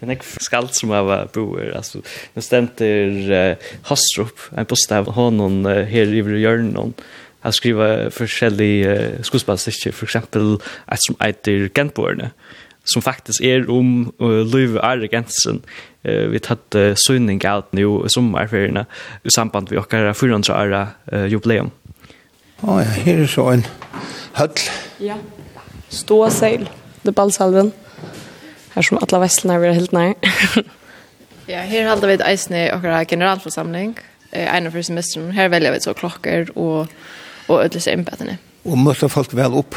Men 0.00 0.10
jag 0.10 0.24
skalt 0.24 0.74
som 0.74 0.90
jeg 0.90 1.04
var 1.04 1.28
boer. 1.32 1.76
Altså, 1.76 2.00
nu 2.34 2.42
stämte 2.42 2.84
uh, 2.84 3.56
Hastrup, 3.82 4.40
en 4.58 4.66
postav, 4.66 5.10
honom 5.10 5.66
uh, 5.66 5.84
her 5.84 6.06
i 6.06 6.40
hjørnen, 6.40 6.94
Han 7.40 7.52
skriver 7.52 8.10
forskjellige 8.10 9.16
uh, 9.18 9.22
skuespillstikker, 9.22 9.92
for 9.92 10.04
eksempel 10.04 10.60
et 10.92 10.98
som 11.06 11.16
eiter 11.20 11.68
Gentboerne. 11.74 12.24
Mm 12.24 12.59
som 12.84 13.02
faktiskt 13.02 13.40
är 13.40 13.70
om 13.70 14.12
uh, 14.22 14.46
Löv 14.46 14.78
Argensen. 14.78 15.62
Eh 16.02 16.12
uh, 16.12 16.28
vi 16.28 16.38
tatt 16.38 16.74
uh, 16.74 16.94
synning 16.96 17.40
out 17.48 17.72
nu 17.72 17.84
sommarferierna 18.06 18.86
i 19.22 19.30
samband 19.30 19.70
med 19.70 19.84
våra 19.92 20.14
400 20.14 20.62
år 20.62 20.86
uh, 21.12 21.26
jubileum. 21.26 21.70
Ja, 22.60 22.68
oh, 22.68 22.82
ja, 22.82 22.88
här 22.88 23.18
är 23.18 23.26
så 23.26 23.50
en 23.50 23.66
höll. 24.32 24.50
Ja. 24.98 25.16
Stå 25.88 26.30
seil, 26.30 26.70
det 27.02 27.12
ballsalven. 27.12 27.72
Här 28.72 28.82
som 28.82 28.98
alla 28.98 29.18
västlarna 29.18 29.58
vi 29.58 29.68
är 29.68 29.72
helt 29.72 29.92
nära. 29.92 30.14
ja, 31.46 31.58
här 31.58 31.90
håller 31.90 32.08
vi 32.08 32.14
ett 32.14 32.20
eisne 32.20 32.68
i 32.68 32.72
vår 32.72 33.04
generalförsamling. 33.04 33.98
Eh, 34.30 34.54
en 34.54 34.66
av 34.66 34.82
semestern. 34.82 35.30
Här 35.30 35.48
väljer 35.48 35.72
vi 35.72 35.80
så 35.80 35.94
klockor 35.94 36.50
och, 36.58 36.86
och 37.46 37.64
ödelse 37.64 37.92
inbättande. 37.92 38.36
Och 38.62 38.78
möter 38.78 39.08
folk 39.08 39.34
väl 39.34 39.54
upp 39.54 39.74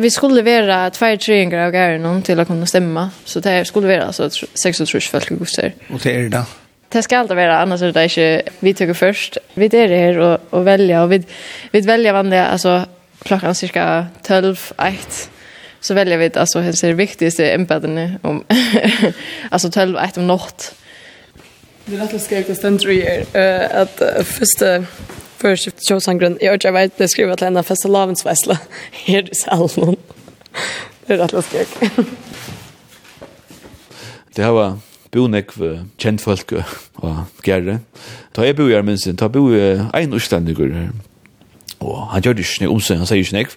vi 0.00 0.10
skulle 0.10 0.42
vara 0.42 0.90
två 0.90 1.16
treningar 1.16 1.66
av 1.66 1.74
gärna 1.74 2.22
till 2.22 2.40
att 2.40 2.46
kunna 2.46 2.66
stämma. 2.66 3.10
Så 3.24 3.40
det 3.44 3.64
skulle 3.64 3.98
vara 3.98 4.12
så 4.12 4.30
sex 4.62 4.80
och 4.80 4.88
trus 4.88 5.08
folk 5.08 5.28
gustar. 5.28 5.72
Och 5.92 6.00
det 6.02 6.14
är 6.14 6.22
det 6.22 6.28
då? 6.28 6.44
Det 6.88 7.02
ska 7.02 7.18
alltid 7.18 7.36
vara 7.36 7.58
annars 7.58 7.82
är 7.82 7.92
det 7.92 8.02
inte 8.04 8.42
vi 8.58 8.74
tycker 8.74 8.94
först. 8.94 9.38
Vi 9.54 9.66
är 9.66 9.88
det 9.88 9.98
här 9.98 10.18
och, 10.18 10.40
och 10.50 10.66
välja 10.66 11.02
och 11.02 11.12
vi, 11.12 11.22
vi 11.70 11.80
väljer 11.80 12.12
vanliga 12.12 12.46
alltså 12.46 12.84
klockan 13.22 13.54
cirka 13.54 14.06
12, 14.22 14.72
1 14.78 15.30
så 15.80 15.94
väljer 15.94 16.18
vi 16.18 16.30
alltså 16.34 16.60
det 16.60 16.84
är 16.84 16.92
viktigaste 16.92 17.50
embedden 17.50 18.18
om 18.22 18.44
alltså 19.50 19.70
12, 19.70 19.96
1 19.96 20.16
om 20.16 20.26
natt. 20.26 20.74
Det 21.84 21.96
är 21.96 22.00
rätt 22.00 22.14
att 22.14 22.22
skriva 22.22 22.54
ständryer 22.54 23.24
att 23.82 24.02
första 24.26 24.84
Først 25.38 25.66
i 25.66 25.70
Kjøsanggrunn. 25.70 26.38
Jeg 26.42 26.58
har 26.64 26.72
vet 26.74 26.98
det 26.98 27.10
skriver 27.10 27.38
til 27.38 27.46
en 27.46 27.60
av 27.60 27.66
festivalavensvesla. 27.68 28.58
Her 29.04 29.28
i 29.30 29.38
salen. 29.38 29.96
Det 31.06 31.14
er 31.14 31.22
rett 31.22 31.34
og 31.34 31.44
slett. 31.44 31.78
Det 34.36 34.44
här 34.44 34.52
var 34.52 34.78
bonek 35.10 35.52
för 35.52 35.84
känt 35.96 36.20
folk 36.20 36.52
och 36.94 37.16
gärre. 37.44 37.78
Ta 38.32 38.46
jag 38.46 38.56
bor 38.56 38.70
i 38.70 38.76
Armensen, 38.76 39.16
ta 39.16 39.28
bor 39.28 39.56
i 39.56 39.80
en 39.92 40.12
utstendiger 40.12 40.72
her. 40.72 40.90
Og 41.78 42.06
han 42.10 42.22
gör 42.22 42.34
det 42.34 42.60
inte 42.60 42.68
om 42.68 42.80
sig, 42.80 42.96
han 42.96 43.06
säger 43.06 43.38
inte. 43.38 43.52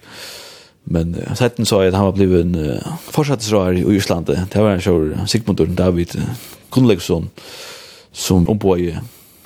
Men 0.84 1.14
uh, 1.14 1.34
setten 1.34 1.66
sa 1.66 1.86
att 1.86 1.94
han 1.94 2.04
var 2.04 2.12
blivit 2.12 2.44
en 2.44 2.54
uh, 2.54 2.98
fortsattesrar 3.10 3.72
i 3.72 3.96
Islandet. 3.96 4.38
Det 4.52 4.62
var 4.62 4.70
en 4.70 4.80
kjør 4.80 5.26
Sigmundur 5.26 5.66
David 5.66 6.16
uh, 6.16 6.22
Kunnlegsson 6.70 7.30
som 8.12 8.48
omboi 8.48 8.98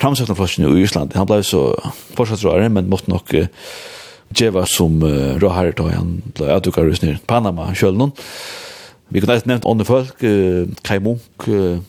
framsøkna 0.07 0.37
flosken 0.39 0.69
i 0.69 0.85
Island. 0.85 1.15
Han 1.19 1.27
blei 1.27 1.43
så 1.47 1.73
fortsatt 2.17 2.45
råare, 2.47 2.71
men 2.71 2.91
måtte 2.91 3.11
nok 3.11 3.33
uh, 3.35 3.49
djeva 4.37 4.67
som 4.71 5.01
uh, 5.03 5.35
råare 5.43 5.75
da 5.77 5.89
han 5.91 6.21
blei 6.37 6.53
avdukar 6.55 6.87
ut 6.87 7.03
nir 7.03 7.19
Panama 7.27 7.73
sjølnån. 7.75 8.15
Vi 9.15 9.23
kunne 9.23 9.39
nevnt 9.51 9.67
ånne 9.67 9.87
folk, 9.87 10.23
uh, 10.23 10.69
Kai 10.87 11.01
Munk, 11.03 11.49
uh, 11.49 11.81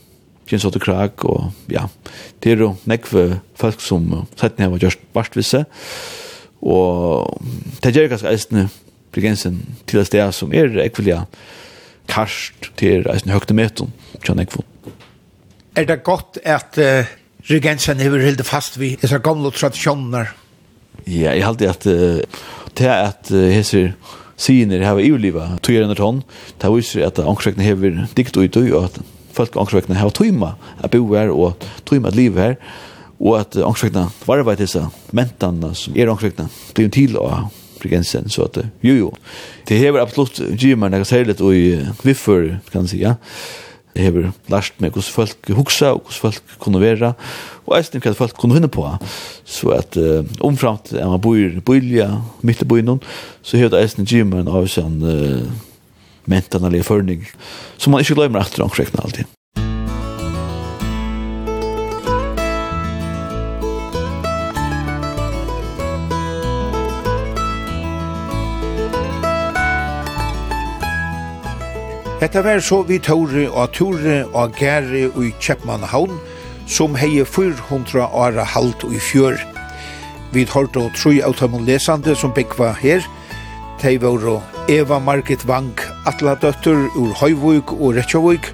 Jens 0.49 0.65
Otto 0.65 0.81
Krag, 0.81 1.25
og 1.27 1.51
ja, 1.69 1.85
det 2.41 2.55
er 2.55 2.65
jo 2.65 2.71
nekve 2.89 3.41
folk 3.59 3.83
som 3.83 4.09
uh, 4.13 4.25
sett 4.39 4.57
ned 4.57 4.73
var 4.73 4.85
gjørst 4.85 5.05
barstvisse, 5.13 5.65
og 6.65 7.37
det 7.83 7.93
gjør 7.93 8.09
ganske 8.15 8.33
eisne 8.33 8.65
brigensen 9.13 9.61
til 9.89 10.01
et 10.01 10.09
sted 10.09 10.33
som 10.33 10.53
er 10.57 10.73
ekvelia 10.81 11.27
karst 12.09 12.71
til 12.79 13.05
eisne 13.11 13.35
høgte 13.35 13.53
meton, 13.57 13.93
kjønn 14.23 14.41
ekvon. 14.41 14.65
Er 15.77 15.85
det 15.85 16.01
godt 16.07 16.41
at 16.41 16.81
uh 16.81 17.15
regensen 17.51 18.01
hever 18.03 18.23
hilde 18.25 18.45
fast 18.47 18.77
vi 18.79 18.95
disse 18.99 19.19
gamle 19.23 19.51
tradisjoner. 19.55 20.31
Ja, 21.07 21.31
jeg 21.31 21.45
halte 21.45 21.69
at 21.71 21.85
uh, 21.87 22.19
det 22.77 22.87
er 22.87 23.11
at 23.11 23.31
uh, 23.31 23.47
hesser 23.53 23.93
syner 24.37 24.83
hever 24.85 25.05
ivliva 25.05 25.47
tøyer 25.65 25.87
under 25.87 25.97
tonn, 25.97 26.23
det 26.61 26.71
viser 26.73 27.07
at 27.07 27.21
angstrekene 27.23 27.65
hever 27.65 28.03
dikt 28.17 28.37
ut 28.37 28.59
og 28.59 28.83
at 28.83 28.99
folk 29.37 29.57
angstrekene 29.57 29.97
hever 29.97 30.13
tøyma 30.13 30.53
at 30.83 30.91
bo 30.93 31.05
her 31.13 31.33
og 31.33 31.65
tøyma 31.89 32.11
at 32.11 32.17
liv 32.17 32.37
her 32.37 32.57
og 33.17 33.39
at 33.39 33.57
angstrekene 33.57 34.11
varva 34.27 34.53
til 34.53 34.67
disse 34.67 34.83
mentene 35.15 35.71
som 35.77 35.97
er 35.97 36.11
angstrekene 36.11 36.51
blir 36.77 36.91
til 36.93 37.17
å 37.17 37.31
regensen 37.81 38.29
så 38.33 38.45
at 38.47 38.59
jo 38.85 38.95
jo 38.97 39.09
det 39.69 39.79
hever 39.81 40.01
absolutt 40.01 40.41
gymmer 40.57 40.93
nekka 40.93 41.09
særligt 41.09 41.41
og 41.41 41.53
i 41.53 41.79
viffer, 42.05 42.57
kan 42.73 42.89
si 42.89 43.01
ja 43.01 43.17
hever 44.01 44.31
lært 44.51 44.81
meg 44.83 44.95
hvordan 44.95 45.13
folk 45.13 45.51
huksa 45.57 45.93
og 45.95 46.03
hvordan 46.05 46.23
folk 46.25 46.57
kunne 46.63 46.81
være 46.81 47.13
og 47.67 47.77
eisen 47.77 48.03
hva 48.03 48.13
folk 48.15 48.37
kunne 48.39 48.55
finne 48.55 48.71
på. 48.71 48.85
Så 49.43 49.73
at 49.75 49.97
uh, 49.99 50.23
omframt 50.45 50.93
er 50.95 51.09
man 51.11 51.21
bor 51.21 51.61
bylja 51.67 52.09
midt 52.41 52.63
i 52.63 52.69
byen 52.69 52.97
så 53.41 53.59
hever 53.59 53.75
det 53.75 53.85
eisen 53.85 54.07
gymmer 54.07 54.43
en 54.43 54.53
avsjøn 54.59 55.01
uh, 55.03 55.47
mentanallig 56.27 56.85
førning 56.85 57.25
som 57.77 57.93
man 57.93 58.03
ikke 58.03 58.19
glemmer 58.19 58.43
etter 58.43 58.65
omkrekna 58.65 59.03
alltid 59.03 59.36
Hetta 72.17 72.41
vær 72.41 72.57
så 72.65 72.79
vi 72.81 72.97
tåre 72.97 73.43
og 73.51 73.75
tåre 73.77 74.23
og 74.33 74.55
gære 74.57 75.03
og 75.11 75.19
i 75.27 75.35
Kjeppmannhavn, 75.37 76.15
som 76.65 76.95
heie 76.97 77.21
400 77.29 78.07
åra 78.09 78.45
halt 78.55 78.81
og 78.87 78.95
i 78.97 79.01
fjør. 79.01 79.37
Vi 80.33 80.47
haltu 80.49 80.79
og 80.81 80.95
tru 80.97 81.13
av 81.21 81.37
tømmen 81.37 81.67
lesande 81.69 82.15
som 82.17 82.33
byggva 82.33 82.71
her, 82.81 83.05
Tei 83.77 83.99
var 84.01 84.41
Eva 84.67 84.97
Margit 84.99 85.45
Bank, 85.45 85.85
Atla 86.09 86.33
døtter 86.41 86.89
ur 86.97 87.13
Høyvøk 87.21 87.75
og 87.77 87.93
Rettjavøk, 87.99 88.49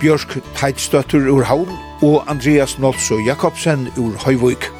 Bjørk 0.00 0.40
Teitsdøtter 0.58 1.30
ur 1.30 1.46
Havn 1.46 1.70
og 2.02 2.24
Andreas 2.26 2.74
Nolso 2.78 3.22
Jakobsen 3.22 3.86
ur 3.96 4.18
Høyvøk. 4.26 4.75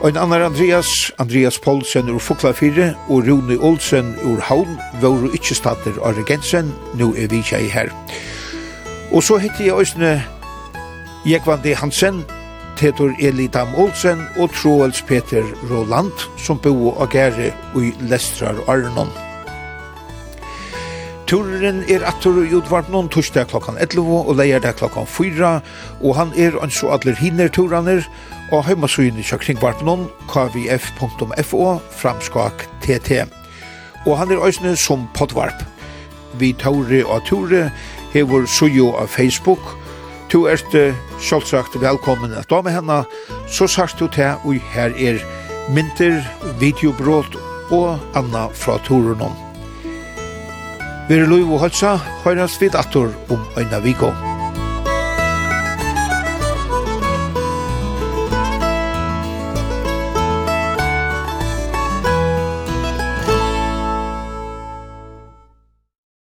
Og 0.00 0.08
en 0.08 0.16
annan 0.16 0.42
Andreas, 0.42 1.12
Andreas 1.18 1.58
Poulsen 1.58 2.08
ur 2.08 2.18
Fokla 2.18 2.52
4 2.52 2.94
og 3.08 3.26
Rune 3.28 3.58
Olsen 3.60 4.14
ur 4.24 4.40
Havn 4.40 4.78
var 5.02 5.26
ikkje 5.36 5.58
stater 5.58 5.98
av 6.00 6.16
regensen, 6.16 6.72
nå 6.96 7.10
er 7.20 7.28
vi 7.28 7.42
ikke 7.44 7.60
her. 7.68 7.92
Og 9.12 9.20
så 9.22 9.36
heter 9.36 9.66
jeg 9.66 9.76
òsne 9.76 10.14
Jekvandi 11.28 11.76
Hansen, 11.76 12.22
Tetor 12.80 13.12
Elidam 13.20 13.74
Olsen 13.76 14.24
og 14.40 14.54
Troels 14.56 15.02
Peter 15.04 15.44
Roland 15.68 16.24
som 16.40 16.56
bo 16.56 16.94
og 16.94 17.10
gære 17.12 17.52
i 17.76 17.92
Lestrar 18.08 18.56
Arnon. 18.72 19.12
Turen 21.28 21.84
er 21.92 22.08
atur 22.08 22.40
i 22.42 22.54
utvarpnån 22.56 23.12
torsdag 23.12 23.52
klokkan 23.52 23.76
11 23.78 24.16
og 24.24 24.32
leir 24.40 24.64
klokkan 24.72 25.06
4 25.06 25.60
og 26.00 26.16
han 26.16 26.32
er 26.36 26.56
anså 26.64 26.88
atler 26.88 27.20
hinner 27.20 27.52
turaner 27.52 28.08
og 28.50 28.64
heimasøyene 28.66 29.22
kjøk 29.22 29.44
kringvarpnån 29.46 30.06
kvf.fo 30.30 31.66
framskak 31.94 32.66
tt. 32.82 33.20
Og 34.06 34.16
han 34.18 34.32
er 34.32 34.42
òsne 34.42 34.74
som 34.78 35.06
potvarp. 35.14 35.62
Vi 36.38 36.52
taure 36.58 37.04
og 37.06 37.26
taure 37.28 37.68
hever 38.14 38.46
sujo 38.46 38.94
av 38.98 39.10
Facebook. 39.12 39.62
Tu 40.30 40.46
erst 40.46 40.74
sjølvsagt 41.18 41.78
velkommen 41.82 42.34
at 42.38 42.50
dame 42.50 42.70
henne, 42.74 43.02
så 43.50 43.66
sagt 43.66 43.98
du 43.98 44.06
til 44.06 44.38
og 44.44 44.58
her 44.74 44.94
er 44.98 45.22
mynter, 45.70 46.22
videobrot 46.62 47.38
og 47.70 47.98
anna 48.18 48.48
fra 48.54 48.78
turen 48.86 49.22
om. 49.30 49.36
Vi 51.10 51.18
er 51.18 51.26
lov 51.26 51.56
og 51.56 51.64
høysa, 51.66 51.96
høyrast 52.24 52.62
vid 52.62 52.78
atur 52.78 53.10
om 53.30 53.46
øyna 53.58 53.82
vikån. 53.82 54.29